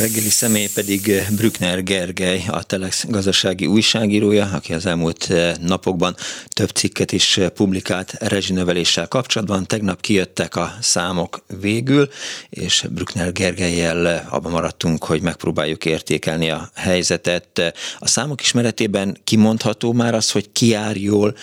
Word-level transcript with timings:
Reggeli 0.00 0.28
személy 0.28 0.68
pedig 0.74 1.08
eh, 1.08 1.26
Brückner 1.36 1.82
Gergely, 1.82 2.40
a 2.50 2.62
Telex 2.62 3.06
gazdasági 3.08 3.66
újságírója, 3.66 4.46
aki 4.54 4.72
az 4.72 4.86
elmúlt 4.86 5.26
eh, 5.30 5.52
napokban 5.66 6.14
több 6.54 6.68
cikket 6.68 7.12
is 7.12 7.38
eh, 7.38 7.48
publikált 7.48 8.12
rezsinöveléssel 8.20 9.08
kapcsolatban. 9.08 9.66
Tegnap 9.66 10.00
kijöttek 10.00 10.56
a 10.56 10.68
számok 10.80 11.38
végül, 11.60 12.08
és 12.50 12.84
Brückner 12.94 13.32
Gergelyel 13.32 14.28
abban 14.30 14.52
maradtunk, 14.52 15.04
hogy 15.04 15.22
megpróbáljuk 15.22 15.84
értékelni 15.84 16.50
a 16.50 16.68
helyzetet. 16.74 17.74
A 17.98 18.06
számok 18.06 18.40
ismeretében 18.40 19.16
kimondható 19.24 19.92
már 19.92 20.14
az, 20.14 20.30
hogy 20.30 20.52
ki 20.52 20.68
jár 20.68 20.96
jól 20.96 21.34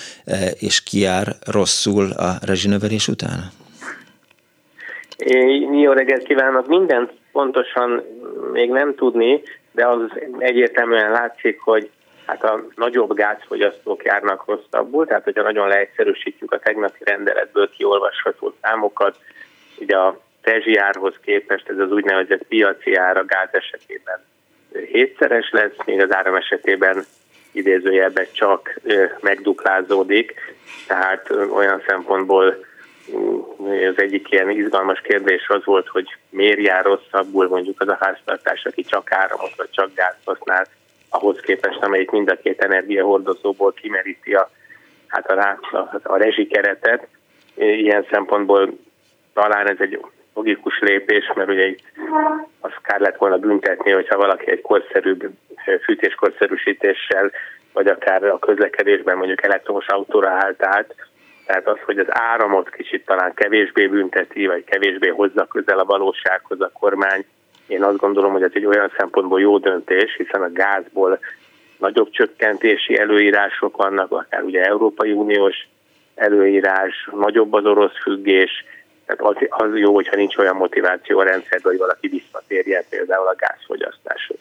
és 0.60 0.84
ki 0.84 1.00
jár 1.00 1.36
rosszul 1.46 2.12
a 2.12 2.38
rezsinövelés 2.42 3.08
után? 3.08 3.52
Jó 5.84 5.92
reggelt 5.92 6.24
kívánok! 6.24 6.68
Mindent 6.68 7.20
pontosan 7.32 8.04
még 8.52 8.70
nem 8.70 8.96
tudni, 8.96 9.42
de 9.72 9.88
az 9.88 10.00
egyértelműen 10.38 11.12
látszik, 11.12 11.60
hogy 11.62 11.90
hát 12.26 12.44
a 12.44 12.66
nagyobb 12.76 13.14
gázfogyasztók 13.14 14.04
járnak 14.04 14.44
rosszabbul, 14.46 15.06
tehát 15.06 15.24
hogyha 15.24 15.44
nagyon 15.44 15.68
leegyszerűsítjük 15.68 16.52
a 16.52 16.60
tegnapi 16.60 17.04
rendeletből 17.04 17.70
kiolvasható 17.70 18.54
számokat, 18.62 19.18
ugye 19.80 19.98
a 19.98 20.20
árhoz 20.76 21.16
képest 21.22 21.70
ez 21.70 21.78
az 21.78 21.92
úgynevezett 21.92 22.44
piaci 22.44 22.96
ár 22.96 23.18
a 23.18 23.26
gáz 23.26 23.50
esetében 23.52 24.24
hétszeres 24.92 25.50
lesz, 25.52 25.76
még 25.86 26.02
az 26.02 26.16
áram 26.16 26.36
esetében 26.36 27.04
idézőjelben 27.52 28.28
csak 28.32 28.80
megduplázódik, 29.20 30.34
tehát 30.88 31.30
olyan 31.30 31.84
szempontból 31.88 32.66
az 33.90 34.02
egyik 34.02 34.32
ilyen 34.32 34.50
izgalmas 34.50 35.02
kérdés 35.02 35.48
az 35.48 35.66
volt, 35.66 35.88
hogy 35.88 36.18
miért 36.30 36.60
jár 36.60 36.84
rosszabbul 36.84 37.48
mondjuk 37.48 37.82
az 37.82 37.88
a 37.88 37.98
háztartás, 38.00 38.66
aki 38.66 38.84
csak 38.84 39.12
áramot 39.12 39.56
vagy 39.56 39.70
csak 39.70 39.94
gáz 39.94 40.16
használ, 40.26 40.68
ahhoz 41.10 41.40
képest, 41.40 41.84
amelyik 41.84 42.12
mind 42.12 42.30
a 42.30 42.36
két 42.44 42.64
energiahordozóból 42.64 43.74
kimeríti 43.74 44.34
a, 44.34 44.50
hát 45.08 45.32
a, 45.32 45.60
a, 45.72 46.00
a 46.04 46.18
rezsikeretet. 46.18 47.08
Ilyen 47.56 48.06
szempontból 48.12 48.78
talán 49.34 49.70
ez 49.70 49.78
egy 49.80 50.00
logikus 50.34 50.80
lépés, 50.80 51.32
mert 51.36 51.50
ugye 51.50 51.68
itt 51.68 51.84
azt 52.60 52.82
kár 52.82 53.00
lett 53.00 53.18
volna 53.18 53.38
büntetni, 53.38 53.92
hogyha 53.92 54.18
valaki 54.18 54.52
egy 54.52 54.62
korszerűbb 54.62 55.30
fűtéskorszerűsítéssel, 55.84 57.32
vagy 57.74 57.88
akár 57.88 58.24
a 58.24 58.40
közlekedésben 58.40 59.18
mondjuk 59.18 59.44
elektromos 59.44 59.88
autóra 59.88 60.30
állt 60.30 60.64
át, 60.64 60.96
tehát 61.46 61.68
az, 61.68 61.78
hogy 61.86 61.98
az 61.98 62.08
áramot 62.08 62.70
kicsit 62.70 63.06
talán 63.06 63.34
kevésbé 63.34 63.88
bünteti, 63.88 64.48
vagy 64.48 64.64
kevésbé 64.64 65.08
hozza 65.08 65.46
közel 65.46 65.80
a 65.80 65.86
valósághoz 65.86 66.62
a 66.62 66.72
kormány, 66.74 67.26
én 67.68 67.84
azt 67.84 67.98
gondolom, 67.98 68.32
hogy 68.32 68.44
ez 68.44 68.52
egy 68.54 68.66
olyan 68.66 68.92
szempontból 68.98 69.42
jó 69.42 69.58
döntés, 69.58 70.16
hiszen 70.18 70.42
a 70.42 70.52
gázból 70.52 71.20
nagyobb 71.78 72.10
csökkentési 72.10 72.98
előírások 72.98 73.78
vannak, 73.78 74.12
akár 74.12 74.44
ugye 74.44 74.64
Európai 74.64 75.12
Uniós 75.12 75.68
előírás, 76.16 77.10
nagyobb 77.12 77.54
az 77.54 77.66
orosz 77.66 78.02
függés, 78.02 78.66
tehát 79.06 79.22
az, 79.22 79.48
az 79.50 79.78
jó, 79.78 79.94
hogyha 79.94 80.16
nincs 80.16 80.38
olyan 80.38 80.56
motiváció 80.56 81.20
a 81.20 81.24
rendszerben, 81.24 81.72
hogy 81.72 81.78
valaki 81.78 82.08
visszatérjen 82.08 82.84
például 82.90 83.28
a 83.28 83.36
gázfogyasztáshoz. 83.38 84.38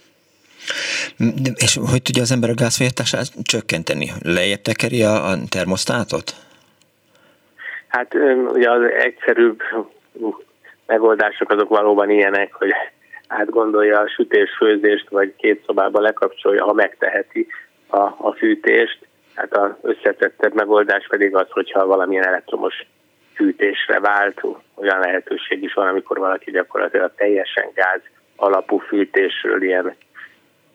És 1.55 1.79
hogy 1.91 2.03
tudja 2.03 2.23
az 2.23 2.31
ember 2.31 2.51
a 2.51 2.55
gázfogyasztását 2.55 3.27
csökkenteni? 3.43 4.11
Lejjebb 4.23 4.61
tekeri 4.61 5.03
a 5.03 5.39
termosztátot? 5.49 6.35
Hát 7.91 8.15
ugye 8.53 8.71
az 8.71 8.83
egyszerűbb 8.83 9.63
megoldások 10.87 11.51
azok 11.51 11.69
valóban 11.69 12.11
ilyenek, 12.11 12.53
hogy 12.53 12.73
átgondolja 13.29 14.01
a 14.01 14.09
sütés-főzést, 14.09 15.09
vagy 15.09 15.35
két 15.37 15.65
szobába 15.67 16.01
lekapcsolja, 16.01 16.65
ha 16.65 16.73
megteheti 16.73 17.47
a, 17.87 17.99
a 17.99 18.35
fűtést. 18.37 19.07
Hát 19.35 19.57
az 19.57 19.71
összetettebb 19.83 20.55
megoldás 20.55 21.07
pedig 21.09 21.35
az, 21.35 21.47
hogyha 21.51 21.87
valamilyen 21.87 22.27
elektromos 22.27 22.87
fűtésre 23.35 24.01
vált, 24.01 24.43
olyan 24.75 25.01
lehetőség 25.01 25.63
is 25.63 25.73
van, 25.73 25.89
amikor 25.89 26.19
valaki 26.19 26.51
gyakorlatilag 26.51 27.13
teljesen 27.17 27.69
gáz 27.75 28.01
alapú 28.37 28.79
fűtésről 28.79 29.63
ilyen 29.63 29.97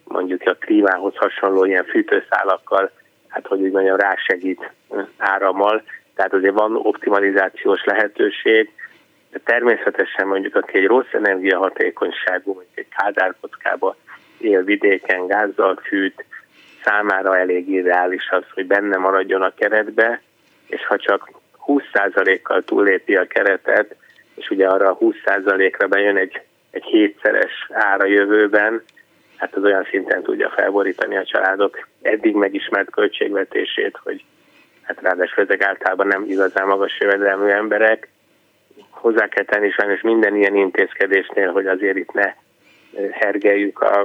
mondjuk 0.04 0.42
a 0.46 0.54
klímához 0.54 1.16
hasonló 1.16 1.66
ilyen 1.66 1.86
fűtőszálakkal, 1.86 2.92
hát 3.28 3.48
hogy 3.48 3.62
úgy 3.62 3.72
mondjam, 3.72 3.98
rásegít 3.98 4.72
árammal, 5.18 5.84
tehát 6.16 6.34
azért 6.34 6.54
van 6.54 6.76
optimalizációs 6.76 7.84
lehetőség, 7.84 8.72
de 9.32 9.40
természetesen 9.44 10.28
mondjuk, 10.28 10.56
aki 10.56 10.78
egy 10.78 10.86
rossz 10.86 11.12
energiahatékonyságú, 11.12 12.54
mondjuk 12.54 12.78
egy 12.78 12.88
kádárkockába 12.98 13.96
él 14.38 14.64
vidéken, 14.64 15.28
gázzal 15.28 15.76
fűt, 15.84 16.26
számára 16.84 17.38
elég 17.38 17.70
ideális 17.70 18.30
az, 18.30 18.44
hogy 18.54 18.66
benne 18.66 18.98
maradjon 18.98 19.42
a 19.42 19.54
keretbe, 19.54 20.22
és 20.68 20.86
ha 20.86 20.98
csak 20.98 21.30
20%-kal 21.68 22.64
túllépi 22.64 23.16
a 23.16 23.28
keretet, 23.28 23.96
és 24.36 24.50
ugye 24.50 24.68
arra 24.68 24.90
a 24.90 24.98
20%-ra 24.98 25.88
bejön 25.88 26.18
egy, 26.18 26.42
egy 26.72 26.84
hétszeres 26.84 27.68
ára 27.72 28.06
jövőben, 28.06 28.84
hát 29.36 29.56
az 29.56 29.64
olyan 29.64 29.88
szinten 29.90 30.24
tudja 30.24 30.50
felborítani 30.50 31.18
a 31.18 31.26
családok 31.26 31.88
eddig 32.02 32.36
megismert 32.36 32.90
költségvetését, 32.90 34.00
hogy 34.04 34.24
hát 34.86 35.02
ráadásul 35.02 35.44
ezek 35.44 35.64
általában 35.64 36.08
nem 36.08 36.24
igazán 36.28 36.68
magas 36.68 36.98
jövedelmű 37.00 37.50
emberek. 37.50 38.08
Hozzá 38.90 39.28
kell 39.28 39.44
tenni 39.44 39.70
sajnos 39.70 40.02
minden 40.02 40.36
ilyen 40.36 40.56
intézkedésnél, 40.56 41.52
hogy 41.52 41.68
azért 41.68 41.98
itt 41.98 42.12
ne 42.12 42.36
hergeljük 43.12 43.82
a, 43.82 44.02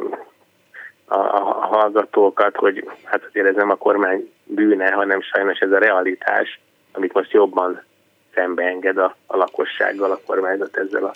a, 1.05 1.19
a 1.19 1.67
hallgatókat, 1.67 2.57
hogy 2.57 2.85
hát 3.05 3.25
azért 3.25 3.47
ez 3.47 3.55
nem 3.55 3.71
a 3.71 3.75
kormány 3.75 4.33
bűne, 4.45 4.91
hanem 4.93 5.21
sajnos 5.21 5.59
ez 5.59 5.73
a 5.73 5.79
realitás, 5.79 6.61
amit 6.93 7.12
most 7.12 7.33
jobban 7.33 7.83
szembeenged 8.35 8.97
a, 8.99 9.17
a 9.27 9.37
lakossággal 9.37 10.11
a 10.11 10.21
kormányzat 10.27 10.77
ezzel 10.77 11.05
a 11.05 11.12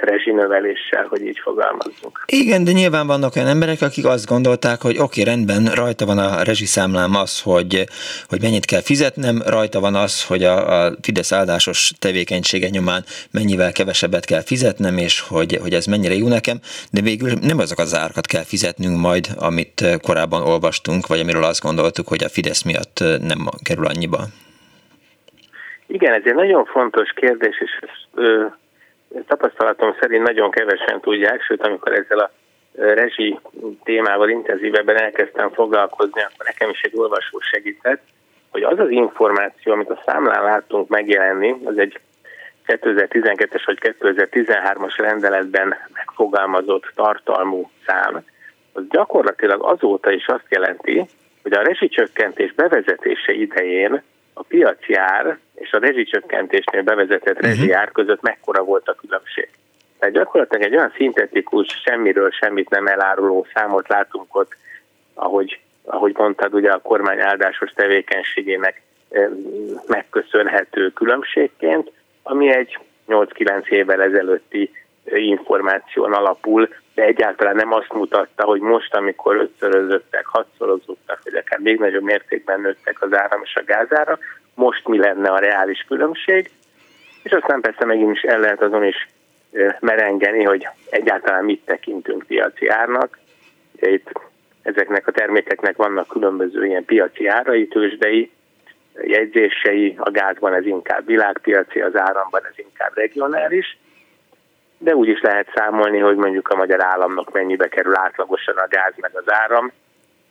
rezsinöveléssel, 0.00 1.06
hogy 1.08 1.26
így 1.26 1.38
fogalmazzunk. 1.38 2.24
Igen, 2.26 2.64
de 2.64 2.72
nyilván 2.72 3.06
vannak 3.06 3.36
olyan 3.36 3.48
emberek, 3.48 3.82
akik 3.82 4.04
azt 4.04 4.26
gondolták, 4.26 4.80
hogy 4.80 4.98
oké, 4.98 5.20
okay, 5.20 5.24
rendben, 5.24 5.74
rajta 5.74 6.06
van 6.06 6.18
a 6.18 6.42
rezsiszámlám 6.42 7.14
az, 7.14 7.42
hogy, 7.42 7.84
hogy 8.28 8.40
mennyit 8.42 8.64
kell 8.64 8.80
fizetnem, 8.82 9.42
rajta 9.46 9.80
van 9.80 9.94
az, 9.94 10.26
hogy 10.26 10.44
a, 10.44 10.84
a 10.84 10.92
Fidesz 11.02 11.32
áldásos 11.32 11.92
tevékenysége 11.98 12.68
nyomán 12.68 13.02
mennyivel 13.32 13.72
kevesebbet 13.72 14.24
kell 14.24 14.42
fizetnem, 14.42 14.96
és 14.98 15.20
hogy, 15.20 15.58
hogy 15.62 15.72
ez 15.72 15.86
mennyire 15.86 16.14
jó 16.14 16.28
nekem, 16.28 16.56
de 16.92 17.00
végül 17.00 17.30
nem 17.40 17.58
azok 17.58 17.78
az 17.78 17.94
árakat 17.94 18.26
kell 18.26 18.44
fizetnünk 18.44 19.00
majd, 19.00 19.26
amit 19.38 19.98
korábban 20.02 20.42
olvastunk, 20.42 21.06
vagy 21.06 21.20
amiről 21.20 21.44
azt 21.44 21.62
gondoltuk, 21.62 22.08
hogy 22.08 22.24
a 22.24 22.28
Fidesz 22.28 22.62
miatt 22.62 22.98
nem 23.20 23.38
kerül 23.62 23.86
annyiba. 23.86 24.18
Igen, 25.86 26.12
ez 26.12 26.22
egy 26.24 26.34
nagyon 26.34 26.64
fontos 26.64 27.10
kérdés, 27.16 27.60
és 27.60 27.78
ezt 27.80 28.08
tapasztalatom 29.26 29.96
szerint 30.00 30.26
nagyon 30.26 30.50
kevesen 30.50 31.00
tudják, 31.00 31.42
sőt 31.42 31.66
amikor 31.66 31.92
ezzel 31.92 32.18
a 32.18 32.30
rezsi 32.74 33.38
témával 33.84 34.28
intenzívebben 34.28 35.00
elkezdtem 35.00 35.50
foglalkozni, 35.50 36.20
akkor 36.20 36.46
nekem 36.46 36.70
is 36.70 36.80
egy 36.80 36.96
olvasó 36.96 37.38
segített, 37.40 38.02
hogy 38.50 38.62
az 38.62 38.78
az 38.78 38.90
információ, 38.90 39.72
amit 39.72 39.90
a 39.90 40.02
számlán 40.06 40.42
láttunk 40.42 40.88
megjelenni, 40.88 41.56
az 41.64 41.78
egy 41.78 42.00
2012-es 42.66 43.62
vagy 43.64 43.78
2013-as 43.80 44.94
rendeletben 44.96 45.74
megfogalmazott 45.94 46.92
tartalmú 46.94 47.70
szám, 47.86 48.24
az 48.72 48.82
gyakorlatilag 48.88 49.62
azóta 49.62 50.10
is 50.10 50.26
azt 50.26 50.46
jelenti, 50.48 51.06
hogy 51.42 51.52
a 51.52 51.62
rezsicsökkentés 51.62 52.54
bevezetése 52.54 53.32
idején 53.32 54.02
a 54.40 54.44
piaci 54.48 54.94
ár 54.94 55.38
és 55.54 55.72
a 55.72 55.78
rezsicsökkentésnél 55.78 56.82
bevezetett 56.82 57.34
uh-huh. 57.34 57.48
rezsi 57.48 57.72
ár 57.72 57.90
között 57.90 58.20
mekkora 58.20 58.62
volt 58.62 58.88
a 58.88 58.94
különbség. 58.94 59.48
Tehát 59.98 60.14
gyakorlatilag 60.14 60.64
egy 60.64 60.76
olyan 60.76 60.92
szintetikus, 60.96 61.66
semmiről 61.84 62.30
semmit 62.30 62.70
nem 62.70 62.86
eláruló 62.86 63.46
számot 63.54 63.88
látunk 63.88 64.36
ott, 64.36 64.56
ahogy, 65.14 65.60
ahogy 65.84 66.12
mondtad, 66.16 66.54
ugye 66.54 66.70
a 66.70 66.80
kormány 66.80 67.20
áldásos 67.20 67.70
tevékenységének 67.70 68.82
megköszönhető 69.86 70.88
különbségként, 70.88 71.90
ami 72.22 72.54
egy 72.54 72.78
8-9 73.08 73.66
évvel 73.68 74.02
ezelőtti 74.02 74.70
információn 75.04 76.12
alapul, 76.12 76.68
de 77.00 77.06
egyáltalán 77.06 77.56
nem 77.56 77.72
azt 77.72 77.92
mutatta, 77.92 78.44
hogy 78.44 78.60
most, 78.60 78.94
amikor 78.94 79.36
ötszörözöttek, 79.36 80.26
hatszorozottak, 80.26 81.20
vagy 81.24 81.34
akár 81.34 81.58
még 81.58 81.78
nagyobb 81.78 82.02
mértékben 82.02 82.60
nőttek 82.60 83.02
az 83.02 83.14
áram 83.14 83.40
és 83.44 83.54
a 83.54 83.64
gázára, 83.64 84.18
most 84.54 84.88
mi 84.88 84.98
lenne 84.98 85.28
a 85.28 85.38
reális 85.38 85.84
különbség, 85.88 86.50
és 87.22 87.32
aztán 87.32 87.60
persze 87.60 87.84
megint 87.84 88.16
is 88.16 88.22
el 88.22 88.40
lehet 88.40 88.62
azon 88.62 88.84
is 88.84 89.08
merengeni, 89.80 90.44
hogy 90.44 90.68
egyáltalán 90.90 91.44
mit 91.44 91.64
tekintünk 91.64 92.26
piaci 92.26 92.68
árnak. 92.68 93.18
Itt 93.74 94.12
ezeknek 94.62 95.06
a 95.06 95.12
termékeknek 95.12 95.76
vannak 95.76 96.08
különböző 96.08 96.66
ilyen 96.66 96.84
piaci 96.84 97.26
árai, 97.26 97.68
tőzsdei, 97.68 98.30
jegyzései, 99.02 99.94
a 99.98 100.10
gázban 100.10 100.54
ez 100.54 100.66
inkább 100.66 101.06
világpiaci, 101.06 101.80
az 101.80 101.96
áramban 101.96 102.46
ez 102.50 102.58
inkább 102.58 102.94
regionális, 102.94 103.78
de 104.82 104.94
úgy 104.94 105.08
is 105.08 105.20
lehet 105.20 105.52
számolni, 105.54 105.98
hogy 105.98 106.16
mondjuk 106.16 106.48
a 106.48 106.56
magyar 106.56 106.84
államnak 106.84 107.32
mennyibe 107.32 107.68
kerül 107.68 107.96
átlagosan 107.96 108.56
a 108.56 108.68
gáz 108.68 108.92
meg 108.96 109.10
az 109.14 109.32
áram, 109.32 109.72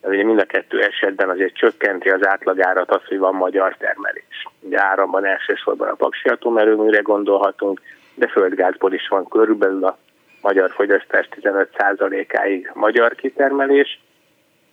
de 0.02 0.08
ugye 0.08 0.24
mind 0.24 0.40
a 0.40 0.46
kettő 0.46 0.82
esetben 0.82 1.30
azért 1.30 1.56
csökkenti 1.56 2.10
az 2.10 2.28
átlagárat 2.28 2.92
az, 2.92 3.02
hogy 3.08 3.18
van 3.18 3.36
magyar 3.36 3.76
termelés. 3.78 4.48
Ugye 4.60 4.82
áramban 4.82 5.26
elsősorban 5.26 5.88
a 5.88 5.94
paksi 5.94 6.28
atomerőműre 6.28 7.00
gondolhatunk, 7.00 7.82
de 8.16 8.28
földgázból 8.28 8.94
is 8.94 9.08
van 9.08 9.28
körülbelül 9.28 9.86
a 9.86 9.98
magyar 10.42 10.72
fogyasztás 10.72 11.30
15%-áig 11.42 12.72
magyar 12.74 13.16
kitermelés, 13.16 14.00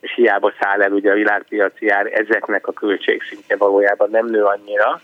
és 0.01 0.15
hiába 0.15 0.53
száll 0.61 0.83
el 0.83 0.93
ugye 0.93 1.11
a 1.11 1.15
világpiaci 1.15 1.89
ár, 1.89 2.07
ezeknek 2.13 2.67
a 2.67 2.73
költségszintje 2.73 3.57
valójában 3.57 4.11
nem 4.11 4.27
nő 4.27 4.43
annyira, 4.43 5.01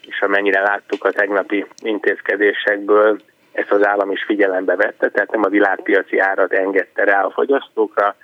és 0.00 0.20
amennyire 0.20 0.60
láttuk 0.60 1.04
a 1.04 1.12
tegnapi 1.12 1.66
intézkedésekből, 1.82 3.20
ezt 3.56 3.70
az 3.70 3.86
állam 3.86 4.10
is 4.10 4.24
figyelembe 4.24 4.76
vette, 4.76 5.08
tehát 5.08 5.30
nem 5.30 5.44
a 5.44 5.48
világpiaci 5.48 6.18
árat 6.18 6.52
engedte 6.52 7.04
rá 7.04 7.22
a 7.22 7.30
fogyasztókra, 7.30 8.16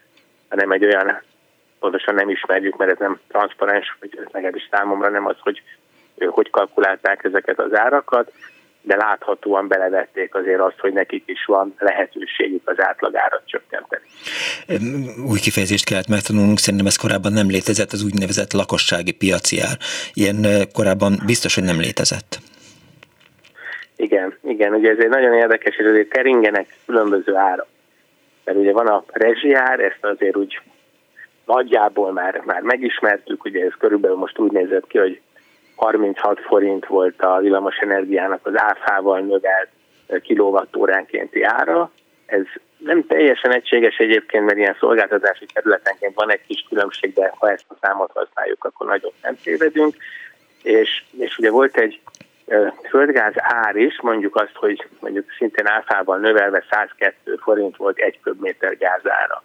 hanem 0.49 0.70
egy 0.70 0.84
olyan, 0.84 1.23
pontosan 1.79 2.14
nem 2.14 2.31
ismerjük, 2.31 2.76
mert 2.76 2.90
ez 2.90 2.99
nem 2.99 3.20
transzparens, 3.29 3.96
vagy 4.00 4.29
legalábbis 4.32 4.69
számomra 4.70 5.11
nem 5.11 5.26
az, 5.26 5.37
hogy 5.40 5.62
hogy 6.26 6.50
kalkulálták 6.50 7.25
ezeket 7.25 7.58
az 7.58 7.75
árakat, 7.75 8.32
de 8.81 8.96
láthatóan 8.96 9.69
belevették 9.69 10.34
azért 10.34 10.61
azt, 10.61 10.79
hogy 10.79 10.93
nekik 10.93 11.23
is 11.26 11.44
van 11.44 11.75
lehetőségük 11.78 12.69
az 12.69 12.81
átlagárat 12.81 13.43
csökkenteni. 13.46 14.05
Új 15.31 15.38
kifejezést 15.38 15.85
kellett 15.85 16.08
megtanulnunk, 16.08 16.58
szerintem 16.58 16.87
ez 16.87 16.96
korábban 16.96 17.32
nem 17.32 17.49
létezett, 17.49 17.93
az 17.93 18.05
úgynevezett 18.05 18.52
lakossági 18.52 19.12
piaci 19.12 19.61
ár. 19.61 19.76
Ilyen 20.12 20.69
korábban 20.73 21.23
biztos, 21.26 21.55
hogy 21.55 21.64
nem 21.64 21.81
létezett. 21.81 22.38
Igen, 24.02 24.34
igen, 24.43 24.75
ugye 24.75 24.90
ez 24.90 24.99
egy 24.99 25.08
nagyon 25.08 25.34
érdekes, 25.34 25.76
és 25.76 25.87
azért 25.87 26.08
keringenek 26.08 26.66
különböző 26.87 27.34
árak. 27.34 27.66
Mert 28.44 28.58
ugye 28.58 28.72
van 28.72 28.87
a 28.87 29.04
rezsiár, 29.06 29.81
ezt 29.81 30.04
azért 30.04 30.37
úgy 30.37 30.60
nagyjából 31.46 32.12
már, 32.12 32.43
már 32.44 32.60
megismertük, 32.60 33.44
ugye 33.44 33.64
ez 33.64 33.72
körülbelül 33.78 34.16
most 34.16 34.38
úgy 34.38 34.52
nézett 34.52 34.87
ki, 34.87 34.99
hogy 34.99 35.20
36 35.76 36.40
forint 36.40 36.87
volt 36.87 37.22
a 37.22 37.38
villamos 37.38 37.76
energiának 37.76 38.46
az 38.46 38.52
áfával 38.56 39.20
növelt 39.20 39.69
kilovattóránkénti 40.22 41.43
ára. 41.43 41.90
Ez 42.26 42.44
nem 42.78 43.06
teljesen 43.06 43.52
egységes 43.52 43.96
egyébként, 43.96 44.44
mert 44.44 44.58
ilyen 44.58 44.76
szolgáltatási 44.78 45.46
területenként 45.52 46.14
van 46.14 46.31
egy 46.31 46.46
kis 46.46 46.64
különbség, 46.69 47.12
de 47.12 47.32
ha 47.38 47.50
ezt 47.50 47.64
a 47.69 47.75
számot 47.81 48.10
használjuk, 48.14 48.64
akkor 48.64 48.87
nagyon 48.87 49.12
nem 49.22 49.37
tévedünk. 49.43 49.94
És, 50.62 51.04
és 51.19 51.38
ugye 51.38 51.50
volt 51.50 51.76
egy 51.76 52.00
földgáz 52.88 53.34
ár 53.36 53.76
is, 53.76 54.00
mondjuk 54.00 54.36
azt, 54.36 54.54
hogy 54.54 54.88
mondjuk 55.00 55.30
szintén 55.38 55.66
áfával 55.66 56.18
növelve 56.18 56.64
102 56.70 57.14
forint 57.40 57.76
volt 57.76 57.98
egy 57.98 58.20
köbméter 58.20 58.76
gázára. 58.76 59.42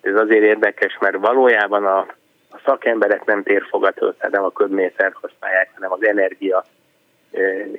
Ez 0.00 0.14
azért 0.14 0.44
érdekes, 0.44 0.98
mert 1.00 1.16
valójában 1.16 1.86
a 1.86 2.06
a 2.54 2.60
szakemberek 2.64 3.24
nem 3.24 3.42
térfogató, 3.42 4.10
tehát 4.10 4.32
nem 4.32 4.44
a 4.44 4.50
köbméter 4.50 5.12
használják, 5.20 5.70
hanem 5.74 5.92
az 5.92 6.04
energia 6.04 6.64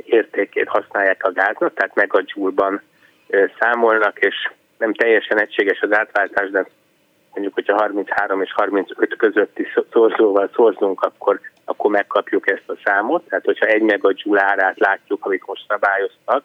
értékét 0.06 0.68
használják 0.68 1.24
a 1.24 1.32
gáznak, 1.32 1.74
tehát 1.74 1.96
meg 1.96 2.14
a 2.14 2.24
joule 2.26 2.82
számolnak, 3.60 4.20
és 4.20 4.50
nem 4.78 4.94
teljesen 4.94 5.40
egységes 5.40 5.80
az 5.82 5.94
átváltás, 5.94 6.50
de 6.50 6.66
mondjuk, 7.32 7.54
hogyha 7.54 7.78
33 7.78 8.42
és 8.42 8.54
35 8.54 9.16
közötti 9.18 9.68
szorzóval 9.92 10.50
szorzunk, 10.56 11.02
akkor, 11.02 11.40
akkor 11.66 11.92
megkapjuk 11.92 12.50
ezt 12.50 12.70
a 12.70 12.78
számot. 12.84 13.24
Tehát, 13.30 13.46
hogyha 13.46 13.66
egy 13.66 13.82
megajoule 13.82 14.44
árát 14.44 14.80
látjuk, 14.80 15.26
amit 15.26 15.46
most 15.46 15.66
szabályoztak, 15.68 16.44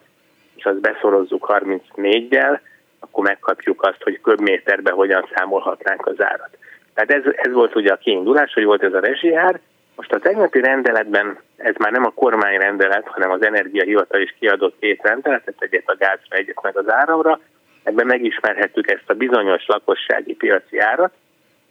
és 0.55 0.63
azt 0.63 0.81
beszorozzuk 0.81 1.47
34-jel, 1.49 2.59
akkor 2.99 3.23
megkapjuk 3.23 3.83
azt, 3.83 4.03
hogy 4.03 4.21
köbméterbe 4.21 4.91
hogyan 4.91 5.27
számolhatnánk 5.35 6.05
az 6.05 6.21
árat. 6.21 6.57
Tehát 6.93 7.11
ez, 7.11 7.33
ez 7.35 7.53
volt 7.53 7.75
ugye 7.75 7.91
a 7.91 7.97
kiindulás, 7.97 8.53
hogy 8.53 8.63
volt 8.63 8.83
ez 8.83 8.93
a 8.93 8.99
rezsiár. 8.99 9.59
Most 9.95 10.13
a 10.13 10.19
tegnapi 10.19 10.61
rendeletben 10.61 11.39
ez 11.57 11.75
már 11.77 11.91
nem 11.91 12.05
a 12.05 12.13
kormányrendelet, 12.15 13.07
hanem 13.07 13.31
az 13.31 13.43
energiahivatal 13.43 14.21
is 14.21 14.35
kiadott 14.39 14.79
két 14.79 15.01
rendeletet, 15.03 15.55
egyet 15.59 15.89
a 15.89 15.95
gázra, 15.95 16.35
egyet 16.35 16.61
meg 16.61 16.77
az 16.77 16.89
áramra. 16.89 17.39
Ebben 17.83 18.05
megismerhettük 18.05 18.91
ezt 18.91 19.09
a 19.09 19.13
bizonyos 19.13 19.65
lakossági 19.67 20.33
piaci 20.33 20.79
árat, 20.79 21.13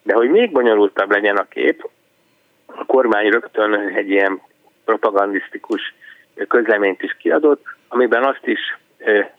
de 0.02 0.14
hogy 0.14 0.30
még 0.30 0.52
bonyolultabb 0.52 1.10
legyen 1.10 1.36
a 1.36 1.48
kép, 1.48 1.88
a 2.74 2.84
kormány 2.86 3.28
rögtön 3.28 3.74
egy 3.74 4.10
ilyen 4.10 4.40
propagandisztikus 4.84 5.94
közleményt 6.48 7.02
is 7.02 7.16
kiadott, 7.16 7.64
amiben 7.88 8.24
azt 8.24 8.46
is 8.46 8.78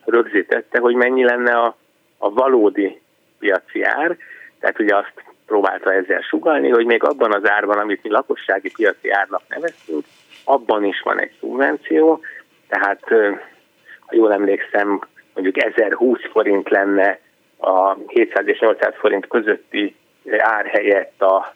rögzítette, 0.06 0.80
hogy 0.80 0.96
mennyi 0.96 1.24
lenne 1.24 1.58
a, 1.58 1.76
a 2.18 2.34
valódi 2.34 3.02
piaci 3.40 3.84
ár. 3.84 4.18
Tehát 4.60 4.80
ugye 4.80 4.96
azt 4.96 5.14
próbálta 5.46 5.94
ezzel 5.94 6.22
sugalni, 6.22 6.70
hogy 6.70 6.86
még 6.86 7.04
abban 7.04 7.34
az 7.34 7.50
árban, 7.50 7.78
amit 7.78 8.04
mi 8.04 8.10
lakossági 8.10 8.72
piaci 8.72 9.10
árnak 9.10 9.42
neveztünk, 9.48 10.06
abban 10.44 10.84
is 10.84 11.02
van 11.02 11.20
egy 11.20 11.32
szubvenció, 11.40 12.22
tehát 12.68 13.04
ha 14.00 14.16
jól 14.16 14.34
emlékszem, 14.34 15.02
mondjuk 15.34 15.64
1020 15.64 16.20
forint 16.32 16.70
lenne 16.70 17.20
a 17.58 17.96
700 18.08 18.48
és 18.48 18.60
800 18.60 18.94
forint 18.98 19.28
közötti 19.28 19.96
ár 20.38 20.66
helyett 20.66 21.22
a, 21.22 21.56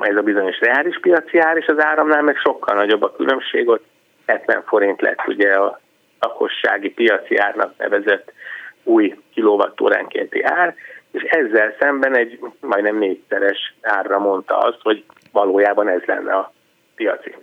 ez 0.00 0.16
a 0.16 0.22
bizonyos 0.22 0.60
reális 0.60 0.98
piaci 1.00 1.38
ár, 1.38 1.56
és 1.56 1.66
az 1.66 1.84
áramnál 1.84 2.22
meg 2.22 2.36
sokkal 2.36 2.76
nagyobb 2.76 3.02
a 3.02 3.12
különbség, 3.12 3.68
ott 3.68 3.84
70 4.26 4.62
forint 4.66 5.00
lett 5.00 5.26
ugye 5.26 5.52
a 5.52 5.80
lakossági 6.20 6.90
piaci 6.90 7.36
árnak 7.36 7.74
nevezett 7.78 8.32
új 8.82 9.18
kilovattóránkénti 9.34 10.42
ár, 10.42 10.74
és 11.12 11.22
ezzel 11.22 11.74
szemben 11.78 12.16
egy 12.16 12.38
majdnem 12.60 12.98
négyszeres 12.98 13.74
árra 13.80 14.18
mondta 14.18 14.58
azt, 14.58 14.78
hogy 14.82 15.04
valójában 15.32 15.88
ez 15.88 16.02
lenne 16.04 16.32
a 16.32 16.52
piaci. 16.94 17.34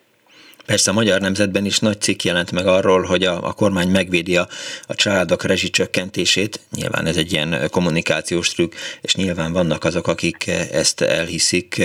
Persze 0.68 0.92
a 0.92 0.94
Magyar 0.94 1.22
Nemzetben 1.22 1.66
is 1.66 1.80
nagy 1.80 2.02
cikk 2.02 2.22
jelent 2.22 2.52
meg 2.52 2.66
arról, 2.66 3.02
hogy 3.02 3.24
a, 3.24 3.34
a 3.44 3.54
kormány 3.54 3.90
megvédi 3.90 4.38
a, 4.38 4.46
a 4.88 4.96
családok 4.96 5.44
rezsicsökkentését. 5.44 6.60
Nyilván 6.76 7.06
ez 7.06 7.18
egy 7.18 7.32
ilyen 7.32 7.56
kommunikációs 7.72 8.54
trükk, 8.54 8.74
és 9.02 9.16
nyilván 9.16 9.54
vannak 9.54 9.84
azok, 9.84 10.08
akik 10.08 10.48
ezt 10.72 11.02
elhiszik, 11.02 11.82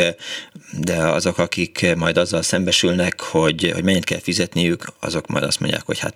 de 0.86 0.96
azok, 0.96 1.38
akik 1.38 1.86
majd 1.96 2.16
azzal 2.16 2.42
szembesülnek, 2.42 3.20
hogy, 3.20 3.70
hogy 3.74 3.84
mennyit 3.84 4.04
kell 4.04 4.20
fizetniük, 4.20 4.82
azok 5.00 5.26
majd 5.26 5.44
azt 5.44 5.60
mondják, 5.60 5.82
hogy 5.86 5.98
hát 5.98 6.14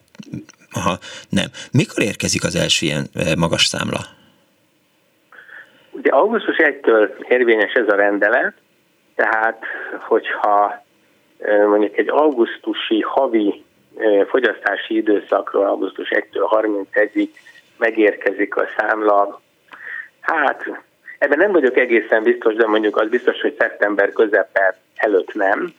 aha, 0.73 0.99
nem. 1.29 1.47
Mikor 1.73 2.03
érkezik 2.03 2.45
az 2.45 2.57
első 2.57 2.87
ilyen 2.87 3.09
magas 3.39 3.65
számla? 3.67 4.01
Ugye 5.91 6.11
augusztus 6.11 6.57
1-től 6.59 7.09
érvényes 7.29 7.73
ez 7.73 7.89
a 7.89 7.97
rendelet, 7.97 8.55
tehát 9.15 9.59
hogyha 10.09 10.85
mondjuk 11.67 11.97
egy 11.97 12.09
augusztusi 12.09 13.01
havi 13.01 13.65
fogyasztási 14.29 14.97
időszakról 14.97 15.67
augusztus 15.67 16.09
1-től 16.11 16.65
31-ig 16.93 17.29
megérkezik 17.79 18.57
a 18.57 18.67
számla, 18.77 19.41
hát 20.21 20.65
ebben 21.19 21.39
nem 21.39 21.53
vagyok 21.53 21.77
egészen 21.77 22.23
biztos, 22.23 22.55
de 22.55 22.67
mondjuk 22.67 22.97
az 22.97 23.09
biztos, 23.09 23.41
hogy 23.41 23.55
szeptember 23.59 24.13
közepe 24.13 24.77
előtt 24.95 25.35
nem, 25.35 25.75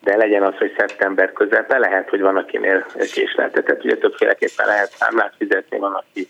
de 0.00 0.16
legyen 0.16 0.42
az, 0.42 0.56
hogy 0.56 0.74
szeptember 0.76 1.32
közepe, 1.32 1.78
lehet, 1.78 2.08
hogy 2.08 2.20
van, 2.20 2.36
akinél 2.36 2.86
késleltetett, 3.12 3.84
ugye 3.84 3.96
többféleképpen 3.96 4.66
lehet 4.66 4.90
számlát 4.90 5.34
fizetni, 5.38 5.78
van, 5.78 5.92
aki 5.92 6.28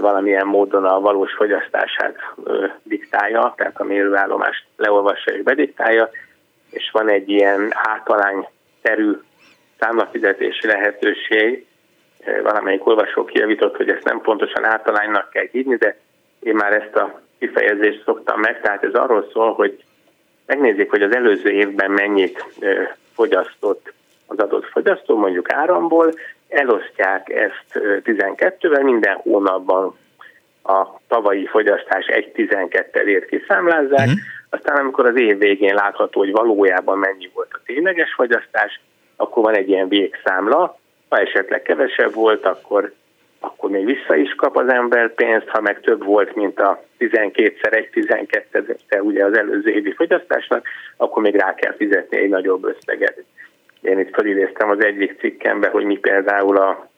valamilyen 0.00 0.46
módon 0.46 0.84
a 0.84 1.00
valós 1.00 1.32
fogyasztását 1.32 2.16
diktálja, 2.82 3.54
tehát 3.56 3.80
a 3.80 3.84
mérőállomást 3.84 4.64
leolvassa 4.76 5.32
és 5.32 5.42
bediktálja, 5.42 6.10
és 6.76 6.90
van 6.92 7.08
egy 7.08 7.28
ilyen 7.28 7.68
általány 7.70 8.48
terű 8.82 9.12
számlafizetési 9.78 10.66
lehetőség, 10.66 11.66
valamelyik 12.42 12.86
olvasó 12.86 13.24
kijavított, 13.24 13.76
hogy 13.76 13.88
ezt 13.88 14.04
nem 14.04 14.20
pontosan 14.20 14.64
általánynak 14.64 15.30
kell 15.30 15.46
hívni, 15.50 15.76
de 15.76 15.96
én 16.40 16.54
már 16.54 16.72
ezt 16.72 16.96
a 16.96 17.20
kifejezést 17.38 18.02
szoktam 18.04 18.40
meg, 18.40 18.60
tehát 18.60 18.84
ez 18.84 18.94
arról 18.94 19.28
szól, 19.32 19.52
hogy 19.52 19.84
megnézik, 20.46 20.90
hogy 20.90 21.02
az 21.02 21.14
előző 21.14 21.50
évben 21.50 21.90
mennyit 21.90 22.44
fogyasztott 23.14 23.92
az 24.26 24.38
adott 24.38 24.66
fogyasztó, 24.66 25.16
mondjuk 25.16 25.52
áramból, 25.52 26.12
elosztják 26.48 27.28
ezt 27.28 27.80
12-vel, 28.04 28.82
minden 28.82 29.14
hónapban 29.14 29.96
a 30.62 31.00
tavalyi 31.08 31.46
fogyasztás 31.46 32.06
1-12-ért 32.08 33.26
kiszámlázzák, 33.26 34.08
mm. 34.08 34.12
Aztán 34.50 34.76
amikor 34.76 35.06
az 35.06 35.20
év 35.20 35.38
végén 35.38 35.74
látható, 35.74 36.20
hogy 36.20 36.32
valójában 36.32 36.98
mennyi 36.98 37.30
volt 37.34 37.50
a 37.52 37.60
tényleges 37.64 38.14
fogyasztás, 38.14 38.80
akkor 39.16 39.44
van 39.44 39.56
egy 39.56 39.68
ilyen 39.68 39.88
végszámla, 39.88 40.78
ha 41.08 41.18
esetleg 41.18 41.62
kevesebb 41.62 42.14
volt, 42.14 42.46
akkor 42.46 42.92
akkor 43.40 43.70
még 43.70 43.84
vissza 43.84 44.16
is 44.16 44.34
kap 44.34 44.56
az 44.56 44.68
ember 44.68 45.14
pénzt, 45.14 45.48
ha 45.48 45.60
meg 45.60 45.80
több 45.80 46.04
volt, 46.04 46.34
mint 46.34 46.60
a 46.60 46.84
12-szer 46.98 47.72
egy 47.72 47.90
12 47.90 48.76
ugye 49.00 49.24
az 49.24 49.36
előző 49.36 49.70
évi 49.70 49.92
fogyasztásnak, 49.92 50.66
akkor 50.96 51.22
még 51.22 51.36
rá 51.36 51.54
kell 51.54 51.74
fizetni 51.74 52.16
egy 52.16 52.28
nagyobb 52.28 52.64
összeget. 52.64 53.24
Én 53.80 53.98
itt 53.98 54.14
felidéztem 54.14 54.70
az 54.70 54.84
egyik 54.84 55.18
cikkembe, 55.18 55.68
hogy 55.68 55.84
mi 55.84 55.96
például 55.96 56.56
a, 56.56 56.88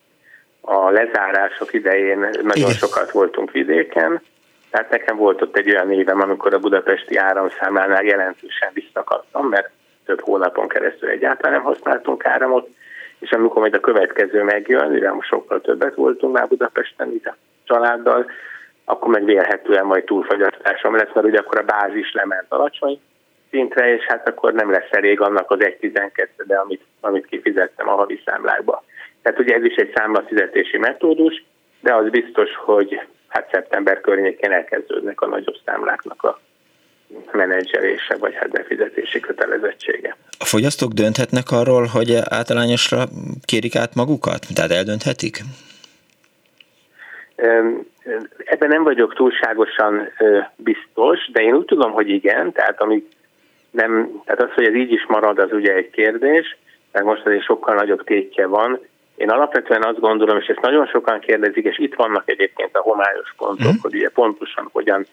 a 0.60 0.90
lezárások 0.90 1.72
idején 1.72 2.18
nagyon 2.18 2.54
Igen. 2.54 2.70
sokat 2.70 3.10
voltunk 3.10 3.50
vidéken, 3.50 4.22
tehát 4.70 4.90
nekem 4.90 5.16
volt 5.16 5.42
ott 5.42 5.56
egy 5.56 5.70
olyan 5.70 5.92
évem, 5.92 6.20
amikor 6.20 6.54
a 6.54 6.58
budapesti 6.58 7.16
áramszámlánál 7.16 8.04
jelentősen 8.04 8.70
visszakaptam, 8.72 9.48
mert 9.48 9.70
több 10.04 10.20
hónapon 10.20 10.68
keresztül 10.68 11.08
egyáltalán 11.08 11.52
nem 11.52 11.62
használtunk 11.62 12.26
áramot, 12.26 12.68
és 13.18 13.30
amikor 13.30 13.60
majd 13.60 13.74
a 13.74 13.80
következő 13.80 14.42
megjön, 14.42 14.90
mivel 14.90 15.12
most 15.12 15.28
sokkal 15.28 15.60
többet 15.60 15.94
voltunk 15.94 16.34
már 16.34 16.48
Budapesten 16.48 17.12
itt 17.12 17.26
a 17.26 17.36
családdal, 17.64 18.30
akkor 18.84 19.08
meg 19.08 19.24
vélhetően 19.24 19.84
majd 19.84 20.04
túlfogyasztásom 20.04 20.96
lesz, 20.96 21.12
mert 21.14 21.26
ugye 21.26 21.38
akkor 21.38 21.58
a 21.58 21.78
bázis 21.78 22.12
lement 22.12 22.46
alacsony 22.48 23.00
szintre, 23.50 23.94
és 23.94 24.04
hát 24.04 24.28
akkor 24.28 24.52
nem 24.52 24.70
lesz 24.70 24.90
elég 24.90 25.20
annak 25.20 25.50
az 25.50 25.58
1.12, 25.60 26.28
de 26.46 26.56
amit, 26.56 26.82
amit 27.00 27.26
kifizettem 27.26 27.88
a 27.88 27.94
havi 27.94 28.22
számlákba. 28.24 28.84
Tehát 29.22 29.38
ugye 29.38 29.54
ez 29.54 29.64
is 29.64 29.74
egy 29.74 29.92
számlafizetési 29.94 30.78
metódus, 30.78 31.44
de 31.80 31.94
az 31.94 32.08
biztos, 32.08 32.56
hogy 32.56 33.00
hát 33.28 33.48
szeptember 33.52 34.00
környékén 34.00 34.52
elkezdődnek 34.52 35.20
a 35.20 35.26
nagyobb 35.26 35.56
számláknak 35.64 36.22
a 36.22 36.40
menedzselése, 37.32 38.16
vagy 38.16 38.34
hát 38.34 38.50
befizetési 38.50 39.20
kötelezettsége. 39.20 40.16
A 40.38 40.44
fogyasztók 40.44 40.92
dönthetnek 40.92 41.50
arról, 41.50 41.84
hogy 41.84 42.14
általányosra 42.24 43.04
kérik 43.44 43.76
át 43.76 43.94
magukat? 43.94 44.46
Tehát 44.54 44.70
eldönthetik? 44.70 45.40
Ebben 48.44 48.68
nem 48.68 48.82
vagyok 48.82 49.14
túlságosan 49.14 50.08
biztos, 50.56 51.30
de 51.32 51.42
én 51.42 51.54
úgy 51.54 51.64
tudom, 51.64 51.92
hogy 51.92 52.08
igen, 52.08 52.52
tehát 52.52 52.80
amit 52.80 53.16
nem, 53.70 54.22
tehát 54.24 54.42
az, 54.42 54.54
hogy 54.54 54.64
ez 54.64 54.74
így 54.74 54.92
is 54.92 55.06
marad, 55.06 55.38
az 55.38 55.52
ugye 55.52 55.74
egy 55.74 55.90
kérdés, 55.90 56.56
mert 56.92 57.04
most 57.04 57.26
azért 57.26 57.44
sokkal 57.44 57.74
nagyobb 57.74 58.04
tétje 58.04 58.46
van. 58.46 58.80
Én 59.18 59.30
alapvetően 59.30 59.82
azt 59.82 60.00
gondolom, 60.00 60.38
és 60.38 60.46
ezt 60.46 60.60
nagyon 60.60 60.86
sokan 60.86 61.18
kérdezik, 61.18 61.64
és 61.64 61.78
itt 61.78 61.94
vannak 61.94 62.30
egyébként 62.30 62.76
a 62.76 62.80
homályos 62.80 63.34
pontok, 63.36 63.72
mm. 63.72 63.80
hogy 63.82 63.94
ugye 63.94 64.08
pontosan 64.08 64.68
hogyan 64.72 65.06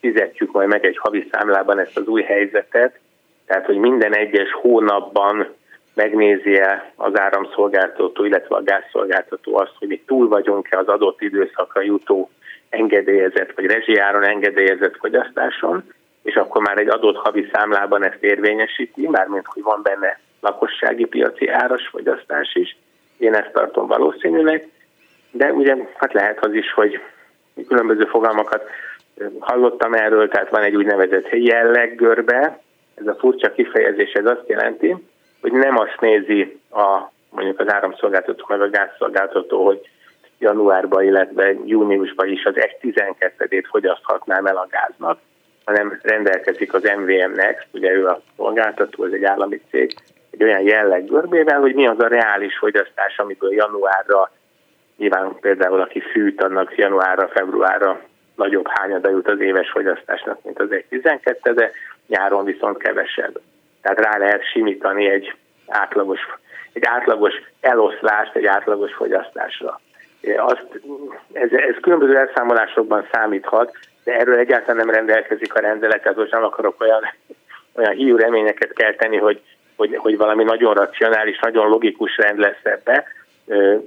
fizetjük 0.00 0.52
majd 0.52 0.68
meg 0.68 0.84
egy 0.84 0.98
havi 0.98 1.28
számlában 1.32 1.78
ezt 1.78 1.96
az 1.96 2.06
új 2.06 2.22
helyzetet, 2.22 2.98
tehát 3.46 3.66
hogy 3.66 3.76
minden 3.76 4.14
egyes 4.14 4.52
hónapban 4.52 5.46
megnézi 5.94 6.58
-e 6.58 6.92
az 6.96 7.18
áramszolgáltató, 7.18 8.24
illetve 8.24 8.56
a 8.56 8.62
gázszolgáltató 8.62 9.58
azt, 9.58 9.74
hogy 9.78 9.88
mi 9.88 10.02
túl 10.06 10.28
vagyunk-e 10.28 10.78
az 10.78 10.88
adott 10.88 11.20
időszakra 11.20 11.82
jutó 11.82 12.30
engedélyezett 12.68 13.52
vagy 13.54 13.66
rezsijáron 13.66 14.24
engedélyezett 14.24 14.96
fogyasztáson, 14.96 15.84
és 16.22 16.34
akkor 16.34 16.62
már 16.62 16.78
egy 16.78 16.88
adott 16.88 17.16
havi 17.16 17.48
számlában 17.52 18.04
ezt 18.04 18.22
érvényesíti, 18.22 19.08
mármint 19.08 19.46
hogy 19.46 19.62
van 19.62 19.80
benne 19.82 20.20
lakossági 20.40 21.04
piaci 21.04 21.48
áras 21.48 21.88
fogyasztás 21.88 22.54
is. 22.54 22.76
Én 23.18 23.34
ezt 23.34 23.52
tartom 23.52 23.86
valószínűleg, 23.86 24.68
de 25.30 25.52
ugye 25.52 25.76
hát 25.96 26.12
lehet 26.12 26.44
az 26.44 26.52
is, 26.52 26.72
hogy 26.72 27.00
különböző 27.68 28.04
fogalmakat 28.04 28.62
hallottam 29.38 29.94
erről, 29.94 30.28
tehát 30.28 30.50
van 30.50 30.62
egy 30.62 30.76
úgynevezett 30.76 31.28
jelleggörbe, 31.30 32.60
ez 32.94 33.06
a 33.06 33.16
furcsa 33.18 33.52
kifejezés, 33.52 34.12
ez 34.12 34.26
azt 34.26 34.44
jelenti, 34.48 34.96
hogy 35.40 35.52
nem 35.52 35.78
azt 35.78 36.00
nézi 36.00 36.60
a, 36.70 37.10
mondjuk 37.30 37.60
az 37.60 37.72
áramszolgáltató 37.72 38.44
meg 38.48 38.60
a 38.60 38.70
gázszolgáltató, 38.70 39.64
hogy 39.64 39.88
januárban, 40.38 41.04
illetve 41.04 41.54
júniusban 41.64 42.28
is 42.28 42.44
az 42.44 42.54
1.12-ét 42.56 43.64
fogyaszthatnám 43.70 44.46
el 44.46 44.56
a 44.56 44.68
gáznak, 44.70 45.18
hanem 45.64 45.98
rendelkezik 46.02 46.74
az 46.74 46.82
MVM 46.82 47.32
Next, 47.34 47.66
ugye 47.72 47.90
ő 47.90 48.06
a 48.06 48.20
szolgáltató, 48.36 49.04
ez 49.04 49.12
egy 49.12 49.24
állami 49.24 49.60
cég, 49.70 49.94
egy 50.38 50.42
olyan 50.42 50.62
jelleggörbével, 50.62 51.60
hogy 51.60 51.74
mi 51.74 51.86
az 51.86 51.98
a 51.98 52.08
reális 52.08 52.58
fogyasztás, 52.58 53.18
amiből 53.18 53.54
januárra, 53.54 54.30
nyilván 54.96 55.36
például 55.40 55.80
aki 55.80 56.00
fűt, 56.00 56.42
annak 56.42 56.76
januárra, 56.76 57.28
februárra 57.28 58.00
nagyobb 58.34 58.66
hányada 58.68 59.10
jut 59.10 59.28
az 59.28 59.40
éves 59.40 59.70
fogyasztásnak, 59.70 60.44
mint 60.44 60.60
az 60.60 60.68
1.12, 60.70 61.52
de 61.54 61.70
nyáron 62.06 62.44
viszont 62.44 62.76
kevesebb. 62.76 63.40
Tehát 63.82 63.98
rá 63.98 64.18
lehet 64.18 64.50
simítani 64.50 65.08
egy 65.08 65.34
átlagos, 65.66 66.20
egy 66.72 66.84
átlagos 66.84 67.34
eloszlást 67.60 68.34
egy 68.34 68.46
átlagos 68.46 68.92
fogyasztásra. 68.94 69.80
Azt, 70.36 70.66
ez, 71.32 71.52
ez 71.52 71.74
különböző 71.80 72.16
elszámolásokban 72.16 73.08
számíthat, 73.12 73.76
de 74.04 74.18
erről 74.18 74.38
egyáltalán 74.38 74.76
nem 74.76 74.94
rendelkezik 74.94 75.54
a 75.54 75.60
rendelet, 75.60 76.02
tehát 76.02 76.18
most 76.18 76.32
nem 76.32 76.44
akarok 76.44 76.80
olyan, 76.80 77.02
olyan 77.74 77.92
hiú 77.92 78.16
reményeket 78.16 78.72
kelteni, 78.72 79.16
hogy, 79.16 79.42
hogy, 79.76 79.96
hogy 79.96 80.16
valami 80.16 80.44
nagyon 80.44 80.74
racionális, 80.74 81.38
nagyon 81.38 81.68
logikus 81.68 82.16
rend 82.16 82.38
lesz 82.38 82.62
ebbe, 82.62 83.04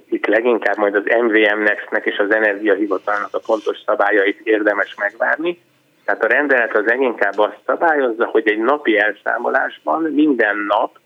itt 0.10 0.26
leginkább 0.26 0.78
majd 0.78 0.96
az 0.96 1.04
MVM 1.22 1.62
Next-nek 1.62 2.06
és 2.06 2.18
az 2.18 2.34
Energiahivatalnak 2.34 3.34
a 3.34 3.40
pontos 3.46 3.78
szabályait 3.86 4.40
érdemes 4.44 4.96
megvárni. 4.96 5.62
Tehát 6.06 6.24
a 6.24 6.28
rendelet 6.28 6.76
az 6.76 6.86
leginkább 6.86 7.38
azt 7.38 7.60
szabályozza, 7.66 8.26
hogy 8.26 8.48
egy 8.48 8.58
napi 8.58 8.98
elszámolásban 8.98 10.02
minden 10.02 10.58
nap 10.68 10.98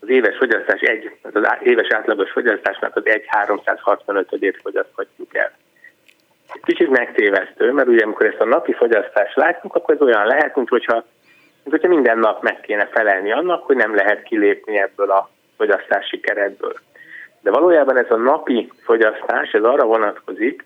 az 0.00 0.08
éves 0.08 0.36
fogyasztás 0.36 0.80
egy, 0.80 1.10
az 1.22 1.48
éves 1.62 1.88
átlagos 1.90 2.30
fogyasztásnak 2.30 2.96
az 2.96 3.06
egy 3.06 3.24
365-ét 3.46 4.58
fogyaszthatjuk 4.62 5.34
el. 5.34 5.52
Kicsit 6.62 6.90
megtévesztő, 6.90 7.72
mert 7.72 7.88
ugye 7.88 8.04
amikor 8.04 8.26
ezt 8.26 8.40
a 8.40 8.44
napi 8.44 8.72
fogyasztást 8.72 9.36
látjuk, 9.36 9.74
akkor 9.74 9.94
ez 9.94 10.00
olyan 10.00 10.26
lehet, 10.26 10.56
mint 10.56 10.68
hogyha, 10.68 11.04
mint 11.64 11.80
hogyha 11.80 11.88
minden 11.88 12.18
nap 12.18 12.42
meg 12.42 12.60
kéne 12.60 12.86
felelni 12.86 13.32
annak, 13.32 13.66
hogy 13.66 13.76
nem 13.76 13.94
lehet 13.94 14.22
kilépni 14.22 14.78
ebből 14.78 15.10
a 15.10 15.30
fogyasztási 15.56 16.20
keretből. 16.20 16.74
De 17.40 17.50
valójában 17.50 17.98
ez 17.98 18.10
a 18.10 18.16
napi 18.16 18.72
fogyasztás, 18.82 19.50
ez 19.50 19.62
arra 19.62 19.84
vonatkozik, 19.84 20.64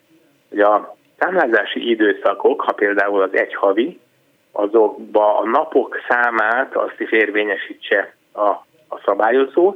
hogy 0.49 0.61
a 0.61 0.97
számlázási 1.19 1.91
időszakok, 1.91 2.61
ha 2.61 2.73
például 2.73 3.23
az 3.23 3.31
egy 3.33 3.55
havi, 3.55 4.01
azokba 4.53 5.39
a 5.39 5.49
napok 5.49 5.99
számát 6.09 6.77
azt 6.77 7.01
is 7.01 7.11
érvényesítse 7.13 8.15
a, 8.33 8.49
a 8.89 9.01
szabályozó. 9.05 9.75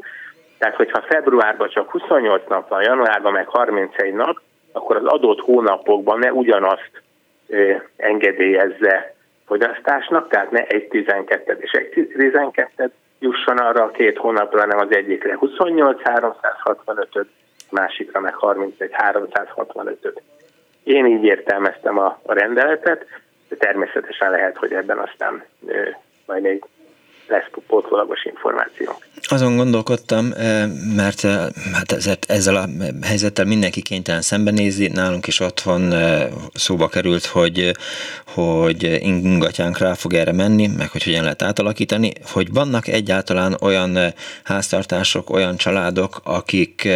Tehát, 0.58 0.76
hogyha 0.76 1.02
februárban 1.02 1.68
csak 1.68 1.90
28 1.90 2.42
nap 2.48 2.68
van, 2.68 2.82
januárban 2.82 3.32
meg 3.32 3.48
31 3.48 4.12
nap, 4.12 4.40
akkor 4.72 4.96
az 4.96 5.04
adott 5.04 5.40
hónapokban 5.40 6.18
ne 6.18 6.32
ugyanazt 6.32 7.02
ö, 7.48 7.72
engedélyezze 7.96 9.14
fogyasztásnak, 9.50 10.28
tehát 10.28 10.50
ne 10.50 10.66
egy 10.66 10.88
12 10.88 11.58
és 11.60 11.70
egy 11.70 12.08
12 12.16 12.92
jusson 13.18 13.56
arra 13.56 13.84
a 13.84 13.90
két 13.90 14.18
hónapra, 14.18 14.60
hanem 14.60 14.78
az 14.78 14.96
egyikre 14.96 15.36
28 15.36 16.00
365-öt, 16.04 17.28
másikra 17.70 18.20
meg 18.20 18.34
31 18.34 18.90
365-öt. 18.92 20.22
Én 20.82 21.06
így 21.06 21.24
értelmeztem 21.24 21.98
a, 21.98 22.20
a 22.22 22.32
rendeletet, 22.32 23.06
de 23.48 23.56
természetesen 23.56 24.30
lehet, 24.30 24.56
hogy 24.56 24.72
ebben 24.72 24.98
aztán 24.98 25.44
ö, 25.66 25.88
majd 26.26 26.42
még 26.42 26.64
lesz 27.30 27.50
pótlólagos 27.66 28.24
információ. 28.24 28.98
Azon 29.22 29.56
gondolkodtam, 29.56 30.32
eh, 30.36 30.68
mert 30.96 31.24
eh, 31.24 31.46
hát 31.72 32.24
ezzel 32.28 32.56
a 32.56 32.68
helyzettel 33.02 33.44
mindenki 33.44 33.82
kénytelen 33.82 34.22
szembenézni. 34.22 34.86
Nálunk 34.86 35.26
is 35.26 35.40
otthon 35.40 35.92
eh, 35.92 36.28
szóba 36.54 36.88
került, 36.88 37.26
hogy, 37.26 37.70
hogy 38.26 38.98
ingatjánk 39.02 39.78
rá 39.78 39.94
fog 39.94 40.12
erre 40.12 40.32
menni, 40.32 40.66
meg 40.66 40.88
hogy 40.88 41.02
hogyan 41.02 41.22
lehet 41.22 41.42
átalakítani, 41.42 42.12
hogy 42.32 42.52
vannak 42.52 42.88
egyáltalán 42.88 43.56
olyan 43.60 43.98
háztartások, 44.44 45.30
olyan 45.30 45.56
családok, 45.56 46.20
akik, 46.24 46.88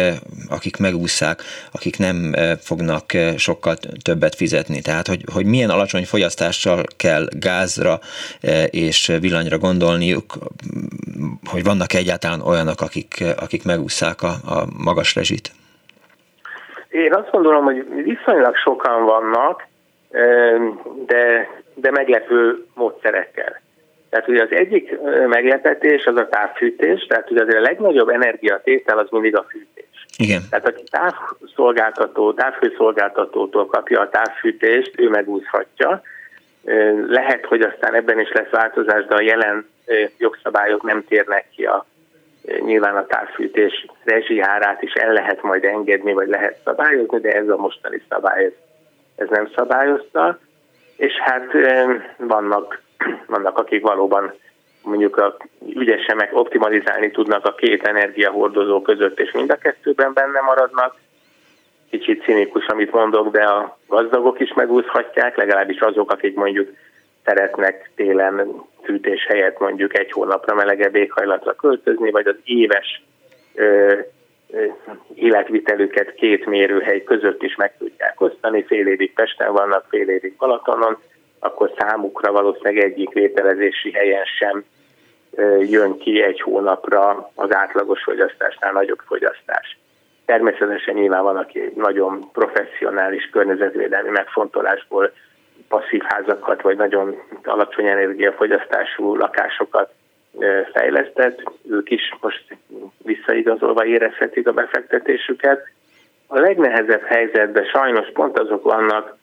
akik 0.49 0.77
megúszszák, 0.77 1.43
akik 1.71 1.97
nem 1.97 2.35
fognak 2.59 3.11
sokkal 3.37 3.75
többet 4.01 4.35
fizetni. 4.35 4.81
Tehát, 4.81 5.07
hogy, 5.07 5.25
hogy 5.33 5.45
milyen 5.45 5.69
alacsony 5.69 6.05
fogyasztással 6.05 6.83
kell 6.97 7.27
gázra 7.39 7.99
és 8.69 9.11
villanyra 9.19 9.57
gondolniuk, 9.57 10.24
hogy 11.51 11.63
vannak 11.63 11.93
egyáltalán 11.93 12.41
olyanok, 12.41 12.81
akik, 12.81 13.23
akik 13.37 13.63
megúszszák 13.63 14.21
a, 14.21 14.27
a 14.27 14.65
magas 14.83 15.15
rezsit? 15.15 15.51
Én 16.89 17.13
azt 17.13 17.31
gondolom, 17.31 17.63
hogy 17.63 17.85
viszonylag 18.03 18.55
sokan 18.55 19.05
vannak, 19.05 19.67
de, 21.05 21.49
de 21.73 21.91
meglepő 21.91 22.65
módszerekkel. 22.73 23.61
Tehát 24.09 24.27
ugye 24.29 24.43
az 24.43 24.51
egyik 24.51 24.97
meglepetés 25.27 26.05
az 26.05 26.15
a 26.15 26.27
távfűtés, 26.27 27.05
tehát 27.05 27.31
ugye 27.31 27.41
azért 27.41 27.57
a 27.57 27.61
legnagyobb 27.61 28.09
energiatétel 28.09 28.97
az 28.97 29.07
mindig 29.09 29.37
a 29.37 29.45
fűtés. 29.49 30.05
Igen. 30.17 30.41
Tehát 30.49 30.67
aki 30.67 30.83
távszolgáltató, 30.89 32.33
távfőszolgáltatótól 32.33 33.65
kapja 33.65 34.01
a 34.01 34.09
távfűtést, 34.09 34.91
ő 34.97 35.09
megúszhatja. 35.09 36.01
Lehet, 37.07 37.45
hogy 37.45 37.61
aztán 37.61 37.93
ebben 37.93 38.19
is 38.19 38.31
lesz 38.31 38.49
változás, 38.49 39.05
de 39.05 39.15
a 39.15 39.21
jelen 39.21 39.67
jogszabályok 40.17 40.83
nem 40.83 41.03
térnek 41.07 41.49
ki 41.55 41.65
a 41.65 41.85
Nyilván 42.59 42.95
a 42.95 43.05
távfűtés 43.05 43.85
rezsijárát 44.03 44.81
is 44.81 44.93
el 44.93 45.13
lehet 45.13 45.41
majd 45.41 45.63
engedni, 45.63 46.13
vagy 46.13 46.27
lehet 46.27 46.57
szabályozni, 46.63 47.19
de 47.19 47.31
ez 47.31 47.49
a 47.49 47.57
mostani 47.57 48.01
szabály 48.09 48.53
ez, 49.15 49.29
nem 49.29 49.49
szabályozta. 49.55 50.39
És 50.97 51.13
hát 51.13 51.45
vannak, 52.17 52.81
vannak 53.27 53.57
akik 53.57 53.81
valóban 53.81 54.33
mondjuk 54.83 55.17
a 55.17 55.37
ügyesen 55.73 56.29
optimalizálni 56.31 57.11
tudnak 57.11 57.45
a 57.45 57.55
két 57.55 57.87
energiahordozó 57.87 58.81
között, 58.81 59.19
és 59.19 59.31
mind 59.31 59.49
a 59.49 59.57
kettőben 59.57 60.13
benne 60.13 60.39
maradnak. 60.39 60.95
Kicsit 61.89 62.23
cinikus, 62.23 62.65
amit 62.65 62.91
mondok, 62.91 63.31
de 63.31 63.43
a 63.43 63.77
gazdagok 63.87 64.39
is 64.39 64.53
megúszhatják, 64.53 65.35
legalábbis 65.35 65.79
azok, 65.79 66.11
akik 66.11 66.35
mondjuk 66.35 66.69
szeretnek 67.23 67.91
télen 67.95 68.63
fűtés 68.85 69.25
helyett 69.25 69.59
mondjuk 69.59 69.97
egy 69.97 70.11
hónapra 70.11 70.55
melegebb 70.55 70.95
éghajlatra 70.95 71.53
költözni, 71.53 72.11
vagy 72.11 72.27
az 72.27 72.35
éves 72.43 73.03
ö, 73.53 73.93
ö, 74.49 74.65
életvitelüket 75.15 76.13
két 76.13 76.45
mérőhely 76.45 77.03
között 77.03 77.43
is 77.43 77.55
meg 77.55 77.77
tudják 77.77 78.21
osztani, 78.21 78.63
fél 78.63 78.87
évig 78.87 79.13
Pesten 79.13 79.53
vannak, 79.53 79.85
fél 79.89 80.09
évig 80.09 80.35
Balatonon, 80.37 80.97
akkor 81.39 81.71
számukra 81.77 82.31
valószínűleg 82.31 82.83
egyik 82.83 83.13
vételezési 83.13 83.91
helyen 83.91 84.25
sem 84.39 84.63
jön 85.59 85.97
ki 85.97 86.21
egy 86.21 86.41
hónapra 86.41 87.31
az 87.35 87.53
átlagos 87.53 88.03
fogyasztásnál 88.03 88.71
nagyobb 88.71 88.99
fogyasztás. 89.05 89.77
Természetesen 90.25 90.93
nyilván 90.95 91.23
van, 91.23 91.37
aki 91.37 91.71
nagyon 91.75 92.31
professzionális 92.31 93.29
környezetvédelmi 93.31 94.09
megfontolásból 94.09 95.11
passzív 95.67 96.01
házakat, 96.01 96.61
vagy 96.61 96.77
nagyon 96.77 97.15
alacsony 97.43 97.85
energiafogyasztású 97.85 99.15
lakásokat 99.15 99.93
fejlesztett, 100.73 101.43
ők 101.69 101.91
is 101.91 102.15
most 102.21 102.57
visszaigazolva 103.03 103.85
érezhetik 103.85 104.47
a 104.47 104.51
befektetésüket. 104.51 105.69
A 106.27 106.39
legnehezebb 106.39 107.03
helyzetben 107.03 107.65
sajnos 107.65 108.11
pont 108.13 108.39
azok 108.39 108.63
vannak, 108.63 109.17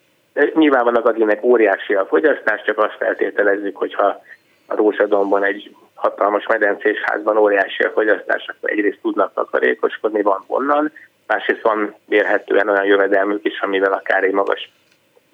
nyilván 0.54 0.84
vannak, 0.84 1.06
akinek 1.06 1.44
óriási 1.44 1.94
a 1.94 2.06
fogyasztás, 2.06 2.62
csak 2.64 2.78
azt 2.78 2.96
feltételezzük, 2.98 3.76
hogyha 3.76 4.22
a 4.66 4.76
Rózsadomban 4.76 5.44
egy 5.44 5.76
hatalmas 5.94 6.46
medencés 6.46 7.00
házban 7.02 7.36
óriási 7.36 7.82
a 7.82 7.90
fogyasztás, 7.90 8.46
akkor 8.48 8.70
egyrészt 8.70 8.98
tudnak 9.02 9.34
takarékoskodni, 9.34 10.22
van 10.22 10.44
honnan, 10.46 10.92
másrészt 11.26 11.62
van 11.62 11.94
vérhetően 12.06 12.68
olyan 12.68 12.84
jövedelmük 12.84 13.44
is, 13.44 13.60
amivel 13.60 13.92
akár 13.92 14.24
egy 14.24 14.32
magas 14.32 14.72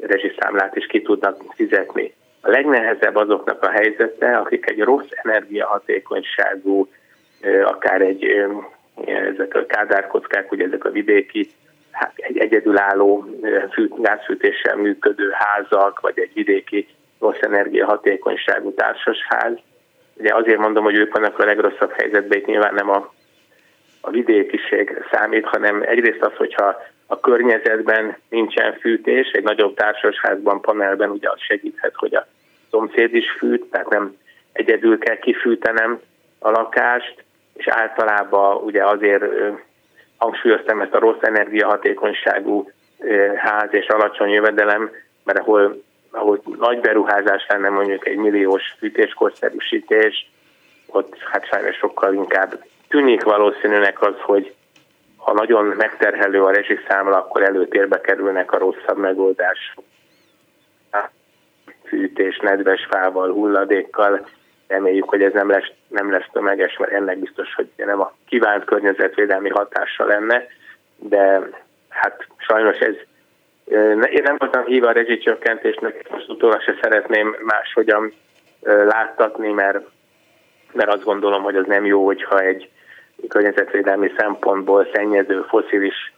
rezsiszámlát 0.01 0.77
is 0.77 0.87
ki 0.87 1.03
tudnak 1.03 1.43
fizetni. 1.55 2.15
A 2.41 2.51
legnehezebb 2.51 3.17
azoknak 3.17 3.63
a 3.63 3.71
helyzete, 3.71 4.37
akik 4.37 4.71
egy 4.71 4.81
rossz 4.81 5.11
energiahatékonyságú, 5.23 6.89
akár 7.65 8.01
egy 8.01 8.47
ezek 9.07 9.55
a 9.55 9.67
kádárkockák, 9.67 10.53
ugye 10.53 10.65
ezek 10.65 10.85
a 10.85 10.91
vidéki, 10.91 11.51
hát 11.91 12.13
egy 12.17 12.39
egyedülálló 12.39 13.25
gázfűtéssel 13.97 14.77
működő 14.77 15.31
házak, 15.31 16.01
vagy 16.01 16.19
egy 16.19 16.33
vidéki 16.35 16.89
rossz 17.19 17.41
energiahatékonyságú 17.41 18.75
társasház. 18.75 19.53
Ugye 20.15 20.35
azért 20.35 20.59
mondom, 20.59 20.85
hogy 20.85 20.99
ők 20.99 21.13
vannak 21.13 21.39
a 21.39 21.45
legrosszabb 21.45 21.93
helyzetben, 21.93 22.39
itt 22.39 22.47
nyilván 22.47 22.75
nem 22.75 22.91
a, 22.91 23.13
a 24.01 24.11
vidékiség 24.11 25.05
számít, 25.11 25.45
hanem 25.45 25.83
egyrészt 25.87 26.23
az, 26.23 26.33
hogyha 26.37 26.83
a 27.11 27.21
környezetben 27.21 28.17
nincsen 28.29 28.79
fűtés, 28.81 29.31
egy 29.31 29.43
nagyobb 29.43 29.75
társasházban, 29.75 30.61
panelben 30.61 31.11
ugye 31.11 31.31
az 31.31 31.41
segíthet, 31.41 31.95
hogy 31.95 32.15
a 32.15 32.27
szomszéd 32.71 33.15
is 33.15 33.31
fűt, 33.39 33.65
tehát 33.71 33.89
nem 33.89 34.17
egyedül 34.53 34.99
kell 34.99 35.17
kifűtenem 35.19 36.01
a 36.39 36.51
lakást, 36.51 37.25
és 37.55 37.67
általában 37.69 38.57
ugye 38.57 38.85
azért 38.85 39.25
hangsúlyoztam 40.17 40.81
ezt 40.81 40.95
a 40.95 40.99
rossz 40.99 41.23
energiahatékonyságú 41.23 42.71
ház 43.37 43.69
és 43.71 43.87
alacsony 43.87 44.31
jövedelem, 44.31 44.91
mert 45.25 45.39
ahol, 45.39 45.83
ahol 46.11 46.43
nagy 46.59 46.81
beruházás 46.81 47.47
lenne 47.49 47.69
mondjuk 47.69 48.07
egy 48.07 48.17
milliós 48.17 48.75
fűtéskorszerűsítés, 48.79 50.31
ott 50.87 51.19
hát 51.19 51.47
sajnos 51.47 51.77
sokkal 51.77 52.15
inkább 52.15 52.65
tűnik 52.89 53.23
valószínűnek 53.23 54.03
az, 54.03 54.15
hogy 54.21 54.55
ha 55.29 55.35
nagyon 55.35 55.65
megterhelő 55.65 56.45
a 56.45 56.51
rezsiszámla, 56.51 57.17
akkor 57.17 57.43
előtérbe 57.43 58.01
kerülnek 58.01 58.53
a 58.53 58.59
rosszabb 58.59 58.99
megoldás. 58.99 59.75
Fűtés, 61.85 62.39
nedves 62.39 62.87
fával, 62.91 63.33
hulladékkal. 63.33 64.29
Reméljük, 64.67 65.09
hogy 65.09 65.23
ez 65.23 65.33
nem 65.33 65.51
lesz, 65.51 65.71
nem 65.89 66.11
lesz 66.11 66.27
tömeges, 66.33 66.77
mert 66.77 66.93
ennek 66.93 67.19
biztos, 67.19 67.55
hogy 67.55 67.69
nem 67.77 68.01
a 68.01 68.13
kívánt 68.29 68.65
környezetvédelmi 68.65 69.49
hatása 69.49 70.05
lenne, 70.05 70.47
de 70.97 71.41
hát 71.89 72.27
sajnos 72.37 72.79
ez 72.79 72.95
én 74.11 74.23
nem 74.23 74.37
voltam 74.39 74.65
híva 74.65 74.89
a 74.89 74.93
rezsicsökkentésnek, 74.93 76.11
most 76.11 76.29
utólag 76.29 76.61
se 76.63 76.79
szeretném 76.83 77.37
máshogyan 77.41 78.13
láttatni, 78.65 79.53
mert, 79.53 79.79
mert 80.73 80.93
azt 80.93 81.05
gondolom, 81.05 81.43
hogy 81.43 81.57
az 81.57 81.67
nem 81.67 81.85
jó, 81.85 82.05
hogyha 82.05 82.39
egy 82.39 82.71
környezetvédelmi 83.29 84.11
szempontból 84.17 84.89
szennyező 84.93 85.45
foszilis 85.49 86.13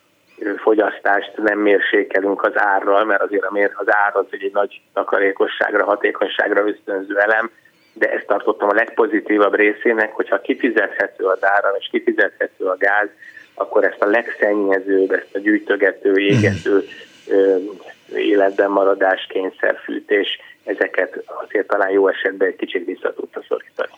fogyasztást 0.57 1.33
nem 1.37 1.59
mérsékelünk 1.59 2.43
az 2.43 2.53
árral, 2.55 3.05
mert 3.05 3.23
azért 3.23 3.73
az 3.75 3.87
ár 3.87 4.17
az 4.17 4.25
egy 4.31 4.51
nagy 4.53 4.81
takarékosságra, 4.93 5.85
hatékonyságra 5.85 6.69
ösztönző 6.69 7.19
elem, 7.19 7.51
de 7.93 8.13
ezt 8.13 8.27
tartottam 8.27 8.69
a 8.69 8.75
legpozitívabb 8.75 9.55
részének, 9.55 10.13
hogyha 10.13 10.41
kifizethető 10.41 11.25
az 11.25 11.45
áram 11.45 11.75
és 11.79 11.89
kifizethető 11.91 12.65
a 12.65 12.77
gáz, 12.79 13.09
akkor 13.55 13.85
ezt 13.85 14.03
a 14.03 14.07
legszennyezőbb, 14.07 15.11
ezt 15.11 15.35
a 15.35 15.39
gyűjtögető, 15.39 16.17
égető 16.17 16.85
életben 18.15 18.71
maradás, 18.71 19.27
kényszerfűtés, 19.29 20.39
ezeket 20.65 21.25
azért 21.45 21.67
talán 21.67 21.91
jó 21.91 22.09
esetben 22.09 22.49
egy 22.49 22.57
kicsit 22.57 22.87
vissza 22.87 23.15
tudta 23.15 23.43
szorítani. 23.49 23.91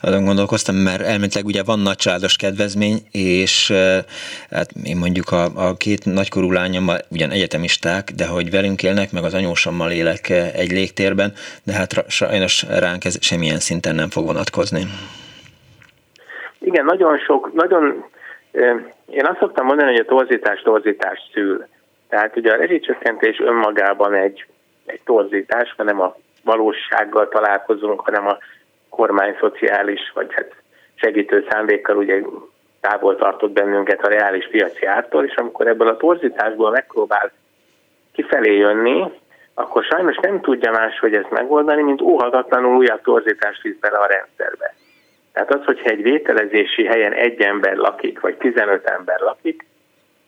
Azon 0.00 0.24
gondolkoztam, 0.24 0.74
mert 0.74 1.00
elméletileg 1.00 1.46
ugye 1.46 1.62
van 1.62 1.78
nagycsaládos 1.78 2.36
kedvezmény, 2.36 2.98
és 3.12 3.72
hát 4.50 4.70
én 4.84 4.96
mondjuk 4.96 5.30
a, 5.30 5.44
a 5.44 5.76
két 5.76 6.04
nagykorú 6.04 6.52
lányommal 6.52 6.98
ugyan 7.10 7.30
egyetemisták, 7.30 8.10
de 8.16 8.26
hogy 8.26 8.50
velünk 8.50 8.82
élnek, 8.82 9.12
meg 9.12 9.24
az 9.24 9.34
anyósommal 9.34 9.90
élek 9.90 10.28
egy 10.54 10.70
légtérben, 10.70 11.32
de 11.64 11.72
hát 11.72 12.10
sajnos 12.10 12.64
ránk 12.68 13.04
ez 13.04 13.16
semmilyen 13.20 13.58
szinten 13.58 13.94
nem 13.94 14.08
fog 14.08 14.26
vonatkozni. 14.26 14.82
Igen, 16.58 16.84
nagyon 16.84 17.18
sok, 17.18 17.52
nagyon, 17.52 18.04
én 19.10 19.26
azt 19.26 19.38
szoktam 19.38 19.66
mondani, 19.66 19.90
hogy 19.90 20.04
a 20.06 20.14
torzítás 20.14 20.60
torzítást 20.60 21.30
szül. 21.32 21.66
Tehát 22.08 22.36
ugye 22.36 22.52
a 22.52 22.56
rezsicsökkentés 22.56 23.40
önmagában 23.40 24.14
egy 24.14 24.46
egy 24.86 25.00
torzítás, 25.04 25.74
hanem 25.76 26.00
a 26.00 26.16
valósággal 26.44 27.28
találkozunk, 27.28 28.00
hanem 28.00 28.26
a 28.26 28.38
kormány 28.88 29.36
szociális, 29.40 30.10
vagy 30.14 30.32
hát 30.34 30.54
segítő 30.94 31.46
szándékkal 31.50 31.96
ugye 31.96 32.22
távol 32.80 33.16
tartott 33.16 33.50
bennünket 33.50 34.04
a 34.04 34.08
reális 34.08 34.48
piaci 34.50 34.86
ártól, 34.86 35.24
és 35.24 35.34
amikor 35.34 35.66
ebből 35.66 35.88
a 35.88 35.96
torzításból 35.96 36.70
megpróbál 36.70 37.32
kifelé 38.12 38.56
jönni, 38.56 39.04
akkor 39.54 39.84
sajnos 39.84 40.16
nem 40.16 40.40
tudja 40.40 40.70
más, 40.70 40.98
hogy 40.98 41.14
ezt 41.14 41.30
megoldani, 41.30 41.82
mint 41.82 42.00
óhatatlanul 42.00 42.76
újabb 42.76 43.02
torzítást 43.02 43.62
visz 43.62 43.78
bele 43.80 43.96
a 43.96 44.06
rendszerbe. 44.06 44.74
Tehát 45.32 45.54
az, 45.54 45.64
hogyha 45.64 45.90
egy 45.90 46.02
vételezési 46.02 46.86
helyen 46.86 47.12
egy 47.12 47.40
ember 47.40 47.76
lakik, 47.76 48.20
vagy 48.20 48.36
15 48.36 48.84
ember 48.84 49.20
lakik, 49.20 49.66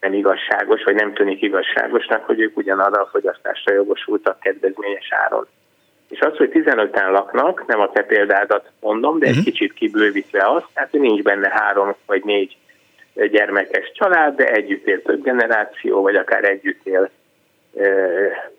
nem 0.05 0.13
igazságos, 0.13 0.83
vagy 0.83 0.95
nem 0.95 1.13
tűnik 1.13 1.43
igazságosnak, 1.43 2.25
hogy 2.25 2.41
ők 2.41 2.57
ugyanarra 2.57 3.01
a 3.03 3.09
fogyasztásra 3.13 3.75
jogosultak 3.75 4.41
kedvezményes 4.41 5.09
áron. 5.11 5.47
És 6.09 6.21
az, 6.21 6.37
hogy 6.37 6.51
15-en 6.53 7.11
laknak, 7.11 7.67
nem 7.67 7.81
a 7.81 7.93
te 7.93 8.03
példádat 8.03 8.71
mondom, 8.81 9.19
de 9.19 9.27
egy 9.27 9.31
uh-huh. 9.31 9.45
kicsit 9.45 9.73
kibővítve 9.73 10.49
azt, 10.49 10.67
tehát 10.75 10.91
hogy 10.91 11.01
nincs 11.01 11.23
benne 11.23 11.49
három 11.49 11.95
vagy 12.07 12.25
négy 12.25 12.57
gyermekes 13.15 13.93
család, 13.95 14.37
de 14.37 14.47
együtt 14.47 14.87
él 14.87 15.03
több 15.03 15.23
generáció, 15.23 16.03
vagy 16.03 16.15
akár 16.15 16.45
együtt 16.45 16.87
él 16.87 17.11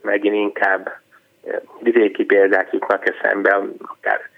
megint 0.01 0.35
inkább 0.35 0.99
vidéki 1.79 2.23
példák 2.23 2.71
jutnak 2.71 3.09
eszembe, 3.09 3.61
akár 3.77 4.29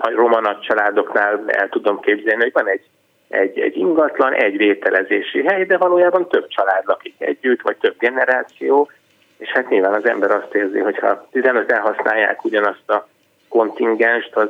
romanat 0.00 0.62
családoknál 0.62 1.44
el 1.46 1.68
tudom 1.68 2.00
képzelni, 2.00 2.42
hogy 2.42 2.52
van 2.52 2.68
egy 2.68 2.82
egy, 3.30 3.58
egy 3.58 3.76
ingatlan, 3.76 4.34
egy 4.34 4.56
vételezési 4.56 5.42
hely, 5.42 5.64
de 5.64 5.76
valójában 5.76 6.28
több 6.28 6.48
család 6.48 6.82
lakik 6.86 7.14
együtt, 7.18 7.60
vagy 7.62 7.76
több 7.76 7.94
generáció, 7.98 8.90
és 9.38 9.48
hát 9.48 9.68
nyilván 9.68 9.94
az 9.94 10.08
ember 10.08 10.30
azt 10.30 10.54
érzi, 10.54 10.78
hogy 10.78 10.98
ha 10.98 11.26
15 11.30 11.72
használják 11.72 12.44
ugyanazt 12.44 12.90
a 12.90 13.08
kontingenst, 13.48 14.36
az, 14.36 14.48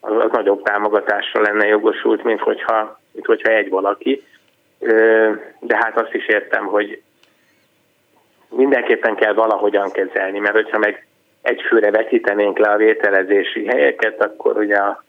az, 0.00 0.12
az 0.12 0.30
nagyobb 0.32 0.62
támogatásra 0.62 1.40
lenne 1.40 1.66
jogosult, 1.66 2.24
mint 2.24 2.40
hogyha, 2.40 3.00
mint 3.12 3.26
hogyha 3.26 3.52
egy 3.52 3.68
valaki. 3.68 4.22
De 5.60 5.76
hát 5.76 6.00
azt 6.00 6.14
is 6.14 6.26
értem, 6.26 6.66
hogy 6.66 7.02
mindenképpen 8.48 9.14
kell 9.14 9.34
valahogyan 9.34 9.90
kezelni, 9.90 10.38
mert 10.38 10.54
hogyha 10.54 10.78
meg 10.78 11.06
egy 11.42 11.62
főre 11.68 11.90
vetítenénk 11.90 12.58
le 12.58 12.68
a 12.68 12.76
vételezési 12.76 13.66
helyeket, 13.66 14.22
akkor 14.22 14.56
ugye 14.56 14.76
a 14.76 15.04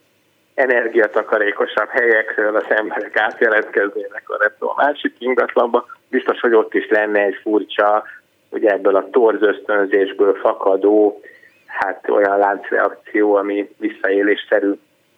energiatakarékosabb 0.57 1.89
helyekről 1.89 2.55
az 2.55 2.65
emberek 2.69 3.19
átjelentkeznének 3.19 4.23
a 4.25 4.65
a 4.65 4.73
másik 4.85 5.15
ingatlanba, 5.19 5.85
biztos, 6.09 6.39
hogy 6.39 6.53
ott 6.53 6.73
is 6.73 6.87
lenne 6.89 7.19
egy 7.19 7.39
furcsa, 7.41 8.03
ugye 8.49 8.69
ebből 8.69 8.95
a 8.95 9.09
torz 9.09 9.41
ösztönzésből 9.41 10.33
fakadó, 10.33 11.21
hát 11.65 12.09
olyan 12.09 12.37
láncreakció, 12.37 13.35
ami 13.35 13.69
visszaélésszerű 13.77 14.71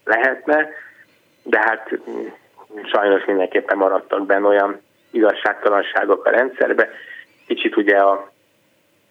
lehetne, 0.04 0.70
de 1.44 1.60
hát 1.60 1.90
mm, 1.92 2.28
sajnos 2.84 3.26
mindenképpen 3.26 3.78
maradtak 3.78 4.26
benne 4.26 4.48
olyan 4.48 4.82
igazságtalanságok 5.12 6.26
a 6.26 6.30
rendszerbe. 6.30 6.90
Kicsit 7.48 7.78
ugye 7.78 7.98
a, 7.98 8.32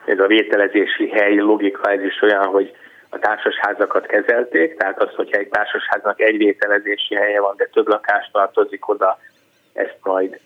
ez 0.04 0.18
a 0.18 0.26
vételezési 0.26 1.08
hely 1.08 1.36
logika 1.36 1.90
ez 1.90 2.02
is 2.02 2.22
olyan, 2.22 2.44
hogy 2.46 2.76
a 3.10 3.18
társasházakat 3.18 4.06
kezelték, 4.06 4.76
tehát 4.76 5.02
az, 5.02 5.14
hogyha 5.14 5.38
egy 5.38 5.48
társasháznak 5.48 6.20
egy 6.20 6.36
vételezési 6.36 7.14
helye 7.14 7.40
van, 7.40 7.54
de 7.56 7.68
több 7.72 7.88
lakás 7.88 8.30
tartozik 8.32 8.88
oda, 8.88 9.18
ezt 9.72 9.98
majd, 10.02 10.40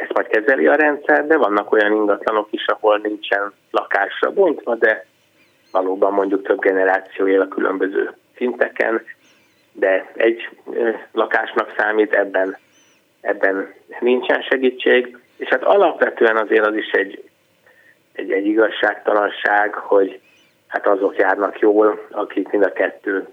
ezt 0.00 0.12
majd 0.12 0.26
kezeli 0.26 0.66
a 0.66 0.74
rendszer, 0.74 1.26
de 1.26 1.36
vannak 1.36 1.72
olyan 1.72 1.92
ingatlanok 1.92 2.48
is, 2.50 2.66
ahol 2.66 2.98
nincsen 3.02 3.52
lakásra 3.70 4.32
bontva, 4.32 4.74
de 4.74 5.06
valóban 5.70 6.12
mondjuk 6.12 6.46
több 6.46 6.60
generáció 6.60 7.28
él 7.28 7.40
a 7.40 7.48
különböző 7.48 8.10
szinteken, 8.36 9.04
de 9.72 10.10
egy 10.16 10.48
lakásnak 11.12 11.74
számít, 11.76 12.14
ebben, 12.14 12.56
ebben 13.20 13.74
nincsen 14.00 14.42
segítség, 14.42 15.18
és 15.36 15.48
hát 15.48 15.62
alapvetően 15.62 16.36
azért 16.36 16.66
az 16.66 16.76
is 16.76 16.90
egy, 16.90 17.30
egy, 18.12 18.32
egy 18.32 18.46
igazságtalanság, 18.46 19.74
hogy 19.74 20.20
hát 20.74 20.86
azok 20.86 21.16
járnak 21.16 21.58
jól, 21.58 22.06
akik 22.10 22.50
mind 22.50 22.64
a 22.64 22.72
kettő 22.72 23.28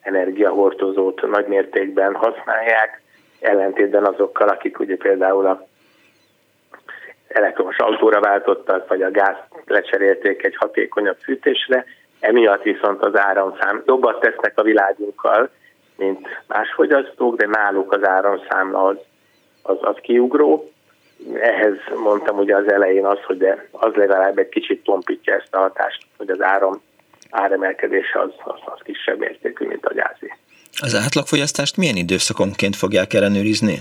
energiahordozót 0.00 1.22
nagy 1.30 1.46
mértékben 1.46 2.14
használják, 2.14 3.02
ellentétben 3.40 4.04
azokkal, 4.04 4.48
akik 4.48 4.78
ugye 4.78 4.96
például 4.96 5.46
a 5.46 5.66
elektromos 7.28 7.78
autóra 7.78 8.20
váltottak, 8.20 8.88
vagy 8.88 9.02
a 9.02 9.10
gáz 9.10 9.36
lecserélték 9.66 10.44
egy 10.44 10.56
hatékonyabb 10.56 11.16
fűtésre, 11.22 11.84
emiatt 12.20 12.62
viszont 12.62 13.02
az 13.02 13.16
áramszám 13.16 13.82
jobbat 13.86 14.20
tesznek 14.20 14.58
a 14.58 14.62
világunkkal, 14.62 15.50
mint 15.96 16.28
más 16.46 16.72
fogyasztók, 16.74 17.36
de 17.36 17.46
náluk 17.46 17.92
az 17.92 18.06
áramszámla 18.06 18.84
az, 18.84 18.96
az, 19.62 19.76
az 19.80 19.96
kiugró. 20.02 20.70
Ehhez 21.40 21.76
mondtam 22.02 22.38
ugye 22.38 22.56
az 22.56 22.72
elején 22.72 23.06
az, 23.06 23.18
hogy 23.26 23.36
de 23.36 23.68
az 23.70 23.94
legalább 23.94 24.38
egy 24.38 24.48
kicsit 24.48 24.84
tompítja 24.84 25.34
ezt 25.34 25.54
a 25.54 25.58
hatást, 25.58 26.06
hogy 26.16 26.30
az 26.30 26.42
áram 26.42 26.82
áremelkedése 27.30 28.20
az, 28.20 28.30
az, 28.44 28.60
az 28.64 28.80
kisebb 28.84 29.18
mértékű, 29.18 29.66
mint 29.66 29.86
a 29.86 29.94
gázé. 29.94 30.34
Az 30.80 30.94
átlagfogyasztást 30.94 31.76
milyen 31.76 31.96
időszakonként 31.96 32.76
fogják 32.76 33.12
ellenőrizni? 33.14 33.74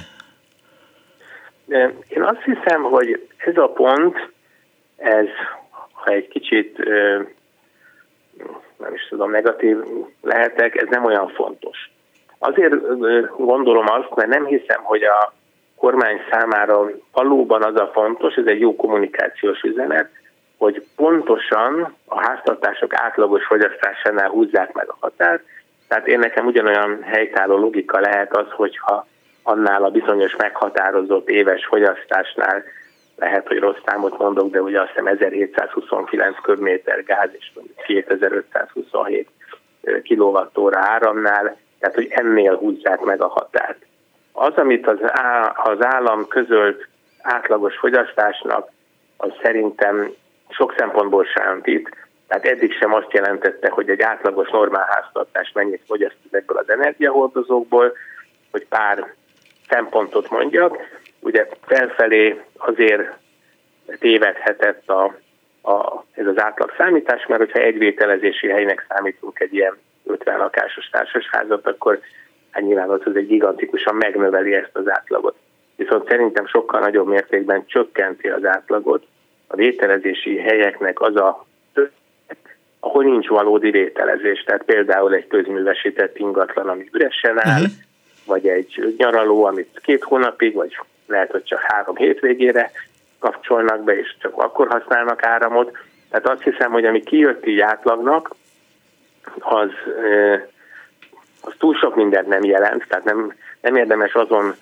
Én 2.08 2.24
azt 2.24 2.44
hiszem, 2.44 2.82
hogy 2.82 3.28
ez 3.38 3.58
a 3.58 3.68
pont, 3.68 4.32
ez, 4.98 5.28
ha 5.92 6.12
egy 6.12 6.28
kicsit 6.28 6.78
nem 8.78 8.94
is 8.94 9.08
tudom, 9.10 9.32
negatív 9.32 9.78
lehetek, 10.22 10.76
ez 10.76 10.88
nem 10.90 11.06
olyan 11.06 11.28
fontos. 11.28 11.92
Azért 12.38 12.76
gondolom 13.38 13.86
azt, 13.88 14.16
mert 14.16 14.30
nem 14.30 14.46
hiszem, 14.46 14.84
hogy 14.84 15.04
a 15.04 15.34
kormány 15.80 16.22
számára 16.32 16.90
valóban 17.12 17.64
az 17.64 17.76
a 17.76 17.90
fontos, 17.94 18.36
ez 18.36 18.46
egy 18.46 18.60
jó 18.60 18.76
kommunikációs 18.76 19.62
üzenet, 19.62 20.10
hogy 20.58 20.84
pontosan 20.96 21.96
a 22.06 22.28
háztartások 22.28 22.94
átlagos 22.96 23.46
fogyasztásánál 23.46 24.30
húzzák 24.30 24.74
meg 24.74 24.90
a 24.90 24.98
határt. 25.00 25.44
Tehát 25.88 26.08
én 26.08 26.20
nekem 26.20 26.46
ugyanolyan 26.46 27.02
helytálló 27.04 27.58
logika 27.58 28.00
lehet 28.00 28.36
az, 28.36 28.48
hogyha 28.50 29.08
annál 29.44 29.84
a 29.84 29.90
bizonyos 29.90 30.36
meghatározott 30.36 31.30
éves 31.30 31.66
fogyasztásnál 31.66 32.64
lehet, 33.16 33.48
hogy 33.48 33.60
rossz 33.60 33.82
számot 33.86 34.18
mondok, 34.18 34.52
de 34.52 34.62
ugye 34.62 34.82
azt 34.82 34.90
hiszem 34.90 35.08
1729 35.08 36.36
köbméter 36.42 37.04
gáz 37.04 37.30
és 37.32 37.52
2527 37.86 39.28
kilovattóra 40.04 40.80
áramnál, 40.80 41.58
tehát 41.80 41.96
hogy 41.96 42.08
ennél 42.10 42.56
húzzák 42.56 43.00
meg 43.00 43.22
a 43.22 43.28
határt. 43.28 43.86
Az, 44.42 44.54
amit 44.56 44.88
az, 44.88 44.98
az 45.64 45.86
állam 45.86 46.28
közölt 46.28 46.88
átlagos 47.22 47.78
fogyasztásnak, 47.78 48.72
az 49.18 49.32
szerintem 49.42 50.12
sok 50.50 50.74
szempontból 50.78 51.26
sántít, 51.26 51.90
tehát 52.28 52.46
eddig 52.46 52.74
sem 52.74 52.94
azt 52.94 53.14
jelentette, 53.14 53.70
hogy 53.70 53.90
egy 53.90 54.02
átlagos 54.02 54.50
normál 54.50 54.88
háztartás 54.90 55.52
mennyit 55.54 55.82
fogyaszt 55.88 56.18
ezekből 56.28 56.58
az 56.58 56.70
energiahordozókból, 56.70 57.94
hogy 58.52 58.66
pár 58.68 59.14
szempontot 59.70 60.30
mondjak. 60.30 60.78
Ugye 61.20 61.48
felfelé 61.66 62.42
azért 62.58 63.18
tévedhetett 64.00 64.90
a, 64.90 65.04
a, 65.62 66.04
ez 66.14 66.26
az 66.26 66.42
átlag 66.42 66.74
számítás, 66.78 67.26
mert 67.26 67.42
hogyha 67.42 67.60
egy 67.60 67.78
vételezési 67.78 68.48
helynek 68.48 68.86
számítunk 68.90 69.40
egy 69.40 69.54
ilyen 69.54 69.78
50 70.06 70.38
lakásos 70.38 70.90
társasházat, 70.90 71.68
akkor 71.68 72.00
hát 72.52 72.64
nyilván 72.64 72.90
ott 72.90 73.06
az 73.06 73.16
egy 73.16 73.28
gigantikusan 73.28 73.96
megnöveli 73.96 74.54
ezt 74.54 74.70
az 74.74 74.90
átlagot. 74.90 75.36
Viszont 75.76 76.08
szerintem 76.08 76.48
sokkal 76.48 76.80
nagyobb 76.80 77.08
mértékben 77.08 77.64
csökkenti 77.66 78.28
az 78.28 78.46
átlagot 78.46 79.06
a 79.48 79.56
vételezési 79.56 80.38
helyeknek 80.38 81.02
az 81.02 81.16
a 81.16 81.48
ahol 82.80 83.04
nincs 83.04 83.28
valódi 83.28 83.70
vételezés, 83.72 84.44
tehát 84.44 84.64
például 84.64 85.14
egy 85.14 85.28
közművesített 85.28 86.18
ingatlan, 86.18 86.70
ami 86.70 86.90
üresen 86.92 87.46
áll, 87.46 87.62
uh-huh. 87.62 87.76
vagy 88.26 88.48
egy 88.48 88.96
nyaraló, 88.98 89.44
amit 89.44 89.80
két 89.84 90.04
hónapig, 90.04 90.54
vagy 90.54 90.78
lehet, 91.08 91.32
hogy 91.32 91.44
csak 91.44 91.60
három 91.60 91.96
hétvégére 91.96 92.72
kapcsolnak 93.20 93.84
be, 93.84 94.00
és 94.00 94.16
csak 94.20 94.38
akkor 94.38 94.68
használnak 94.68 95.24
áramot. 95.24 95.78
Tehát 96.10 96.30
azt 96.30 96.42
hiszem, 96.42 96.72
hogy 96.72 96.86
ami 96.86 97.04
kijött 97.04 97.46
így 97.46 97.60
átlagnak, 97.60 98.36
az, 99.40 99.70
az 101.50 101.56
túl 101.58 101.76
sok 101.76 101.96
mindent 101.96 102.28
nem 102.28 102.44
jelent, 102.44 102.86
tehát 102.88 103.04
nem, 103.04 103.34
nem 103.62 103.76
érdemes 103.76 104.14
azon 104.14 104.56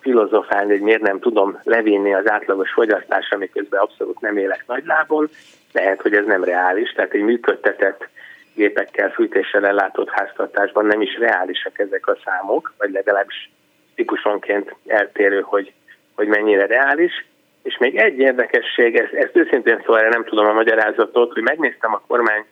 filozofálni, 0.00 0.70
hogy 0.70 0.80
miért 0.80 1.00
nem 1.02 1.18
tudom 1.18 1.60
levinni 1.62 2.14
az 2.14 2.30
átlagos 2.30 2.70
fogyasztásra, 2.72 3.36
miközben 3.36 3.80
abszolút 3.80 4.20
nem 4.20 4.36
élek 4.36 4.64
nagylábon. 4.66 5.28
Lehet, 5.72 6.00
hogy 6.00 6.14
ez 6.14 6.26
nem 6.26 6.44
reális, 6.44 6.92
tehát 6.92 7.12
egy 7.12 7.20
működtetett 7.20 8.08
gépekkel, 8.54 9.10
fűtéssel 9.10 9.66
ellátott 9.66 10.10
háztartásban 10.10 10.86
nem 10.86 11.00
is 11.00 11.18
reálisak 11.18 11.78
ezek 11.78 12.06
a 12.06 12.18
számok, 12.24 12.72
vagy 12.78 12.90
legalábbis 12.90 13.50
típusonként 13.94 14.74
eltérő, 14.86 15.40
hogy, 15.40 15.72
hogy 16.14 16.26
mennyire 16.26 16.66
reális. 16.66 17.26
És 17.62 17.78
még 17.78 17.96
egy 17.96 18.18
érdekesség, 18.18 18.96
ezt, 18.96 19.12
ezt 19.12 19.36
őszintén 19.36 19.82
szóval 19.84 20.08
nem 20.08 20.24
tudom 20.24 20.46
a 20.46 20.52
magyarázatot, 20.52 21.32
hogy 21.32 21.42
megnéztem 21.42 21.94
a 21.94 22.02
kormány 22.06 22.44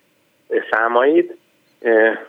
számait, 0.71 1.37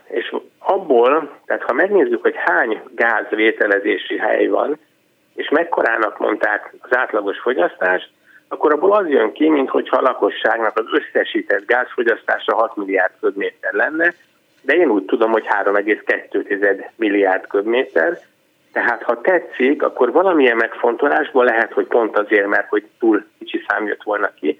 és 0.08 0.34
abból, 0.58 1.38
tehát 1.46 1.62
ha 1.62 1.72
megnézzük, 1.72 2.22
hogy 2.22 2.34
hány 2.36 2.82
gázvételezési 2.94 4.18
hely 4.18 4.46
van, 4.46 4.78
és 5.34 5.48
mekkorának 5.48 6.18
mondták 6.18 6.74
az 6.80 6.96
átlagos 6.96 7.38
fogyasztást, 7.38 8.10
akkor 8.48 8.72
abból 8.72 8.92
az 8.92 9.08
jön 9.08 9.32
ki, 9.32 9.48
mintha 9.48 9.96
a 9.96 10.00
lakosságnak 10.00 10.78
az 10.78 10.84
összesített 10.90 11.66
gázfogyasztása 11.66 12.54
6 12.54 12.76
milliárd 12.76 13.12
köbméter 13.20 13.72
lenne, 13.72 14.14
de 14.62 14.74
én 14.74 14.90
úgy 14.90 15.04
tudom, 15.04 15.30
hogy 15.30 15.44
3,2 15.64 16.84
milliárd 16.96 17.46
köbméter, 17.46 18.18
tehát 18.72 19.02
ha 19.02 19.20
tetszik, 19.20 19.82
akkor 19.82 20.12
valamilyen 20.12 20.56
megfontolásból 20.56 21.44
lehet, 21.44 21.72
hogy 21.72 21.86
pont 21.86 22.18
azért, 22.18 22.46
mert 22.46 22.68
hogy 22.68 22.84
túl 22.98 23.24
kicsi 23.38 23.64
szám 23.68 23.86
jött 23.86 24.02
volna 24.02 24.30
ki, 24.40 24.58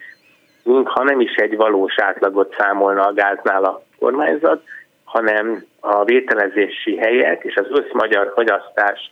ha 0.84 1.02
nem 1.02 1.20
is 1.20 1.34
egy 1.34 1.56
valós 1.56 1.98
átlagot 1.98 2.54
számolna 2.58 3.06
a 3.06 3.12
gáznál 3.12 3.64
a 3.64 3.82
kormányzat, 3.98 4.62
hanem 5.10 5.64
a 5.80 6.04
vételezési 6.04 6.96
helyek 6.96 7.44
és 7.44 7.56
az 7.56 7.66
összmagyar 7.70 8.32
fogyasztás 8.34 9.10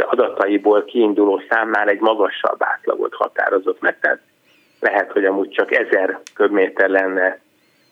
adataiból 0.00 0.84
kiinduló 0.84 1.42
számnál 1.48 1.88
egy 1.88 2.00
magasabb 2.00 2.62
átlagot 2.62 3.14
határozott 3.14 3.80
meg. 3.80 3.98
Tehát 4.00 4.20
lehet, 4.80 5.12
hogy 5.12 5.24
amúgy 5.24 5.48
csak 5.48 5.74
ezer 5.74 6.18
köbméter 6.34 6.88
lenne 6.88 7.40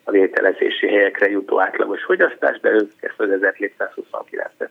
a 0.05 0.11
vételezési 0.11 0.87
helyekre 0.87 1.31
jutó 1.31 1.61
átlagos 1.61 2.03
fogyasztás, 2.05 2.61
de 2.61 2.71
ők 2.71 2.91
ezt 3.01 3.21
az 3.21 3.29
1729-et 3.31 4.69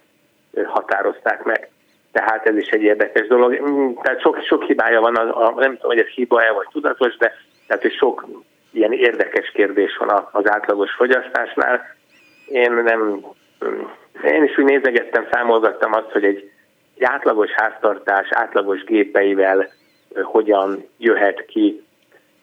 határozták 0.66 1.44
meg. 1.44 1.70
Tehát 2.12 2.48
ez 2.48 2.56
is 2.56 2.68
egy 2.68 2.82
érdekes 2.82 3.28
dolog. 3.28 3.62
Mm, 3.62 3.94
tehát 4.02 4.22
sok, 4.22 4.42
sok 4.44 4.64
hibája 4.64 5.02
van, 5.02 5.16
a, 5.16 5.48
a, 5.48 5.54
nem 5.56 5.74
tudom, 5.76 5.92
hogy 5.92 6.00
ez 6.00 6.08
hiba-e 6.08 6.52
vagy 6.52 6.68
tudatos, 6.72 7.18
de 7.18 7.34
tehát 7.68 7.82
hogy 7.82 7.94
sok 7.94 8.28
ilyen 8.72 8.92
érdekes 8.92 9.52
kérdés 9.52 9.98
van 9.98 10.28
az 10.32 10.50
átlagos 10.50 10.92
fogyasztásnál. 10.92 11.98
Én 12.52 12.72
nem, 12.72 13.26
én 14.24 14.44
is 14.44 14.58
úgy 14.58 14.66
nézegettem, 14.66 15.28
számolgattam 15.32 15.94
azt, 15.94 16.12
hogy 16.12 16.24
egy, 16.24 16.52
egy 16.96 17.04
átlagos 17.04 17.52
háztartás 17.52 18.28
átlagos 18.32 18.84
gépeivel 18.84 19.70
hogyan 20.24 20.86
jöhet 20.98 21.46
ki 21.46 21.84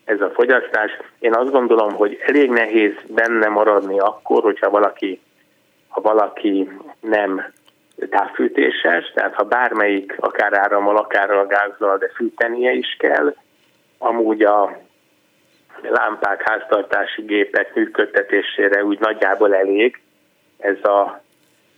ez 0.04 0.20
a 0.20 0.30
fogyasztás. 0.30 0.90
Én 1.18 1.34
azt 1.34 1.50
gondolom, 1.50 1.94
hogy 1.94 2.18
elég 2.26 2.50
nehéz 2.50 2.94
benne 3.08 3.48
maradni 3.48 3.98
akkor, 3.98 4.42
hogyha 4.42 4.70
valaki, 4.70 5.20
ha 5.88 6.00
valaki 6.00 6.70
nem 7.00 7.52
távfűtéses, 8.10 9.12
tehát 9.14 9.34
ha 9.34 9.44
bármelyik, 9.44 10.16
akár 10.18 10.52
árammal, 10.54 10.96
akár 10.96 11.30
a 11.30 11.46
gázzal, 11.46 11.98
de 11.98 12.10
fűtenie 12.14 12.72
is 12.72 12.96
kell, 12.98 13.34
amúgy 13.98 14.42
a 14.42 14.78
lámpák, 15.82 16.42
háztartási 16.42 17.22
gépek 17.22 17.74
működtetésére 17.74 18.84
úgy 18.84 18.98
nagyjából 18.98 19.54
elég 19.54 20.00
ez 20.58 20.84
a, 20.84 21.22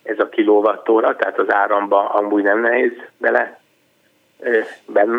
ez 0.02 0.18
a 0.18 0.28
kilovattóra, 0.28 1.16
tehát 1.16 1.38
az 1.38 1.52
áramba 1.52 2.08
amúgy 2.08 2.42
nem 2.42 2.60
nehéz 2.60 2.92
bele 3.16 3.60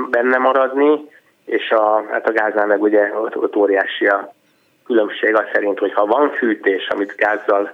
benne 0.10 0.38
maradni, 0.38 1.10
és 1.46 1.72
a, 1.72 2.04
hát 2.12 2.28
a 2.28 2.32
gáznál 2.32 2.66
meg 2.66 2.82
ugye 2.82 3.16
ott, 3.16 3.38
ott 3.38 3.56
óriási 3.56 4.08
a 4.08 4.34
különbség 4.86 5.36
az 5.36 5.46
szerint, 5.54 5.80
hogy 5.80 5.94
ha 5.94 6.06
van 6.06 6.32
fűtés, 6.32 6.88
amit 6.88 7.16
gázzal 7.16 7.74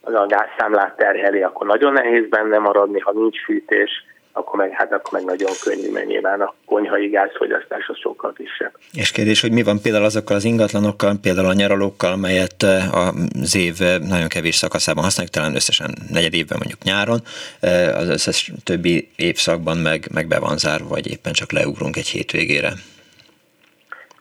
a 0.00 0.26
gázszámlát 0.26 0.96
terheli, 0.96 1.42
akkor 1.42 1.66
nagyon 1.66 1.92
nehéz 1.92 2.28
benne 2.28 2.58
maradni, 2.58 3.00
ha 3.00 3.12
nincs 3.12 3.44
fűtés, 3.44 4.04
akkor 4.36 4.58
meg, 4.58 4.70
hát 4.72 4.92
akkor 4.92 5.12
meg 5.12 5.24
nagyon 5.24 5.52
könnyű, 5.64 5.90
mert 5.90 6.06
nyilván 6.06 6.40
a 6.40 6.54
konyhai 6.66 7.08
gázfogyasztás 7.08 7.88
az 7.88 7.98
sokkal 7.98 8.32
kisebb. 8.32 8.72
És 8.92 9.10
kérdés, 9.10 9.40
hogy 9.40 9.52
mi 9.52 9.62
van 9.62 9.80
például 9.82 10.04
azokkal 10.04 10.36
az 10.36 10.44
ingatlanokkal, 10.44 11.12
például 11.22 11.48
a 11.48 11.52
nyaralókkal, 11.52 12.16
melyet 12.16 12.62
eh, 12.62 12.94
az 13.42 13.56
év 13.56 13.74
eh, 13.80 13.98
nagyon 13.98 14.28
kevés 14.28 14.54
szakaszában 14.54 15.04
használjuk, 15.04 15.34
talán 15.34 15.54
összesen 15.54 15.90
negyed 16.10 16.34
évben 16.34 16.58
mondjuk 16.58 16.82
nyáron, 16.82 17.20
eh, 17.60 17.98
az 17.98 18.08
összes 18.08 18.52
többi 18.64 19.08
évszakban 19.16 19.76
meg, 19.76 20.00
meg 20.14 20.26
be 20.28 20.38
van 20.38 20.56
zárva, 20.56 20.88
vagy 20.88 21.10
éppen 21.10 21.32
csak 21.32 21.52
leugrunk 21.52 21.96
egy 21.96 22.08
hétvégére. 22.08 22.70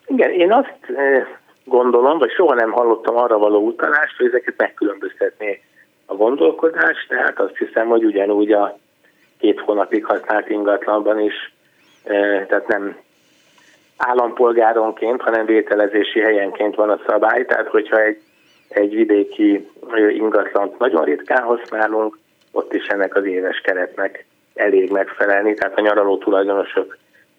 Igen, 0.07 0.31
én 0.31 0.51
azt 0.51 0.79
gondolom, 1.63 2.17
vagy 2.17 2.31
soha 2.31 2.53
nem 2.53 2.71
hallottam 2.71 3.15
arra 3.17 3.37
való 3.37 3.65
utalást, 3.65 4.17
hogy 4.17 4.27
ezeket 4.27 4.53
megkülönböztetné 4.57 5.61
a 6.05 6.15
gondolkodás, 6.15 7.05
tehát 7.07 7.39
azt 7.39 7.57
hiszem, 7.57 7.87
hogy 7.87 8.03
ugyanúgy 8.03 8.51
a 8.51 8.81
két 9.43 9.59
hónapig 9.59 10.05
használt 10.05 10.49
ingatlanban 10.49 11.19
is, 11.19 11.53
tehát 12.47 12.67
nem 12.67 12.97
állampolgáronként, 13.97 15.21
hanem 15.21 15.45
vételezési 15.45 16.19
helyenként 16.19 16.75
van 16.75 16.89
a 16.89 16.99
szabály, 17.07 17.45
tehát 17.45 17.67
hogyha 17.67 18.01
egy, 18.01 18.17
egy 18.69 18.95
vidéki 18.95 19.67
ingatlant 20.09 20.79
nagyon 20.79 21.03
ritkán 21.03 21.43
használunk, 21.43 22.17
ott 22.51 22.73
is 22.73 22.85
ennek 22.87 23.15
az 23.15 23.25
éves 23.25 23.61
keretnek 23.61 24.25
elég 24.55 24.91
megfelelni, 24.91 25.53
tehát 25.53 25.77
a 25.77 25.81
nyaraló 25.81 26.17
tulajdonosok 26.17 26.97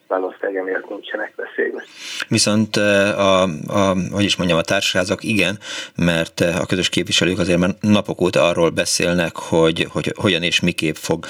valószínűleg 0.08 0.56
emiatt 0.56 0.88
nincsenek 0.88 1.32
veszélyben. 1.36 1.82
Viszont 2.28 2.76
a, 2.76 3.42
a, 3.66 3.96
hogy 4.12 4.24
is 4.24 4.36
mondjam, 4.36 4.58
a 4.58 4.62
társaságok 4.62 5.24
igen, 5.24 5.58
mert 5.96 6.40
a 6.40 6.66
közös 6.66 6.88
képviselők 6.88 7.38
azért 7.38 7.58
már 7.58 7.74
napok 7.80 8.20
óta 8.20 8.42
arról 8.42 8.70
beszélnek, 8.70 9.36
hogy, 9.36 9.86
hogy 9.90 10.12
hogyan 10.16 10.42
és 10.42 10.60
miképp 10.60 10.94
fog 10.94 11.26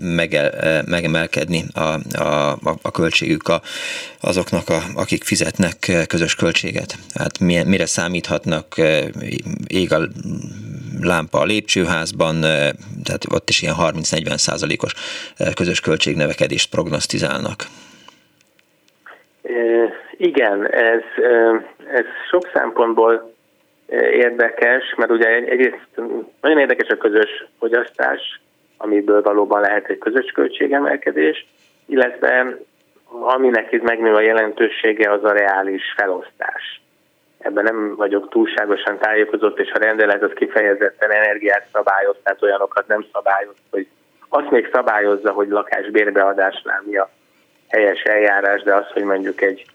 mege, 0.00 0.82
megemelkedni 0.86 1.64
a, 1.74 2.20
a, 2.22 2.58
a 2.82 2.90
költségük 2.90 3.48
a, 3.48 3.62
azoknak, 4.20 4.68
a, 4.68 4.82
akik 4.94 5.24
fizetnek 5.24 6.06
közös 6.06 6.34
költséget. 6.34 6.98
Hát 7.14 7.38
mire 7.38 7.86
számíthatnak, 7.86 8.74
ég 9.66 9.92
a 9.92 10.08
lámpa 11.00 11.40
a 11.40 11.44
lépcsőházban, 11.44 12.40
tehát 13.02 13.24
ott 13.28 13.48
is 13.48 13.62
ilyen 13.62 13.74
30-40 13.78 14.36
százalékos 14.36 14.92
közös 15.54 15.80
költségnövekedést 15.80 16.70
prognosztizálnak. 16.70 17.66
Igen, 20.10 20.66
ez, 20.70 21.02
ez 21.92 22.04
sok 22.30 22.50
szempontból 22.54 23.32
érdekes, 24.10 24.94
mert 24.96 25.10
ugye 25.10 25.28
egyrészt 25.28 25.88
nagyon 26.40 26.58
érdekes 26.58 26.88
a 26.88 26.96
közös 26.96 27.44
fogyasztás, 27.58 28.40
amiből 28.76 29.22
valóban 29.22 29.60
lehet 29.60 29.88
egy 29.88 29.98
közös 29.98 30.30
költségemelkedés, 30.30 31.46
illetve 31.86 32.56
aminek 33.10 33.72
itt 33.72 33.82
megnő 33.82 34.14
a 34.14 34.20
jelentősége, 34.20 35.10
az 35.10 35.24
a 35.24 35.32
reális 35.32 35.94
felosztás. 35.96 36.80
Ebben 37.38 37.64
nem 37.64 37.96
vagyok 37.96 38.28
túlságosan 38.28 38.98
tájékozott, 38.98 39.58
és 39.58 39.70
a 39.70 39.78
rendelet 39.78 40.22
az 40.22 40.32
kifejezetten 40.34 41.10
energiát 41.10 41.66
szabályoz, 41.72 42.16
tehát 42.22 42.42
olyanokat 42.42 42.86
nem 42.86 43.06
szabályoz, 43.12 43.56
hogy 43.70 43.86
azt 44.28 44.50
még 44.50 44.68
szabályozza, 44.72 45.32
hogy 45.32 45.48
lakásbérbeadásnál 45.48 46.82
mi 46.84 46.96
a 46.96 47.10
helyes 47.70 48.02
eljárás, 48.02 48.62
de 48.62 48.74
az, 48.74 48.86
hogy 48.92 49.02
mondjuk 49.02 49.40
egy, 49.40 49.66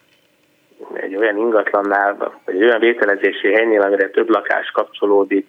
egy 0.94 1.16
olyan 1.16 1.38
ingatlannál, 1.38 2.34
vagy 2.46 2.56
egy 2.56 2.64
olyan 2.64 2.80
vételezési 2.80 3.54
helynél, 3.54 3.82
amire 3.82 4.10
több 4.10 4.30
lakás 4.30 4.72
kapcsolódik, 4.72 5.48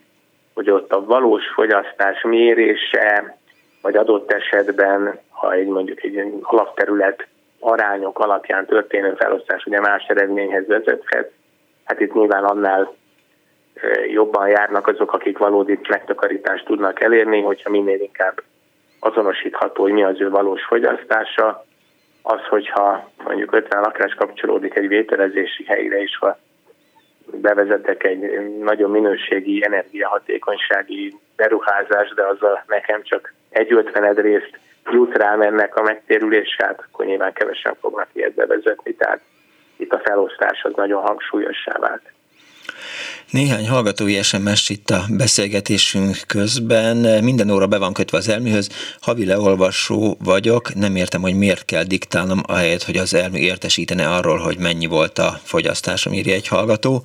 hogy 0.55 0.71
ott 0.71 0.93
a 0.93 1.05
valós 1.05 1.45
fogyasztás 1.55 2.23
mérése, 2.23 3.37
vagy 3.83 3.97
adott 3.97 4.33
esetben, 4.33 5.19
ha 5.31 5.53
egy 5.53 5.67
mondjuk 5.67 6.03
egy 6.03 6.33
alapterület 6.43 7.27
arányok 7.61 8.19
alapján 8.19 8.67
történő 8.67 9.15
felosztás 9.15 9.65
ugye 9.65 9.81
más 9.81 10.05
eredményhez 10.07 10.67
vezethet, 10.67 11.33
hát 11.85 12.01
itt 12.01 12.15
nyilván 12.15 12.45
annál 12.45 12.95
jobban 14.13 14.49
járnak 14.49 14.87
azok, 14.87 15.13
akik 15.13 15.39
valódi 15.39 15.79
megtakarítást 15.89 16.65
tudnak 16.65 17.01
elérni, 17.01 17.43
hogyha 17.43 17.71
minél 17.71 18.01
inkább 18.01 18.43
azonosítható, 19.01 19.83
hogy 19.83 19.93
mi 19.93 20.05
az 20.05 20.21
ő 20.21 20.31
valós 20.31 20.65
fogyasztása, 20.65 21.66
az, 22.29 22.41
hogyha 22.49 23.11
mondjuk 23.25 23.53
50 23.53 23.81
lakás 23.81 24.15
kapcsolódik 24.15 24.75
egy 24.75 24.89
vételezési 24.89 25.65
helyre, 25.65 26.03
és 26.03 26.17
ha 26.19 26.39
bevezetek 27.27 28.05
egy 28.05 28.49
nagyon 28.59 28.91
minőségi 28.91 29.65
energiahatékonysági 29.65 31.15
beruházás, 31.37 32.15
de 32.15 32.27
azzal 32.27 32.65
nekem 32.67 33.03
csak 33.03 33.35
egy 33.51 33.73
ötvened 33.73 34.19
részt 34.19 34.59
jut 34.91 35.17
rám 35.17 35.41
ennek 35.43 35.77
a 35.77 35.83
megtérülésát, 35.83 36.85
akkor 36.87 37.07
nyilván 37.07 37.33
kevesen 37.33 37.75
fognak 37.81 38.09
ilyet 38.12 38.35
bevezetni, 38.35 38.95
tehát 38.95 39.21
itt 39.77 39.93
a 39.93 40.03
felosztás 40.05 40.62
az 40.62 40.73
nagyon 40.77 41.03
hangsúlyossá 41.03 41.79
vált. 41.79 42.12
Néhány 43.31 43.69
hallgatói 43.69 44.23
SMS 44.23 44.69
itt 44.69 44.91
a 44.91 45.05
beszélgetésünk 45.09 46.23
közben. 46.27 47.25
Minden 47.25 47.51
óra 47.51 47.67
be 47.67 47.79
van 47.79 47.93
kötve 47.93 48.19
az 48.19 48.29
elműhöz. 48.29 48.69
Havi 49.01 49.25
leolvasó 49.25 50.17
vagyok, 50.25 50.75
nem 50.75 50.97
értem, 50.97 51.21
hogy 51.21 51.35
miért 51.35 51.65
kell 51.65 51.85
diktálnom, 51.85 52.43
ahelyett, 52.47 52.83
hogy 52.83 52.97
az 52.97 53.15
elmű 53.15 53.39
értesítene 53.39 54.09
arról, 54.09 54.39
hogy 54.39 54.59
mennyi 54.59 54.87
volt 54.87 55.19
a 55.19 55.41
fogyasztásom, 55.45 56.12
írja 56.12 56.35
egy 56.35 56.49
hallgató. 56.49 57.05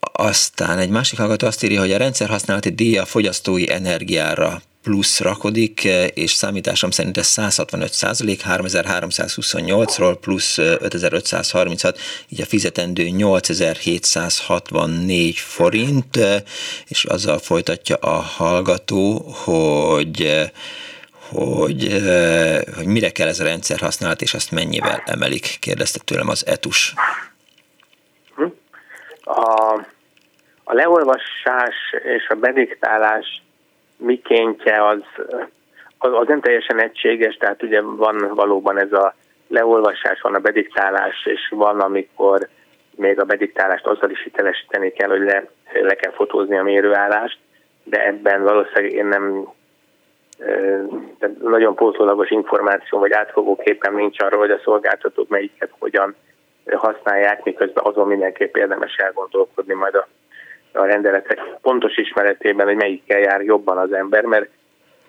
Aztán 0.00 0.78
egy 0.78 0.90
másik 0.90 1.18
hallgató 1.18 1.46
azt 1.46 1.64
írja, 1.64 1.80
hogy 1.80 1.92
a 1.92 1.96
rendszer 1.98 2.28
használati 2.28 2.70
díja 2.70 3.04
fogyasztói 3.04 3.70
energiára 3.70 4.62
plusz 4.82 5.20
rakodik, 5.20 5.84
eh, 5.84 6.06
és 6.14 6.30
számításom 6.30 6.90
szerint 6.90 7.16
ez 7.16 7.26
165 7.26 7.92
százalék, 7.92 8.42
3328-ról 8.42 10.16
plusz 10.20 10.58
5536, 10.58 11.96
eh, 11.96 12.02
így 12.28 12.40
a 12.40 12.44
fizetendő 12.44 13.08
8764 13.08 15.38
forint, 15.38 16.16
eh, 16.16 16.42
és 16.86 17.04
azzal 17.04 17.38
folytatja 17.38 17.96
a 17.96 18.20
hallgató, 18.20 19.18
hogy 19.44 20.46
hogy, 21.32 22.02
hogy 22.76 22.86
mire 22.86 23.10
kell 23.10 23.28
ez 23.28 23.40
a 23.40 23.44
rendszer 23.44 23.78
használat, 23.78 24.22
és 24.22 24.34
azt 24.34 24.50
mennyivel 24.50 25.02
emelik, 25.06 25.56
kérdezte 25.60 25.98
tőlem 26.04 26.28
az 26.28 26.46
ETUS. 26.46 26.94
A, 29.22 29.72
a 30.64 30.72
leolvasás 30.72 31.74
és 32.02 32.28
a 32.28 32.34
bediktálás 32.34 33.42
mikéntje 33.98 34.86
az, 34.86 35.02
az, 35.98 36.12
az 36.12 36.26
nem 36.26 36.40
teljesen 36.40 36.80
egységes, 36.80 37.36
tehát 37.36 37.62
ugye 37.62 37.80
van 37.80 38.30
valóban 38.34 38.78
ez 38.78 38.92
a 38.92 39.14
leolvasás, 39.48 40.20
van 40.20 40.34
a 40.34 40.38
bediktálás, 40.38 41.26
és 41.26 41.40
van, 41.50 41.80
amikor 41.80 42.48
még 42.96 43.20
a 43.20 43.24
bediktálást 43.24 43.86
azzal 43.86 44.10
is 44.10 44.22
hitelesíteni 44.22 44.92
kell, 44.92 45.08
hogy 45.08 45.20
le, 45.20 45.44
le 45.72 45.94
kell 45.94 46.12
fotózni 46.12 46.58
a 46.58 46.62
mérőállást, 46.62 47.38
de 47.84 48.06
ebben 48.06 48.42
valószínűleg 48.42 48.92
én 48.92 49.06
nem 49.06 49.48
de 51.18 51.30
nagyon 51.40 51.74
pótlólagos 51.74 52.30
információ 52.30 52.98
vagy 52.98 53.12
átfogó 53.12 53.56
képen 53.56 53.94
nincs 53.94 54.20
arról, 54.20 54.40
hogy 54.40 54.50
a 54.50 54.60
szolgáltatók 54.64 55.28
melyiket 55.28 55.70
hogyan 55.78 56.14
használják, 56.76 57.44
miközben 57.44 57.84
azon 57.86 58.06
mindenképp 58.06 58.56
érdemes 58.56 58.96
elgondolkodni 58.96 59.74
majd 59.74 59.94
a 59.94 60.08
a 60.78 60.86
rendeletek 60.86 61.40
pontos 61.60 61.96
ismeretében, 61.96 62.66
hogy 62.66 62.76
melyikkel 62.76 63.18
jár 63.18 63.40
jobban 63.40 63.78
az 63.78 63.92
ember, 63.92 64.24
mert 64.24 64.48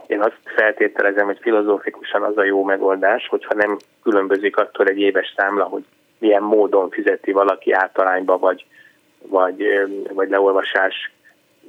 én 0.08 0.20
azt 0.22 0.40
feltételezem, 0.44 1.26
hogy 1.26 1.38
filozófikusan 1.42 2.24
az 2.24 2.38
a 2.38 2.44
jó 2.44 2.64
megoldás, 2.64 3.28
hogyha 3.28 3.54
nem 3.54 3.78
különbözik 4.04 4.58
attól 4.58 4.88
egy 4.88 5.00
éves 5.00 5.34
számla, 5.36 5.64
hogy 5.64 5.84
milyen 6.18 6.44
módon 6.44 6.90
fizeti 6.90 7.32
valaki 7.32 7.72
általányba, 7.72 8.38
vagy, 8.38 8.66
vagy, 9.22 9.64
vagy 10.14 10.30
leolvasás 10.30 11.12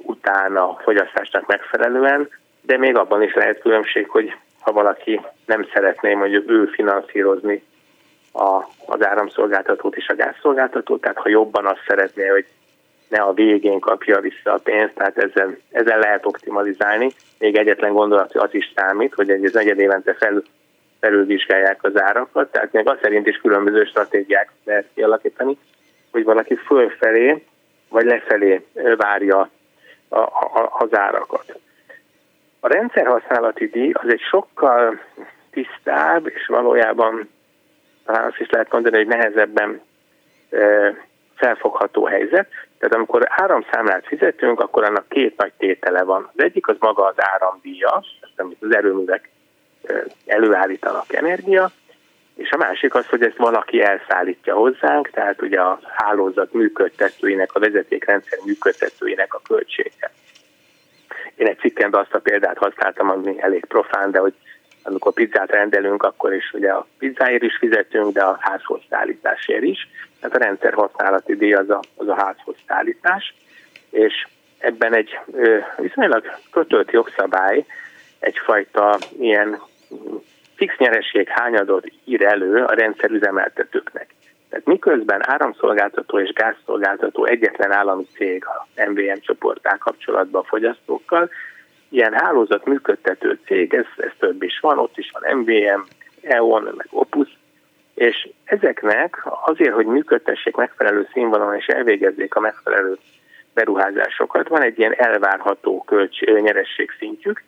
után 0.03 0.55
a 0.55 0.77
fogyasztásnak 0.83 1.47
megfelelően, 1.47 2.29
de 2.61 2.77
még 2.77 2.95
abban 2.95 3.21
is 3.21 3.33
lehet 3.33 3.59
különbség, 3.59 4.09
hogy 4.09 4.35
ha 4.59 4.71
valaki 4.71 5.21
nem 5.45 5.67
szeretné 5.73 6.13
mondjuk 6.13 6.49
ő 6.49 6.65
finanszírozni 6.65 7.63
a, 8.33 8.63
az 8.85 9.05
áramszolgáltatót 9.05 9.95
és 9.95 10.07
a 10.07 10.15
gázszolgáltatót, 10.15 11.01
tehát 11.01 11.17
ha 11.17 11.29
jobban 11.29 11.65
azt 11.65 11.83
szeretné, 11.87 12.27
hogy 12.27 12.45
ne 13.11 13.21
a 13.21 13.33
végén 13.33 13.79
kapja 13.79 14.19
vissza 14.19 14.53
a 14.53 14.59
pénzt, 14.63 14.93
tehát 14.93 15.17
ezzel, 15.17 15.57
ezzel 15.71 15.99
lehet 15.99 16.25
optimalizálni. 16.25 17.09
Még 17.39 17.55
egyetlen 17.55 17.93
gondolat 17.93 18.35
az 18.35 18.53
is 18.53 18.71
számít, 18.75 19.13
hogy 19.13 19.29
egy 19.29 19.53
negyed 19.53 19.79
évente 19.79 20.13
fel, 20.13 20.43
felülvizsgálják 20.99 21.83
az 21.83 22.01
árakat, 22.01 22.51
tehát 22.51 22.71
még 22.71 22.89
az 22.89 22.97
szerint 23.01 23.27
is 23.27 23.37
különböző 23.37 23.83
stratégiák 23.83 24.51
lehet 24.63 24.87
kialakítani, 24.93 25.57
hogy 26.11 26.23
valaki 26.23 26.55
fölfelé 26.55 27.43
vagy 27.89 28.05
lefelé 28.05 28.65
várja 28.97 29.49
a, 30.09 30.19
a, 30.19 30.75
az 30.79 30.95
árakat. 30.95 31.59
A 32.59 32.67
rendszerhasználati 32.67 33.65
díj 33.65 33.91
az 33.93 34.09
egy 34.09 34.21
sokkal 34.29 34.99
tisztább, 35.51 36.27
és 36.27 36.45
valójában 36.47 37.29
talán 38.05 38.27
azt 38.27 38.39
is 38.39 38.49
lehet 38.49 38.71
mondani, 38.71 38.97
hogy 38.97 39.07
nehezebben 39.07 39.81
felfogható 41.41 42.05
helyzet. 42.05 42.47
Tehát 42.77 42.95
amikor 42.95 43.25
áramszámlát 43.27 44.05
fizetünk, 44.05 44.59
akkor 44.59 44.83
annak 44.83 45.09
két 45.09 45.37
nagy 45.37 45.51
tétele 45.57 46.03
van. 46.03 46.29
Az 46.35 46.43
egyik 46.43 46.67
az 46.67 46.75
maga 46.79 47.05
az 47.05 47.15
áramdíja, 47.17 48.03
amit 48.35 48.61
az 48.61 48.75
erőművek 48.75 49.29
előállítanak 50.25 51.13
energia, 51.13 51.71
és 52.35 52.51
a 52.51 52.57
másik 52.57 52.95
az, 52.95 53.07
hogy 53.07 53.23
ezt 53.23 53.37
valaki 53.37 53.81
elszállítja 53.81 54.55
hozzánk, 54.55 55.09
tehát 55.09 55.41
ugye 55.41 55.59
a 55.59 55.79
hálózat 55.95 56.53
működtetőinek, 56.53 57.53
a 57.53 57.59
vezetékrendszer 57.59 58.39
működtetőinek 58.45 59.33
a 59.33 59.41
költsége. 59.47 60.11
Én 61.35 61.47
egy 61.47 61.59
cikkemben 61.59 62.01
azt 62.01 62.13
a 62.13 62.19
példát 62.19 62.57
használtam, 62.57 63.09
ami 63.09 63.41
elég 63.41 63.65
profán, 63.65 64.11
de 64.11 64.19
hogy 64.19 64.33
amikor 64.83 65.13
pizzát 65.13 65.51
rendelünk, 65.51 66.03
akkor 66.03 66.33
is 66.33 66.51
ugye 66.53 66.71
a 66.71 66.87
pizzáért 66.97 67.43
is 67.43 67.57
fizetünk, 67.57 68.13
de 68.13 68.23
a 68.23 68.37
házhoz 68.39 68.81
szállításért 68.89 69.63
is. 69.63 69.89
Tehát 70.19 70.35
a 70.35 70.43
rendszer 70.43 70.73
használati 70.73 71.35
díj 71.35 71.53
az 71.53 71.69
a, 71.69 71.79
az 71.95 72.07
a 72.07 72.15
házhoz 72.15 72.55
szállítás, 72.67 73.33
és 73.89 74.27
ebben 74.57 74.95
egy 74.95 75.19
viszonylag 75.77 76.37
kötött 76.51 76.91
jogszabály 76.91 77.65
egyfajta 78.19 78.97
ilyen 79.19 79.61
fix 80.55 80.77
nyereség 80.77 81.27
hányadot 81.27 81.91
ír 82.03 82.23
elő 82.25 82.63
a 82.63 82.73
rendszerüzemeltetőknek. 82.73 84.07
Tehát 84.49 84.65
miközben 84.65 85.29
áramszolgáltató 85.29 86.19
és 86.19 86.33
gázszolgáltató 86.33 87.25
egyetlen 87.25 87.71
állami 87.71 88.05
cég 88.15 88.45
a 88.45 88.67
MVM 88.89 89.19
csoportál 89.19 89.77
kapcsolatban 89.77 90.41
a 90.41 90.47
fogyasztókkal, 90.47 91.29
ilyen 91.91 92.13
hálózat 92.13 92.65
működtető 92.65 93.39
cég, 93.45 93.73
ez, 93.73 93.85
ez 93.97 94.11
több 94.19 94.43
is 94.43 94.59
van, 94.59 94.77
ott 94.77 94.97
is 94.97 95.11
van 95.11 95.37
MVM, 95.37 95.81
EON, 96.21 96.63
meg 96.63 96.87
Opus, 96.89 97.37
és 97.93 98.29
ezeknek 98.43 99.23
azért, 99.45 99.73
hogy 99.73 99.85
működtessék 99.85 100.55
megfelelő 100.55 101.07
színvonalon 101.13 101.55
és 101.55 101.65
elvégezzék 101.65 102.35
a 102.35 102.39
megfelelő 102.39 102.97
beruházásokat, 103.53 104.47
van 104.47 104.61
egy 104.61 104.79
ilyen 104.79 104.95
elvárható 104.95 105.83
kölcs 105.83 106.19
nyeresség 106.19 106.89
szintjük, 106.99 107.43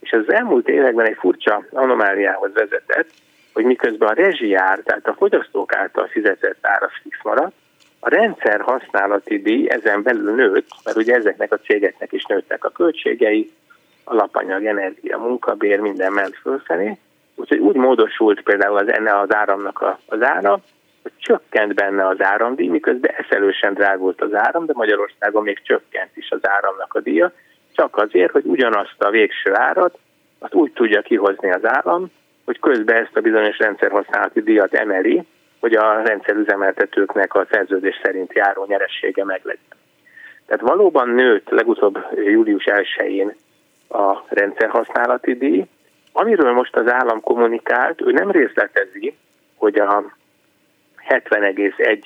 és 0.00 0.12
az 0.12 0.32
elmúlt 0.32 0.68
években 0.68 1.06
egy 1.06 1.16
furcsa 1.18 1.64
anomáliához 1.70 2.52
vezetett, 2.52 3.10
hogy 3.52 3.64
miközben 3.64 4.08
a 4.08 4.12
rezsijár, 4.12 4.78
tehát 4.78 5.06
a 5.06 5.14
fogyasztók 5.14 5.74
által 5.74 6.06
fizetett 6.06 6.58
ára 6.60 6.90
fix 7.02 7.18
maradt, 7.22 7.54
a 8.00 8.08
rendszer 8.08 8.60
használati 8.60 9.42
díj 9.42 9.70
ezen 9.70 10.02
belül 10.02 10.34
nőtt, 10.34 10.68
mert 10.84 10.96
ugye 10.96 11.14
ezeknek 11.14 11.52
a 11.52 11.58
cégeknek 11.58 12.12
is 12.12 12.24
nőttek 12.24 12.64
a 12.64 12.70
költségei, 12.70 13.52
alapanyag, 14.08 14.64
energia, 14.64 15.18
munkabér, 15.18 15.80
minden 15.80 16.12
ment 16.12 16.36
fölfelé. 16.36 16.96
Úgyhogy 17.34 17.58
úgy 17.58 17.76
módosult 17.76 18.40
például 18.42 18.76
az, 18.76 18.88
enne 18.88 19.18
az 19.18 19.34
áramnak 19.34 19.80
a, 19.80 19.98
az 20.06 20.22
ára, 20.22 20.58
hogy 21.02 21.12
csökkent 21.18 21.74
benne 21.74 22.06
az 22.06 22.22
áramdíj, 22.22 22.68
miközben 22.68 23.14
eszelősen 23.16 23.74
drágult 23.74 24.20
az 24.20 24.34
áram, 24.34 24.66
de 24.66 24.72
Magyarországon 24.76 25.42
még 25.42 25.62
csökkent 25.62 26.16
is 26.16 26.30
az 26.30 26.48
áramnak 26.48 26.94
a 26.94 27.00
díja, 27.00 27.32
csak 27.72 27.96
azért, 27.96 28.32
hogy 28.32 28.44
ugyanazt 28.44 29.02
a 29.02 29.10
végső 29.10 29.54
árat, 29.54 29.98
azt 30.38 30.54
úgy 30.54 30.72
tudja 30.72 31.00
kihozni 31.00 31.50
az 31.50 31.64
állam, 31.64 32.10
hogy 32.44 32.60
közben 32.60 32.96
ezt 32.96 33.16
a 33.16 33.20
bizonyos 33.20 33.58
rendszerhasználati 33.58 34.42
díjat 34.42 34.74
emeli, 34.74 35.22
hogy 35.60 35.74
a 35.74 36.02
rendszerüzemeltetőknek 36.02 37.34
a 37.34 37.46
szerződés 37.50 38.00
szerint 38.02 38.32
járó 38.32 38.64
nyeressége 38.68 39.24
meglegyen. 39.24 39.76
Tehát 40.46 40.62
valóban 40.62 41.08
nőtt 41.08 41.48
legutóbb 41.48 41.98
július 42.14 42.64
1-én 42.66 43.34
a 43.88 44.24
rendszerhasználati 44.28 45.34
díj. 45.34 45.66
Amiről 46.12 46.52
most 46.52 46.76
az 46.76 46.90
állam 46.90 47.20
kommunikált, 47.20 48.00
ő 48.00 48.12
nem 48.12 48.30
részletezi, 48.30 49.16
hogy 49.56 49.78
a 49.78 50.04
70,1 51.08 52.02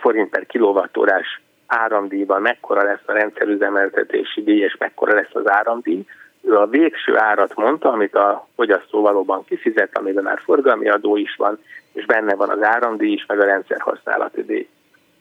forint 0.00 0.30
per 0.30 0.46
kilovattórás 0.46 1.40
áramdíjban 1.66 2.42
mekkora 2.42 2.82
lesz 2.82 3.02
a 3.06 3.12
rendszerüzemeltetési 3.12 4.42
díj, 4.42 4.60
és 4.60 4.76
mekkora 4.78 5.14
lesz 5.14 5.34
az 5.34 5.50
áramdíj. 5.50 6.04
Ő 6.42 6.56
a 6.56 6.66
végső 6.66 7.16
árat 7.16 7.54
mondta, 7.54 7.92
amit 7.92 8.14
a 8.14 8.46
fogyasztó 8.54 9.00
valóban 9.00 9.44
kifizet, 9.44 9.98
amiben 9.98 10.22
már 10.22 10.40
forgalmi 10.44 10.88
adó 10.88 11.16
is 11.16 11.34
van, 11.36 11.58
és 11.92 12.04
benne 12.04 12.34
van 12.34 12.48
az 12.50 12.62
áramdíj 12.62 13.12
is, 13.12 13.26
meg 13.26 13.40
a 13.40 13.44
rendszerhasználati 13.44 14.44
díj. 14.44 14.68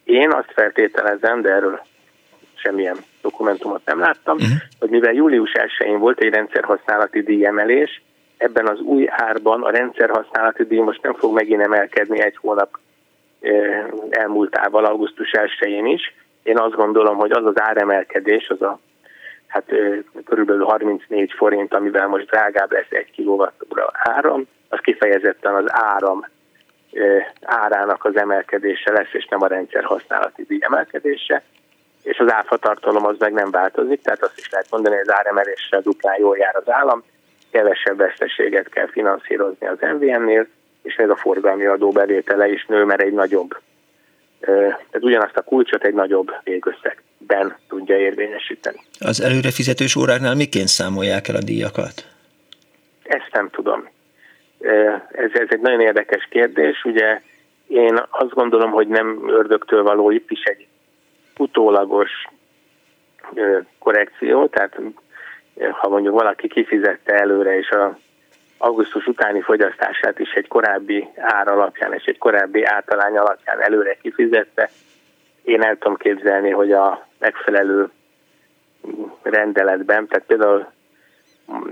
Én 0.04 0.32
azt 0.32 0.52
feltételezem, 0.54 1.42
de 1.42 1.50
erről 1.50 1.82
semmilyen 2.56 2.98
dokumentumot 3.22 3.86
nem 3.86 4.00
láttam, 4.00 4.36
uh-huh. 4.36 4.52
hogy 4.80 4.90
mivel 4.90 5.14
július 5.14 5.52
1-én 5.54 6.00
volt 6.00 6.20
egy 6.20 6.34
rendszerhasználati 6.34 7.22
díjemelés, 7.22 8.02
ebben 8.38 8.68
az 8.68 8.80
új 8.80 9.08
árban 9.10 9.64
a 9.64 9.70
rendszerhasználati 9.70 10.64
díj 10.64 10.80
most 10.80 11.02
nem 11.02 11.14
fog 11.14 11.34
megint 11.34 11.62
emelkedni 11.62 12.22
egy 12.22 12.38
hónap 12.38 12.80
elmúltával, 14.10 14.86
augusztus 14.86 15.32
1-én 15.32 15.86
is. 15.86 16.14
Én 16.44 16.58
azt 16.58 16.76
gondolom, 16.76 17.18
hogy 17.18 17.32
az 17.32 17.46
az 17.46 17.60
áremelkedés, 17.62 18.50
az 18.50 18.62
a 18.62 18.80
hát 19.48 19.66
körülbelül 20.26 20.64
34 20.64 21.32
forint, 21.32 21.74
amivel 21.74 22.08
most 22.08 22.26
drágább 22.26 22.72
lesz 22.72 22.90
egy 22.90 23.12
kilowattóra 23.12 23.90
áram, 23.94 24.48
az 24.70 24.80
kifejezetten 24.80 25.56
az 25.56 25.66
áram 25.68 26.26
árának 27.42 28.06
az 28.06 28.18
emelkedése 28.18 28.92
lesz, 28.92 29.14
és 29.14 29.28
nem 29.30 29.42
a 29.42 29.48
rendszer 29.48 29.84
használati 29.84 30.44
díj 30.48 30.60
emelkedése 30.62 31.44
és 32.04 32.18
az 32.18 32.32
áfa 32.32 32.58
tartalom 32.58 33.06
az 33.06 33.16
meg 33.20 33.34
nem 33.34 33.52
változik, 33.52 34.02
tehát 34.02 34.24
azt 34.24 34.38
is 34.38 34.50
lehet 34.50 34.68
mondani, 34.72 34.96
hogy 34.96 35.08
az 35.08 35.16
áremeléssel 35.16 35.82
duplán 35.82 36.20
jól 36.20 36.38
jár 36.38 36.56
az 36.56 36.70
állam, 36.70 37.04
kevesebb 37.52 37.98
veszteséget 37.98 38.70
kell 38.70 38.88
finanszírozni 38.88 39.68
az 39.68 39.78
MVM-nél, 39.80 40.48
és 40.82 40.96
még 40.96 41.10
a 41.10 41.16
forgalmi 41.16 41.66
adó 41.66 41.92
bevétele 41.92 42.48
is 42.48 42.66
nő, 42.66 42.84
mert 42.84 43.02
egy 43.02 43.14
nagyobb, 43.14 43.58
tehát 44.40 45.02
ugyanazt 45.02 45.38
a 45.38 45.42
kulcsot 45.42 45.84
egy 45.84 45.94
nagyobb 45.94 46.32
végösszegben 46.44 47.58
tudja 47.68 47.98
érvényesíteni. 47.98 48.82
Az 49.00 49.22
előre 49.22 49.52
fizetős 49.52 49.96
óráknál 49.96 50.36
miként 50.36 50.68
számolják 50.68 51.28
el 51.28 51.36
a 51.36 51.44
díjakat? 51.44 52.08
Ezt 53.04 53.30
nem 53.32 53.50
tudom. 53.50 53.90
Ez, 55.12 55.32
ez 55.34 55.48
egy 55.50 55.60
nagyon 55.62 55.82
érdekes 55.82 56.28
kérdés. 56.30 56.84
Ugye 56.84 57.22
én 57.68 58.02
azt 58.10 58.34
gondolom, 58.34 58.72
hogy 58.72 58.88
nem 58.88 59.30
ördögtől 59.30 59.84
való 59.84 60.12
itt 60.12 60.32
is 60.32 60.44
egy 60.44 60.68
utólagos 61.40 62.12
korrekció, 63.80 64.48
tehát 64.48 64.80
ha 65.72 65.90
mondjuk 65.90 66.14
valaki 66.14 66.48
kifizette 66.48 67.14
előre, 67.14 67.58
és 67.58 67.70
a 67.70 67.98
augusztus 68.58 69.06
utáni 69.06 69.42
fogyasztását 69.42 70.20
is 70.20 70.32
egy 70.32 70.48
korábbi 70.48 71.08
ár 71.16 71.48
alapján 71.48 71.94
és 71.94 72.04
egy 72.04 72.18
korábbi 72.18 72.64
általány 72.64 73.18
alapján 73.18 73.62
előre 73.62 73.98
kifizette, 74.02 74.70
én 75.44 75.62
el 75.62 75.78
tudom 75.78 75.98
képzelni, 75.98 76.50
hogy 76.50 76.72
a 76.72 77.08
megfelelő 77.20 77.90
rendeletben, 79.22 80.08
tehát 80.08 80.26
például 80.26 80.68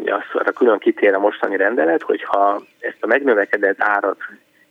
azt 0.06 0.54
külön 0.54 0.78
kitér 0.78 1.14
a 1.14 1.20
mostani 1.20 1.58
rendelet, 1.58 2.02
hogyha 2.02 2.62
ezt 2.80 2.98
a 3.04 3.08
megnövekedett 3.08 3.82
árat 3.82 4.18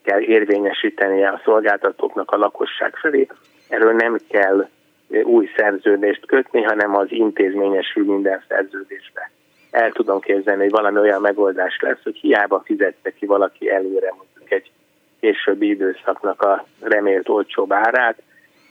kell 0.03 0.21
érvényesítenie 0.21 1.29
a 1.29 1.41
szolgáltatóknak 1.45 2.31
a 2.31 2.37
lakosság 2.37 2.97
felé, 2.97 3.27
erről 3.69 3.93
nem 3.93 4.19
kell 4.29 4.69
új 5.09 5.49
szerződést 5.57 6.27
kötni, 6.27 6.63
hanem 6.63 6.97
az 6.97 7.07
intézményesül 7.09 8.05
minden 8.05 8.43
szerződésbe. 8.49 9.31
El 9.71 9.91
tudom 9.93 10.21
képzelni, 10.21 10.63
hogy 10.63 10.71
valami 10.71 10.99
olyan 10.99 11.21
megoldás 11.21 11.79
lesz, 11.81 12.03
hogy 12.03 12.17
hiába 12.17 12.63
fizette 12.65 13.11
ki 13.11 13.27
valaki 13.27 13.71
előre 13.71 14.15
mondjuk 14.17 14.51
egy 14.51 14.71
későbbi 15.21 15.69
időszaknak 15.69 16.43
a 16.43 16.67
remélt 16.81 17.29
olcsóbb 17.29 17.73
árát, 17.73 18.23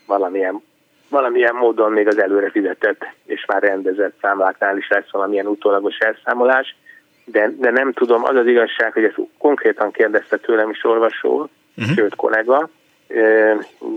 valamilyen, 0.07 0.61
valamilyen 1.09 1.55
módon 1.55 1.91
még 1.91 2.07
az 2.07 2.17
előre 2.17 2.49
fizetett 2.49 3.05
és 3.25 3.45
már 3.45 3.63
rendezett 3.63 4.17
számláknál 4.21 4.77
is 4.77 4.87
lesz 4.89 5.11
valamilyen 5.11 5.47
utólagos 5.47 5.97
elszámolás, 5.97 6.75
de, 7.25 7.51
de 7.57 7.71
nem 7.71 7.91
tudom, 7.91 8.23
az 8.23 8.35
az 8.35 8.47
igazság, 8.47 8.93
hogy 8.93 9.03
ezt 9.03 9.19
konkrétan 9.37 9.91
kérdezte 9.91 10.37
tőlem 10.37 10.69
is 10.69 10.83
olvasó, 10.83 11.49
uh-huh. 11.77 11.95
sőt 11.95 12.15
kollega, 12.15 12.69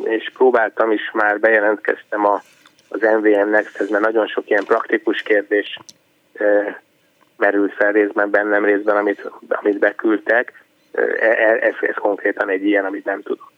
és 0.04 0.30
próbáltam 0.34 0.92
is, 0.92 1.10
már 1.12 1.40
bejelentkeztem 1.40 2.26
a, 2.26 2.42
az 2.88 3.00
MVM 3.00 3.50
Next-hez, 3.50 3.90
mert 3.90 4.04
nagyon 4.04 4.26
sok 4.26 4.50
ilyen 4.50 4.64
praktikus 4.64 5.22
kérdés 5.22 5.78
merült 7.38 7.72
fel 7.74 7.92
részben 7.92 8.30
bennem 8.30 8.64
részben, 8.64 8.96
amit, 8.96 9.30
amit 9.48 9.78
beküldtek. 9.78 10.64
E, 10.92 11.00
e, 11.20 11.58
ez, 11.60 11.74
ez 11.80 11.94
konkrétan 11.94 12.50
egy 12.50 12.64
ilyen, 12.64 12.84
amit 12.84 13.04
nem 13.04 13.22
tudok. 13.22 13.52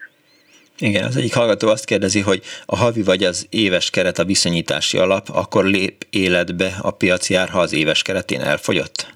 Igen, 0.79 1.05
az 1.05 1.17
egyik 1.17 1.35
hallgató 1.35 1.69
azt 1.69 1.85
kérdezi, 1.85 2.21
hogy 2.21 2.41
a 2.67 2.77
havi 2.77 3.03
vagy 3.03 3.23
az 3.25 3.47
éves 3.51 3.91
keret 3.91 4.19
a 4.19 4.25
viszonyítási 4.25 4.99
alap, 4.99 5.27
akkor 5.35 5.65
lép 5.65 5.95
életbe 6.11 6.69
a 6.83 6.91
piaci 6.91 7.35
ár, 7.35 7.49
ha 7.49 7.59
az 7.59 7.75
éves 7.75 8.03
keretén 8.03 8.41
elfogyott? 8.41 9.07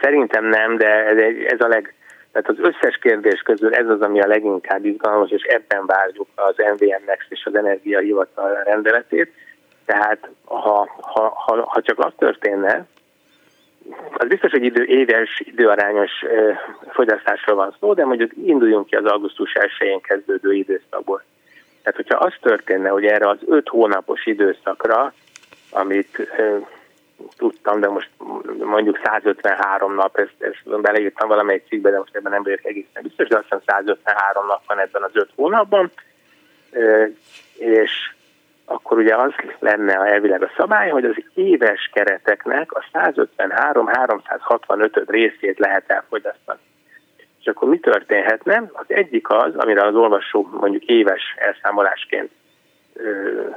Szerintem 0.00 0.44
nem, 0.44 0.76
de 0.76 0.86
ez, 0.86 1.16
egy, 1.16 1.42
ez 1.42 1.60
a 1.60 1.68
leg, 1.68 1.94
tehát 2.32 2.48
az 2.48 2.58
összes 2.58 2.98
kérdés 2.98 3.40
közül 3.40 3.74
ez 3.74 3.88
az, 3.88 4.00
ami 4.00 4.20
a 4.20 4.26
leginkább 4.26 4.84
izgalmas, 4.84 5.30
és 5.30 5.42
ebben 5.42 5.86
várjuk 5.86 6.26
az 6.34 6.54
MVM-nek 6.56 7.26
és 7.28 7.44
az 7.44 7.54
Energiahivatal 7.54 8.62
rendeletét. 8.64 9.32
Tehát 9.84 10.28
ha, 10.44 10.88
ha, 11.00 11.32
ha, 11.46 11.62
ha 11.66 11.82
csak 11.82 11.98
az 11.98 12.12
történne, 12.16 12.86
az 14.12 14.28
biztos, 14.28 14.50
hogy 14.50 14.64
idő, 14.64 14.84
éves, 14.84 15.42
időarányos 15.44 16.10
fogyasztásról 16.88 17.56
van 17.56 17.74
szó, 17.80 17.94
de 17.94 18.04
mondjuk 18.04 18.30
induljunk 18.44 18.86
ki 18.86 18.94
az 18.94 19.04
augusztus 19.04 19.52
1-én 19.54 20.00
kezdődő 20.00 20.52
időszakból. 20.52 21.22
Tehát, 21.82 21.96
hogyha 21.96 22.24
az 22.24 22.32
történne, 22.40 22.88
hogy 22.88 23.04
erre 23.04 23.28
az 23.28 23.38
öt 23.46 23.68
hónapos 23.68 24.26
időszakra, 24.26 25.12
amit 25.70 26.28
tudtam, 27.36 27.80
de 27.80 27.88
most 27.88 28.10
mondjuk 28.58 29.00
153 29.04 29.94
nap, 29.94 30.18
ezt, 30.18 30.34
ezt 30.38 30.80
beleírtam 30.80 31.28
valamelyik 31.28 31.64
cikkbe, 31.68 31.90
de 31.90 31.98
most 31.98 32.16
ebben 32.16 32.32
nem 32.32 32.42
vagyok 32.42 32.64
egészen 32.64 33.02
biztos, 33.02 33.28
de 33.28 33.36
azt 33.36 33.44
hiszem 33.44 33.60
153 33.66 34.46
nap 34.46 34.62
van 34.66 34.78
ebben 34.78 35.02
az 35.02 35.10
öt 35.12 35.30
hónapban, 35.34 35.90
és 37.58 38.12
akkor 38.64 38.98
ugye 38.98 39.16
az 39.16 39.32
lenne 39.58 39.94
elvileg 39.94 40.42
a 40.42 40.50
szabály, 40.56 40.90
hogy 40.90 41.04
az 41.04 41.16
éves 41.34 41.90
kereteknek 41.92 42.72
a 42.72 42.84
153-365 42.92 45.02
részét 45.06 45.58
lehet 45.58 45.90
elfogyasztani. 45.90 46.58
És 47.40 47.46
akkor 47.46 47.68
mi 47.68 47.78
történhetne? 47.78 48.62
Az 48.72 48.84
egyik 48.86 49.30
az, 49.30 49.56
amire 49.56 49.82
az 49.82 49.94
olvasó 49.94 50.48
mondjuk 50.60 50.84
éves 50.84 51.34
elszámolásként 51.36 52.30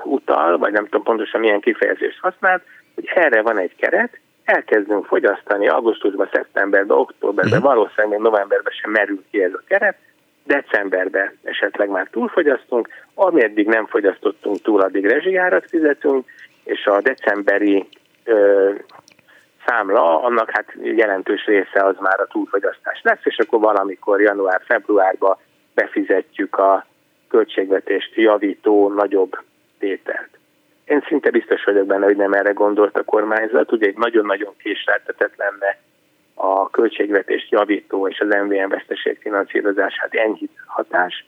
utal, 0.04 0.58
vagy 0.58 0.72
nem 0.72 0.84
tudom 0.84 1.04
pontosan 1.04 1.40
milyen 1.40 1.60
kifejezést 1.60 2.20
használt, 2.20 2.64
hogy 2.96 3.12
erre 3.16 3.42
van 3.42 3.58
egy 3.58 3.76
keret, 3.76 4.20
elkezdünk 4.44 5.06
fogyasztani 5.06 5.68
augusztusban, 5.68 6.30
szeptemberben, 6.34 6.98
októberben, 6.98 7.60
uh-huh. 7.60 7.74
valószínűleg 7.74 8.20
novemberben 8.20 8.74
sem 8.82 8.92
merül 8.92 9.24
ki 9.32 9.44
ez 9.44 9.54
a 9.54 9.62
keret, 9.68 9.98
decemberben 10.44 11.38
esetleg 11.44 11.90
már 11.90 12.08
túlfogyasztunk, 12.12 12.88
ameddig 13.14 13.68
nem 13.68 13.86
fogyasztottunk 13.86 14.62
túl, 14.62 14.82
addig 14.82 15.06
rezsijárat 15.06 15.66
fizetünk, 15.70 16.26
és 16.64 16.86
a 16.86 17.02
decemberi 17.02 17.88
ö, 18.24 18.72
számla, 19.66 20.24
annak 20.24 20.50
hát 20.52 20.74
jelentős 20.82 21.46
része 21.46 21.86
az 21.86 21.96
már 22.00 22.20
a 22.20 22.28
túlfogyasztás 22.28 23.02
lesz, 23.04 23.20
és 23.24 23.38
akkor 23.38 23.60
valamikor 23.60 24.22
január-februárban 24.22 25.38
befizetjük 25.74 26.58
a 26.58 26.86
költségvetést 27.30 28.16
javító 28.16 28.94
nagyobb 28.94 29.40
tételt. 29.80 30.30
Én 30.92 31.04
szinte 31.08 31.30
biztos 31.30 31.64
vagyok 31.64 31.86
benne, 31.86 32.06
hogy 32.06 32.16
nem 32.16 32.34
erre 32.34 32.52
gondolt 32.52 32.98
a 32.98 33.04
kormányzat, 33.04 33.72
ugye 33.72 33.88
egy 33.88 33.98
nagyon-nagyon 33.98 34.54
késleltetett 34.58 35.34
lenne 35.36 35.78
a 36.34 36.70
költségvetést 36.70 37.52
javító 37.52 38.08
és 38.08 38.20
az 38.20 38.28
MVM 38.28 38.70
veszteségfinanszírozását 38.70 40.14
enyhít 40.14 40.52
hatás. 40.66 41.26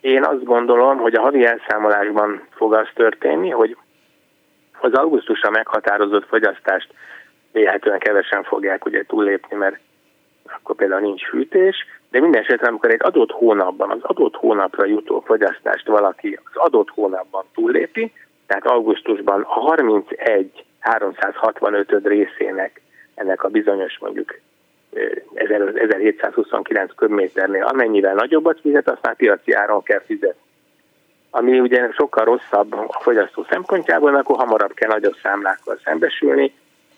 Én 0.00 0.24
azt 0.24 0.44
gondolom, 0.44 0.98
hogy 0.98 1.14
a 1.14 1.20
havi 1.20 1.46
elszámolásban 1.46 2.42
fog 2.50 2.74
az 2.74 2.88
történni, 2.94 3.50
hogy 3.50 3.76
az 4.80 4.92
augusztusra 4.92 5.50
meghatározott 5.50 6.26
fogyasztást 6.26 6.94
véletlenül 7.52 7.98
kevesen 8.00 8.42
fogják 8.42 8.84
ugye 8.84 9.04
túllépni, 9.06 9.56
mert 9.56 9.78
akkor 10.44 10.76
például 10.76 11.00
nincs 11.00 11.28
fűtés, 11.28 11.76
de 12.10 12.20
minden 12.20 12.42
esetre, 12.42 12.68
amikor 12.68 12.90
egy 12.90 13.02
adott 13.02 13.30
hónapban, 13.30 13.90
az 13.90 14.02
adott 14.02 14.34
hónapra 14.34 14.86
jutó 14.86 15.20
fogyasztást 15.20 15.86
valaki 15.86 16.40
az 16.44 16.56
adott 16.56 16.90
hónapban 16.90 17.44
túllépi, 17.54 18.12
tehát 18.48 18.66
augusztusban 18.66 19.40
a 19.40 19.60
31 19.60 20.64
365 20.78 22.06
részének 22.06 22.80
ennek 23.14 23.42
a 23.42 23.48
bizonyos 23.48 23.98
mondjuk 23.98 24.38
1729 25.34 26.94
köbméternél 26.94 27.64
amennyivel 27.64 28.14
nagyobbat 28.14 28.60
fizet, 28.60 28.90
azt 28.90 29.02
már 29.02 29.16
piaci 29.16 29.52
áron 29.52 29.82
kell 29.82 30.00
fizetni. 30.00 30.46
Ami 31.30 31.60
ugye 31.60 31.88
sokkal 31.92 32.24
rosszabb 32.24 32.72
a 32.72 32.98
fogyasztó 33.00 33.46
szempontjából, 33.50 34.14
akkor 34.14 34.36
hamarabb 34.36 34.74
kell 34.74 34.88
nagyobb 34.88 35.16
számlákkal 35.22 35.78
szembesülni, 35.84 36.54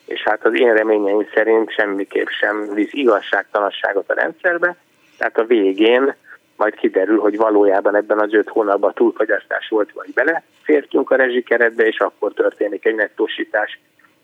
és 0.06 0.22
hát 0.22 0.44
az 0.44 0.54
én 0.54 0.74
reményeim 0.74 1.26
szerint 1.34 1.70
semmiképp 1.70 2.26
sem 2.28 2.74
visz 2.74 2.92
igazságtalanságot 2.92 4.10
a 4.10 4.14
rendszerbe, 4.14 4.76
tehát 5.18 5.38
a 5.38 5.44
végén 5.44 6.14
majd 6.60 6.74
kiderül, 6.74 7.18
hogy 7.18 7.36
valójában 7.36 7.96
ebben 7.96 8.18
az 8.18 8.34
öt 8.34 8.48
hónapban 8.48 8.92
túlfogyasztás 8.94 9.68
volt, 9.68 9.92
vagy 9.92 10.12
belefértünk 10.14 11.10
a 11.10 11.16
rezsikeretbe, 11.16 11.86
és 11.86 11.98
akkor 11.98 12.32
történik 12.32 12.86
egy 12.86 12.94
nettósítás. 12.94 13.78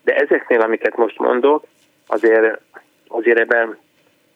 De 0.05 0.15
ezeknél, 0.15 0.61
amiket 0.61 0.97
most 0.97 1.19
mondok, 1.19 1.65
azért, 2.07 2.61
azért 3.09 3.39
ebben, 3.39 3.79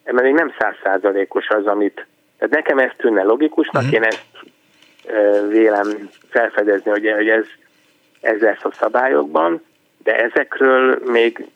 ebben 0.03 0.25
még 0.25 0.35
nem 0.35 0.53
százszázalékos 0.59 1.49
az, 1.49 1.67
amit... 1.67 2.07
Tehát 2.39 2.55
nekem 2.55 2.79
ez 2.79 2.91
tűnne 2.97 3.23
logikusnak, 3.23 3.83
uh-huh. 3.83 3.97
én 3.97 4.03
ezt 4.03 4.27
e, 5.07 5.47
vélem 5.47 6.11
felfedezni, 6.29 6.91
hogy, 6.91 7.13
hogy 7.13 7.29
ez, 7.29 7.45
ez 8.21 8.41
lesz 8.41 8.65
a 8.65 8.73
szabályokban, 8.73 9.65
de 10.03 10.17
ezekről 10.17 11.01
még 11.05 11.47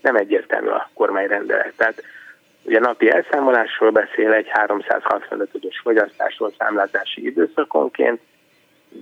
nem 0.00 0.16
egyértelmű 0.16 0.68
a 0.68 0.90
kormányrendelet. 0.94 1.72
Tehát 1.76 2.02
ugye 2.66 2.78
napi 2.78 3.10
elszámolásról 3.10 3.90
beszél 3.90 4.32
egy 4.32 4.50
365-ös 4.52 5.80
fogyasztásról 5.82 6.52
számlázási 6.58 7.26
időszakonként, 7.26 8.20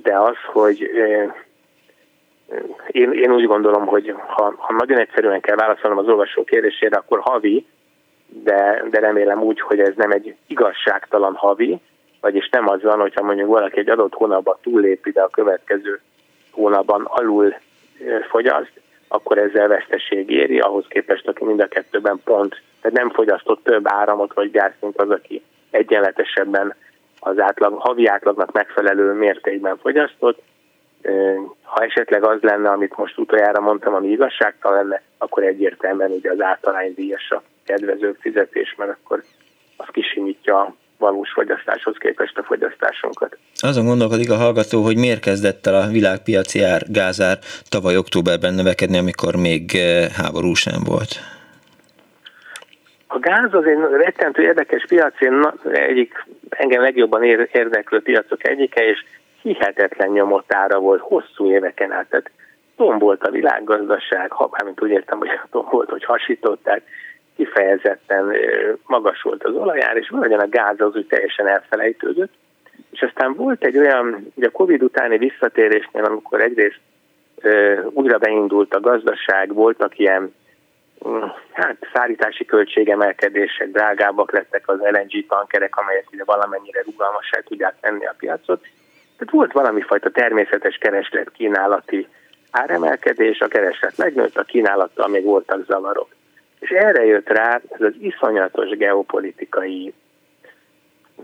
de 0.02 0.18
az, 0.18 0.36
hogy 0.52 0.90
én, 2.86 3.12
én 3.12 3.32
úgy 3.32 3.46
gondolom, 3.46 3.86
hogy 3.86 4.14
ha, 4.26 4.54
ha 4.56 4.72
nagyon 4.72 4.98
egyszerűen 4.98 5.40
kell 5.40 5.56
válaszolnom 5.56 5.98
az 5.98 6.08
olvasó 6.08 6.44
kérdésére, 6.44 6.96
akkor 6.96 7.20
havi, 7.20 7.66
de, 8.26 8.84
de 8.90 8.98
remélem 9.00 9.42
úgy, 9.42 9.60
hogy 9.60 9.80
ez 9.80 9.92
nem 9.96 10.10
egy 10.10 10.36
igazságtalan 10.46 11.34
havi, 11.34 11.80
vagyis 12.20 12.48
nem 12.48 12.68
az 12.68 12.82
van, 12.82 13.00
hogyha 13.00 13.22
mondjuk 13.22 13.48
valaki 13.48 13.78
egy 13.78 13.88
adott 13.88 14.14
hónapban 14.14 14.56
túllépi, 14.62 15.10
de 15.10 15.22
a 15.22 15.28
következő 15.28 16.00
hónapban 16.50 17.04
alul 17.04 17.54
fogyaszt, 18.28 18.80
akkor 19.14 19.38
ezzel 19.38 19.68
veszteség 19.68 20.30
éri, 20.30 20.58
ahhoz 20.58 20.84
képest, 20.88 21.28
aki 21.28 21.44
mind 21.44 21.60
a 21.60 21.68
kettőben 21.68 22.20
pont, 22.24 22.62
tehát 22.80 22.96
nem 22.96 23.10
fogyasztott 23.10 23.64
több 23.64 23.88
áramot 23.88 24.34
vagy 24.34 24.50
gázt, 24.50 24.76
mint 24.80 25.00
az, 25.00 25.10
aki 25.10 25.42
egyenletesebben 25.70 26.74
az 27.20 27.38
átlag, 27.38 27.74
havi 27.78 28.06
átlagnak 28.06 28.52
megfelelő 28.52 29.12
mértékben 29.12 29.76
fogyasztott, 29.76 30.42
ha 31.62 31.82
esetleg 31.84 32.24
az 32.24 32.40
lenne, 32.40 32.70
amit 32.70 32.96
most 32.96 33.18
utoljára 33.18 33.60
mondtam, 33.60 33.94
ami 33.94 34.08
igazságtalan 34.08 34.78
lenne, 34.78 35.02
akkor 35.18 35.42
egyértelműen 35.42 36.10
ugye 36.10 36.30
az 36.30 36.40
általánydíjas 36.40 37.30
a 37.30 37.42
kedvező 37.64 38.16
fizetés, 38.20 38.74
mert 38.78 38.90
akkor 38.90 39.22
az 39.76 39.86
kisimítja 39.92 40.74
valós 40.98 41.32
fogyasztáshoz 41.32 41.96
képest 41.98 42.38
a 42.38 42.42
fogyasztásunkat. 42.42 43.38
Azon 43.54 43.84
gondolkodik 43.84 44.30
a 44.30 44.36
hallgató, 44.36 44.82
hogy 44.82 44.96
miért 44.96 45.20
kezdett 45.20 45.66
el 45.66 45.74
a 45.74 45.86
világpiaci 45.86 46.62
ár, 46.62 46.82
gázár 46.88 47.38
tavaly 47.68 47.96
októberben 47.96 48.54
növekedni, 48.54 48.98
amikor 48.98 49.36
még 49.36 49.62
háború 50.16 50.54
sem 50.54 50.80
volt? 50.84 51.12
A 53.06 53.18
gáz 53.18 53.54
az 53.54 53.64
egy 53.64 53.78
rettentő 54.04 54.42
érdekes 54.42 54.84
piac, 54.88 55.20
én 55.20 55.52
egyik 55.72 56.26
engem 56.48 56.80
legjobban 56.80 57.22
érdeklő 57.52 58.02
piacok 58.02 58.48
egyike, 58.48 58.84
és 58.84 59.04
hihetetlen 59.42 60.10
nyomotára 60.10 60.78
volt 60.78 61.00
hosszú 61.00 61.50
éveken 61.50 61.92
át. 61.92 62.06
Tehát 62.08 62.30
tombolt 62.76 63.22
a 63.22 63.30
világgazdaság, 63.30 64.30
ha 64.30 64.46
bármint 64.46 64.82
úgy 64.82 64.90
értem, 64.90 65.18
hogy 65.18 65.28
tombolt, 65.50 65.90
hogy 65.90 66.04
hasították, 66.04 66.82
kifejezetten 67.36 68.32
magas 68.86 69.22
volt 69.22 69.44
az 69.44 69.54
olajár, 69.54 69.96
és 69.96 70.08
valahogyan 70.08 70.40
a 70.40 70.48
gáz 70.48 70.80
az 70.80 70.96
úgy 70.96 71.06
teljesen 71.06 71.46
elfelejtődött. 71.46 72.32
És 72.90 73.00
aztán 73.00 73.34
volt 73.34 73.64
egy 73.64 73.78
olyan, 73.78 74.32
ugye 74.34 74.46
a 74.46 74.50
Covid 74.50 74.82
utáni 74.82 75.18
visszatérésnél, 75.18 76.04
amikor 76.04 76.40
egyrészt 76.40 76.80
újra 77.90 78.18
beindult 78.18 78.74
a 78.74 78.80
gazdaság, 78.80 79.54
voltak 79.54 79.98
ilyen 79.98 80.34
mm, 81.08 81.22
hát 81.52 81.76
szállítási 81.92 82.44
költségemelkedések, 82.44 83.70
drágábbak 83.70 84.32
lettek 84.32 84.68
az 84.68 84.78
LNG 84.78 85.26
tankerek, 85.26 85.76
amelyek 85.76 86.06
ugye 86.12 86.24
valamennyire 86.24 86.82
rugalmasá 86.84 87.40
tudják 87.40 87.74
tenni 87.80 88.06
a 88.06 88.14
piacot, 88.18 88.60
tehát 89.18 89.32
volt 89.32 89.52
valami 89.52 89.80
fajta 89.80 90.10
természetes 90.10 90.76
kereslet 90.76 91.30
kínálati 91.30 92.08
áremelkedés, 92.50 93.40
a 93.40 93.48
kereslet 93.48 93.96
megnőtt, 93.96 94.36
a 94.36 94.42
kínálattal 94.42 95.08
még 95.08 95.24
voltak 95.24 95.64
zavarok. 95.66 96.08
És 96.64 96.70
erre 96.70 97.04
jött 97.04 97.28
rá 97.28 97.60
ez 97.68 97.80
az 97.80 97.92
iszonyatos 98.00 98.68
geopolitikai 98.68 99.94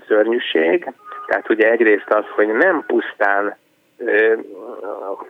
szörnyűség, 0.07 0.93
tehát 1.27 1.51
ugye 1.51 1.71
egyrészt 1.71 2.11
az, 2.11 2.25
hogy 2.35 2.47
nem 2.47 2.85
pusztán 2.87 3.57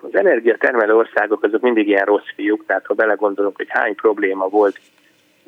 az 0.00 0.14
energiatermelő 0.14 0.96
országok 0.96 1.42
azok 1.42 1.61
mindig 1.61 1.88
ilyen 1.88 2.04
rossz 2.04 2.32
fiúk, 2.34 2.66
tehát 2.66 2.86
ha 2.86 2.94
belegondolunk, 2.94 3.56
hogy 3.56 3.66
hány 3.68 3.94
probléma 3.94 4.48
volt 4.48 4.80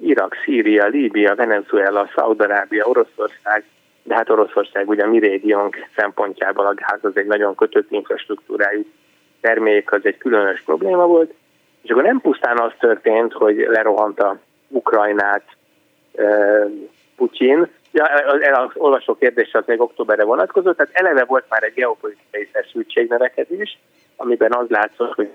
Irak, 0.00 0.36
Szíria, 0.44 0.86
Líbia, 0.86 1.34
Venezuela, 1.34 2.10
Szaudarábia, 2.14 2.86
Oroszország, 2.86 3.64
de 4.02 4.14
hát 4.14 4.30
Oroszország 4.30 4.88
ugye 4.88 5.02
a 5.02 5.08
mi 5.08 5.18
régiónk 5.18 5.76
szempontjából 5.96 6.66
a 6.66 6.74
gáz 6.74 7.04
az 7.04 7.16
egy 7.16 7.26
nagyon 7.26 7.54
kötött 7.54 7.90
infrastruktúrájú 7.90 8.84
termék, 9.40 9.92
az 9.92 10.00
egy 10.02 10.18
különös 10.18 10.62
probléma 10.62 11.06
volt, 11.06 11.34
és 11.82 11.90
akkor 11.90 12.02
nem 12.02 12.20
pusztán 12.20 12.58
az 12.58 12.72
történt, 12.78 13.32
hogy 13.32 13.56
lerohanta 13.56 14.38
Ukrajnát 14.73 15.45
Putyin, 17.16 17.68
ja, 17.93 18.05
az 18.05 18.70
olvasó 18.75 19.14
kérdése 19.14 19.59
az 19.59 19.64
még 19.66 19.81
októberre 19.81 20.25
vonatkozott, 20.25 20.77
tehát 20.77 20.95
eleve 20.95 21.25
volt 21.25 21.45
már 21.49 21.62
egy 21.62 21.75
geopolitikai 21.75 22.49
feszültségnövekedés, 22.53 23.79
amiben 24.16 24.53
az 24.53 24.68
látszott, 24.68 25.14
hogy 25.14 25.31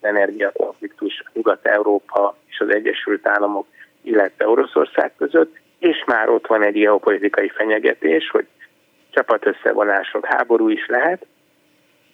energiakonfliktus 0.00 1.22
Nyugat-Európa 1.32 2.36
és 2.46 2.60
az 2.60 2.74
Egyesült 2.74 3.26
Államok, 3.26 3.66
illetve 4.02 4.48
Oroszország 4.48 5.12
között, 5.16 5.56
és 5.78 6.04
már 6.06 6.28
ott 6.28 6.46
van 6.46 6.64
egy 6.64 6.74
geopolitikai 6.74 7.48
fenyegetés, 7.48 8.30
hogy 8.30 8.46
csapatösszevonások, 9.10 10.26
háború 10.26 10.68
is 10.68 10.86
lehet, 10.86 11.26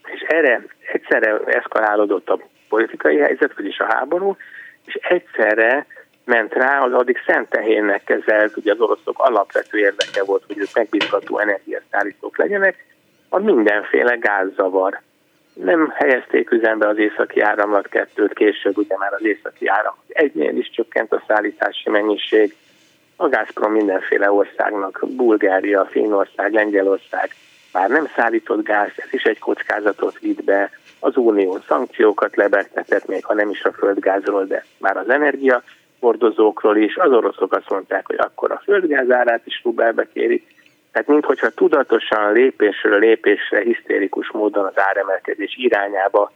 és 0.05 0.21
erre 0.21 0.65
egyszerre 0.93 1.39
eszkalálódott 1.45 2.29
a 2.29 2.41
politikai 2.69 3.19
helyzet, 3.19 3.57
vagyis 3.57 3.79
a 3.79 3.95
háború, 3.95 4.37
és 4.85 4.95
egyszerre 4.95 5.87
ment 6.25 6.53
rá 6.53 6.81
az 6.81 6.93
addig 6.93 7.18
szent 7.27 7.49
tehénnek 7.49 8.05
kezelt, 8.05 8.57
ugye 8.57 8.73
az 8.73 8.81
oroszok 8.81 9.18
alapvető 9.18 9.79
érdeke 9.79 10.25
volt, 10.25 10.45
hogy 10.47 10.59
ők 10.59 10.75
megbízható 10.75 11.39
energiaszállítók 11.39 12.39
legyenek, 12.39 12.85
a 13.29 13.39
mindenféle 13.39 14.16
gázzavar. 14.16 15.01
Nem 15.55 15.93
helyezték 15.95 16.51
üzembe 16.51 16.89
az 16.89 16.99
északi 16.99 17.41
áramlat 17.41 17.89
kettőt, 17.89 18.33
később 18.33 18.77
ugye 18.77 18.97
már 18.97 19.12
az 19.12 19.25
északi 19.25 19.66
áram 19.66 19.95
egynél 20.09 20.57
is 20.57 20.70
csökkent 20.70 21.12
a 21.12 21.23
szállítási 21.27 21.91
mennyiség. 21.91 22.55
A 23.16 23.29
Gazprom 23.29 23.73
mindenféle 23.73 24.33
országnak, 24.33 25.05
Bulgária, 25.07 25.85
Finnország, 25.85 26.53
Lengyelország 26.53 27.31
már 27.73 27.89
nem 27.89 28.09
szállított 28.16 28.64
gáz, 28.64 28.91
ez 28.97 29.12
is 29.12 29.23
egy 29.23 29.39
kockázatot 29.39 30.18
vitt 30.18 30.45
be. 30.45 30.70
Az 30.99 31.16
Unió 31.16 31.59
szankciókat 31.66 32.37
lebegtetett, 32.37 33.07
még 33.07 33.25
ha 33.25 33.35
nem 33.35 33.51
is 33.51 33.62
a 33.62 33.73
földgázról, 33.73 34.45
de 34.45 34.64
már 34.79 34.97
az 34.97 35.09
energia 35.09 35.62
hordozókról 36.03 36.76
is. 36.76 36.96
Az 36.96 37.12
oroszok 37.12 37.53
azt 37.55 37.70
mondták, 37.70 38.07
hogy 38.07 38.18
akkor 38.18 38.53
a 38.53 38.61
földgázárát 38.64 39.46
is 39.46 39.61
rubelbe 39.64 40.07
kérik. 40.12 40.55
Tehát 40.92 41.09
minthogyha 41.09 41.50
tudatosan 41.50 42.32
lépésről 42.32 42.98
lépésre 42.98 43.61
hisztérikus 43.61 44.30
módon 44.30 44.64
az 44.64 44.78
áremelkedés 44.78 45.55
irányába 45.57 46.32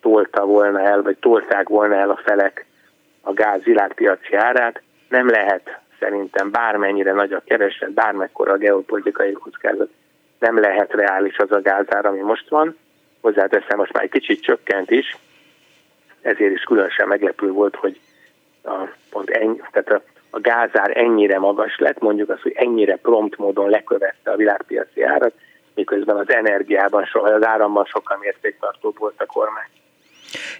tolta 0.00 0.44
volna 0.44 0.80
el, 0.80 1.02
vagy 1.02 1.16
tolták 1.16 1.68
volna 1.68 1.94
el 1.94 2.10
a 2.10 2.20
felek 2.24 2.66
a 3.20 3.32
gáz 3.32 3.62
világpiaci 3.62 4.34
árát, 4.34 4.82
nem 5.08 5.28
lehet 5.28 5.78
szerintem 5.98 6.50
bármennyire 6.50 7.12
nagy 7.12 7.32
a 7.32 7.42
kereset, 7.44 7.92
bármekkora 7.92 8.52
a 8.52 8.56
geopolitikai 8.56 9.32
kockázat, 9.32 9.90
nem 10.38 10.60
lehet 10.60 10.92
reális 10.92 11.38
az 11.38 11.52
a 11.52 11.60
gázár, 11.60 12.06
ami 12.06 12.20
most 12.20 12.48
van. 12.48 12.76
Hozzáteszem, 13.20 13.78
most 13.78 13.92
már 13.92 14.02
egy 14.02 14.10
kicsit 14.10 14.42
csökkent 14.42 14.90
is, 14.90 15.16
ezért 16.20 16.52
is 16.52 16.62
különösen 16.62 17.08
meglepő 17.08 17.50
volt, 17.50 17.76
hogy 17.76 18.00
a, 18.66 18.88
pont 19.10 19.30
ennyi, 19.30 19.60
tehát 19.72 19.88
a, 19.90 20.02
a 20.30 20.40
gázár 20.40 20.96
ennyire 20.96 21.38
magas 21.38 21.78
lett, 21.78 22.00
mondjuk 22.00 22.28
az, 22.28 22.40
hogy 22.40 22.52
ennyire 22.56 22.96
prompt 22.96 23.36
módon 23.38 23.70
lekövette 23.70 24.30
a 24.30 24.36
világpiaci 24.36 25.02
árat, 25.02 25.32
miközben 25.74 26.16
az 26.16 26.30
energiában, 26.30 27.04
soha, 27.04 27.28
az 27.28 27.44
áramban 27.44 27.84
sokkal 27.84 28.18
mértéktartóbb 28.20 28.98
volt 28.98 29.20
a 29.20 29.26
kormány. 29.26 29.68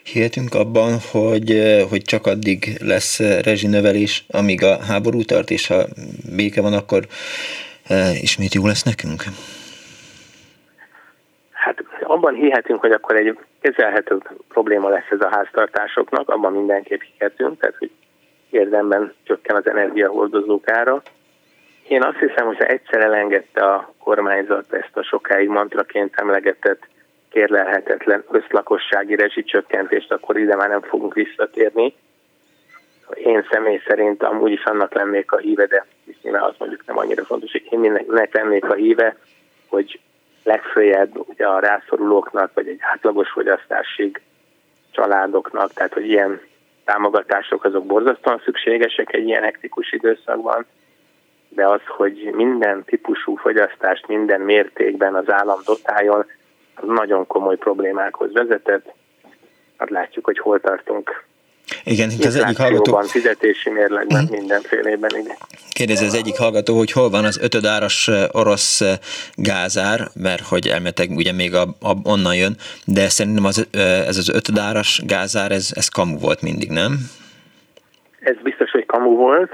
Hihetünk 0.02 0.54
abban, 0.54 0.92
hogy, 1.12 1.76
hogy 1.90 2.02
csak 2.02 2.26
addig 2.26 2.76
lesz 2.84 3.18
rezsinövelés, 3.42 4.24
amíg 4.28 4.62
a 4.62 4.78
háború 4.88 5.22
tart, 5.22 5.50
és 5.50 5.66
ha 5.66 5.84
béke 6.36 6.60
van, 6.60 6.72
akkor 6.72 7.06
e, 7.88 8.10
ismét 8.20 8.54
jó 8.54 8.66
lesz 8.66 8.82
nekünk? 8.82 9.22
Hát 11.50 11.84
abban 12.02 12.34
hihetünk, 12.34 12.80
hogy 12.80 12.90
akkor 12.90 13.16
egy 13.16 13.38
kezelhető 13.70 14.18
probléma 14.48 14.88
lesz 14.88 15.10
ez 15.10 15.20
a 15.20 15.28
háztartásoknak, 15.28 16.28
abban 16.28 16.52
mindenképp 16.52 17.00
hihetünk, 17.00 17.60
tehát 17.60 17.76
hogy 17.78 17.90
érdemben 18.50 19.14
csökken 19.22 19.56
az 19.56 19.68
energiahordozók 19.68 20.70
ára. 20.70 21.02
Én 21.88 22.02
azt 22.02 22.18
hiszem, 22.18 22.46
hogy 22.46 22.56
egyszer 22.58 23.00
elengedte 23.00 23.64
a 23.64 23.92
kormányzat 23.98 24.72
ezt 24.72 24.96
a 24.96 25.02
sokáig 25.02 25.48
mantraként 25.48 26.14
emlegetett 26.16 26.86
kérlelhetetlen 27.28 28.24
összlakossági 28.30 29.14
rezsicsökkentést, 29.14 30.12
akkor 30.12 30.38
ide 30.38 30.56
már 30.56 30.68
nem 30.68 30.82
fogunk 30.82 31.14
visszatérni. 31.14 31.94
Én 33.14 33.46
személy 33.50 33.80
szerint 33.86 34.22
amúgy 34.22 34.52
is 34.52 34.64
annak 34.64 34.94
lennék 34.94 35.32
a 35.32 35.36
híve, 35.36 35.66
de 35.66 35.86
nyilván 36.22 36.42
azt 36.42 36.58
mondjuk 36.58 36.86
nem 36.86 36.98
annyira 36.98 37.24
fontos, 37.24 37.52
hogy 37.52 37.68
én 37.70 37.78
mindennek 37.78 38.34
lennék 38.34 38.64
a 38.64 38.74
híve, 38.74 39.16
hogy 39.68 40.00
legfőjebb 40.46 41.28
ugye 41.28 41.46
a 41.46 41.58
rászorulóknak, 41.58 42.50
vagy 42.54 42.68
egy 42.68 42.78
átlagos 42.80 43.30
fogyasztásig 43.30 44.20
családoknak, 44.90 45.72
tehát 45.72 45.92
hogy 45.92 46.08
ilyen 46.08 46.40
támogatások 46.84 47.64
azok 47.64 47.86
borzasztóan 47.86 48.40
szükségesek 48.44 49.12
egy 49.12 49.26
ilyen 49.26 49.42
hektikus 49.42 49.92
időszakban, 49.92 50.66
de 51.48 51.66
az, 51.66 51.80
hogy 51.86 52.30
minden 52.34 52.84
típusú 52.84 53.36
fogyasztást 53.36 54.06
minden 54.06 54.40
mértékben 54.40 55.14
az 55.14 55.30
állam 55.30 55.60
dotáljon, 55.64 56.26
az 56.74 56.88
nagyon 56.88 57.26
komoly 57.26 57.56
problémákhoz 57.56 58.32
vezetett. 58.32 58.94
Hát 59.78 59.90
látjuk, 59.90 60.24
hogy 60.24 60.38
hol 60.38 60.60
tartunk 60.60 61.24
igen, 61.88 62.10
itt 62.10 62.24
az 62.24 62.36
egyik 62.36 62.58
hallgató... 62.58 63.00
fizetési 63.00 63.70
mérlegben, 63.70 64.22
uh-huh. 64.22 64.38
mindenfélében, 64.38 65.10
igen. 65.10 65.36
Kérdezi 65.72 66.04
az 66.04 66.14
egyik 66.14 66.38
hallgató, 66.38 66.76
hogy 66.76 66.92
hol 66.92 67.10
van 67.10 67.24
az 67.24 67.38
ötödáras 67.42 68.10
orosz 68.32 68.82
gázár, 69.34 70.00
mert 70.14 70.48
hogy 70.48 70.66
elméletek 70.66 71.08
ugye 71.10 71.32
még 71.32 71.54
a, 71.54 71.62
a, 71.62 71.92
onnan 72.02 72.34
jön, 72.34 72.54
de 72.84 73.08
szerintem 73.08 73.44
az, 73.44 73.68
ez 74.06 74.16
az 74.16 74.28
ötödáras 74.34 75.02
gázár, 75.06 75.50
ez, 75.50 75.70
ez 75.74 75.88
kamu 75.88 76.18
volt 76.18 76.42
mindig, 76.42 76.70
nem? 76.70 76.92
Ez 78.20 78.36
biztos, 78.42 78.70
hogy 78.70 78.86
kamu 78.86 79.16
volt. 79.16 79.50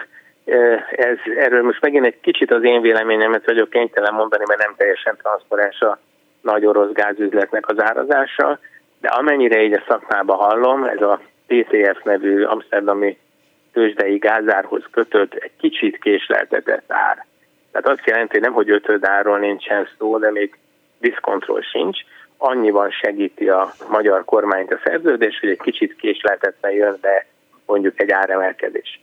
Ez, 0.90 1.16
erről 1.38 1.62
most 1.62 1.80
megint 1.80 2.06
egy 2.06 2.20
kicsit 2.20 2.52
az 2.52 2.64
én 2.64 2.80
véleményemet 2.80 3.46
vagyok 3.46 3.70
kénytelen 3.70 4.14
mondani, 4.14 4.44
mert 4.46 4.60
nem 4.60 4.74
teljesen 4.76 5.16
transzparens 5.22 5.80
a 5.80 5.98
nagy 6.40 6.66
orosz 6.66 6.92
gázüzletnek 6.92 7.68
az 7.68 7.82
árazása, 7.82 8.58
de 9.00 9.08
amennyire 9.08 9.62
így 9.62 9.72
a 9.72 9.84
szakmába 9.88 10.34
hallom, 10.34 10.84
ez 10.84 11.00
a 11.00 11.20
TTF 11.46 12.02
nevű 12.04 12.42
amsterdami 12.42 13.18
tőzsdei 13.72 14.18
gázárhoz 14.18 14.84
kötött 14.90 15.34
egy 15.34 15.52
kicsit 15.60 15.98
késleltetett 15.98 16.92
ár. 16.92 17.26
Tehát 17.72 17.98
azt 17.98 18.06
jelenti, 18.06 18.32
hogy 18.32 18.40
nem, 18.40 18.52
hogy 18.52 18.70
ötödárról 18.70 19.38
nincsen 19.38 19.88
szó, 19.98 20.18
de 20.18 20.30
még 20.30 20.58
diszkontroll 20.98 21.62
sincs. 21.62 21.98
Annyiban 22.36 22.90
segíti 22.90 23.48
a 23.48 23.72
magyar 23.88 24.24
kormányt 24.24 24.72
a 24.72 24.80
szerződés, 24.84 25.38
hogy 25.40 25.48
egy 25.48 25.60
kicsit 25.60 25.96
késleltetve 25.96 26.72
jön 26.72 26.98
be 27.00 27.26
mondjuk 27.66 28.00
egy 28.00 28.10
áremelkedés. 28.10 29.00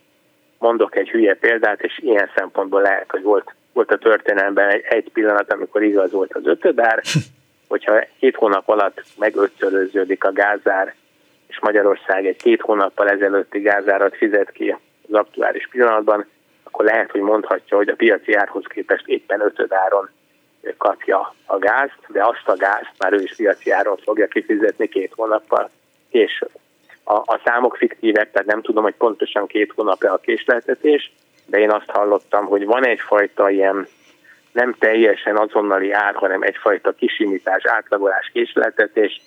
Mondok 0.58 0.96
egy 0.96 1.08
hülye 1.08 1.34
példát, 1.34 1.82
és 1.82 1.98
ilyen 1.98 2.30
szempontból 2.36 2.80
lehet, 2.80 3.10
hogy 3.10 3.22
volt, 3.22 3.54
volt 3.72 3.90
a 3.90 3.98
történelemben 3.98 4.68
egy, 4.68 4.84
egy 4.88 5.10
pillanat, 5.12 5.52
amikor 5.52 5.82
igaz 5.82 6.12
volt 6.12 6.34
az 6.34 6.46
ötödár, 6.46 7.02
hogyha 7.68 8.04
hét 8.18 8.36
hónap 8.36 8.68
alatt 8.68 9.02
megötszöröződik 9.18 10.24
a 10.24 10.32
gázár, 10.32 10.94
és 11.50 11.60
Magyarország 11.60 12.26
egy 12.26 12.36
két 12.36 12.60
hónappal 12.60 13.08
ezelőtti 13.08 13.58
gázárat 13.58 14.16
fizet 14.16 14.50
ki 14.50 14.76
az 15.08 15.14
aktuális 15.14 15.68
pillanatban, 15.68 16.26
akkor 16.62 16.84
lehet, 16.84 17.10
hogy 17.10 17.20
mondhatja, 17.20 17.76
hogy 17.76 17.88
a 17.88 17.94
piaci 17.94 18.34
árhoz 18.34 18.64
képest 18.68 19.06
éppen 19.06 19.40
ötöd 19.40 19.72
áron 19.72 20.10
kapja 20.78 21.34
a 21.46 21.58
gázt, 21.58 21.98
de 22.08 22.24
azt 22.24 22.48
a 22.48 22.56
gázt 22.56 22.92
már 22.98 23.12
ő 23.12 23.22
is 23.22 23.34
piaci 23.36 23.70
áron 23.70 23.96
fogja 23.96 24.26
kifizetni 24.26 24.88
két 24.88 25.12
hónappal 25.16 25.70
később. 26.10 26.50
A, 27.04 27.14
a 27.14 27.40
számok 27.44 27.76
fiktívek, 27.76 28.30
tehát 28.30 28.48
nem 28.48 28.62
tudom, 28.62 28.82
hogy 28.82 28.94
pontosan 28.94 29.46
két 29.46 29.72
hónapja 29.76 30.12
a 30.12 30.18
késleltetés, 30.18 31.12
de 31.46 31.58
én 31.58 31.70
azt 31.70 31.90
hallottam, 31.90 32.46
hogy 32.46 32.66
van 32.66 32.86
egyfajta 32.86 33.50
ilyen 33.50 33.86
nem 34.52 34.74
teljesen 34.78 35.36
azonnali 35.36 35.92
ár, 35.92 36.14
hanem 36.14 36.42
egyfajta 36.42 36.92
kisimítás, 36.92 37.62
átlagolás, 37.64 38.30
késleltetés 38.32 39.20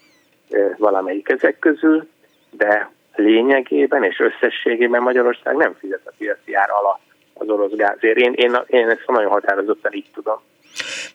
valamelyik 0.78 1.30
ezek 1.30 1.60
közül, 1.60 2.08
de 2.51 2.91
lényegében 3.16 4.04
és 4.04 4.20
összességében 4.20 5.01
Magyarország 5.01 5.56
nem 5.56 5.76
fizet 5.80 6.01
a 6.06 6.12
piaci 6.18 6.54
ár 6.54 6.70
alatt 6.70 7.01
az 7.34 7.49
orosz 7.49 7.76
gázért. 7.76 8.18
Én, 8.18 8.34
én, 8.36 8.60
én 8.68 8.89
ezt 8.89 9.04
nagyon 9.08 9.32
határozottan 9.32 9.93
így 9.93 10.10
tudom. 10.14 10.41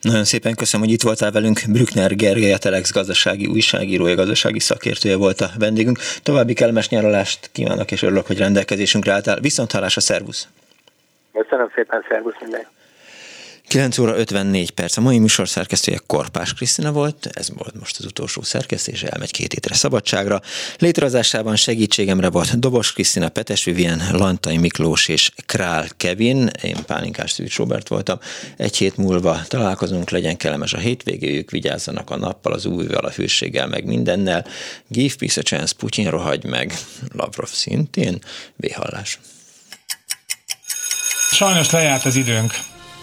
Nagyon 0.00 0.24
szépen 0.24 0.54
köszönöm, 0.54 0.86
hogy 0.86 0.94
itt 0.94 1.02
voltál 1.02 1.30
velünk. 1.30 1.60
Brückner 1.72 2.14
Gergely, 2.14 2.52
a 2.52 2.58
Telex 2.58 2.92
gazdasági 2.92 3.46
újságírója, 3.46 4.14
gazdasági 4.14 4.58
szakértője 4.58 5.16
volt 5.16 5.40
a 5.40 5.48
vendégünk. 5.58 5.98
További 6.22 6.54
kellemes 6.54 6.88
nyaralást 6.88 7.50
kívánok, 7.52 7.90
és 7.90 8.02
örülök, 8.02 8.26
hogy 8.26 8.38
rendelkezésünkre 8.38 9.12
álltál. 9.12 9.40
Viszont 9.40 9.72
hallásra, 9.72 10.00
szervusz! 10.00 10.48
Köszönöm 11.32 11.70
szépen, 11.74 12.04
szervusz 12.08 12.40
mindenki! 12.40 12.77
9 13.68 13.98
óra 13.98 14.16
54 14.16 14.70
perc. 14.70 14.96
A 14.96 15.00
mai 15.00 15.18
műsor 15.18 15.48
szerkesztője 15.48 16.00
Korpás 16.06 16.54
Krisztina 16.54 16.92
volt, 16.92 17.28
ez 17.32 17.50
volt 17.56 17.78
most 17.78 17.98
az 17.98 18.04
utolsó 18.04 18.42
szerkesztés, 18.42 19.02
elmegy 19.02 19.30
két 19.30 19.52
hétre 19.52 19.74
szabadságra. 19.74 20.40
Létrehozásában 20.78 21.56
segítségemre 21.56 22.30
volt 22.30 22.58
Dobos 22.58 22.92
Krisztina, 22.92 23.28
Petes 23.28 23.64
Vivien, 23.64 24.02
Lantai 24.12 24.56
Miklós 24.56 25.08
és 25.08 25.30
Král 25.46 25.88
Kevin. 25.96 26.50
Én 26.62 26.76
Pálinkás 26.86 27.30
Szűcs 27.30 27.56
Robert 27.56 27.88
voltam. 27.88 28.18
Egy 28.56 28.76
hét 28.76 28.96
múlva 28.96 29.42
találkozunk, 29.48 30.10
legyen 30.10 30.36
kellemes 30.36 30.72
a 30.72 30.78
hétvégéjük, 30.78 31.50
vigyázzanak 31.50 32.10
a 32.10 32.16
nappal, 32.16 32.52
az 32.52 32.66
újval, 32.66 33.04
a 33.04 33.10
hűséggel, 33.10 33.66
meg 33.66 33.84
mindennel. 33.84 34.46
Give 34.86 35.14
peace 35.18 35.40
a 35.40 35.44
chance, 35.44 35.74
Putyin 35.78 36.10
rohagy 36.10 36.44
meg, 36.44 36.78
Lavrov 37.12 37.48
szintén, 37.48 38.18
véhallás. 38.56 39.18
Sajnos 41.30 41.70
lejárt 41.70 42.04
az 42.04 42.16
időnk. 42.16 42.52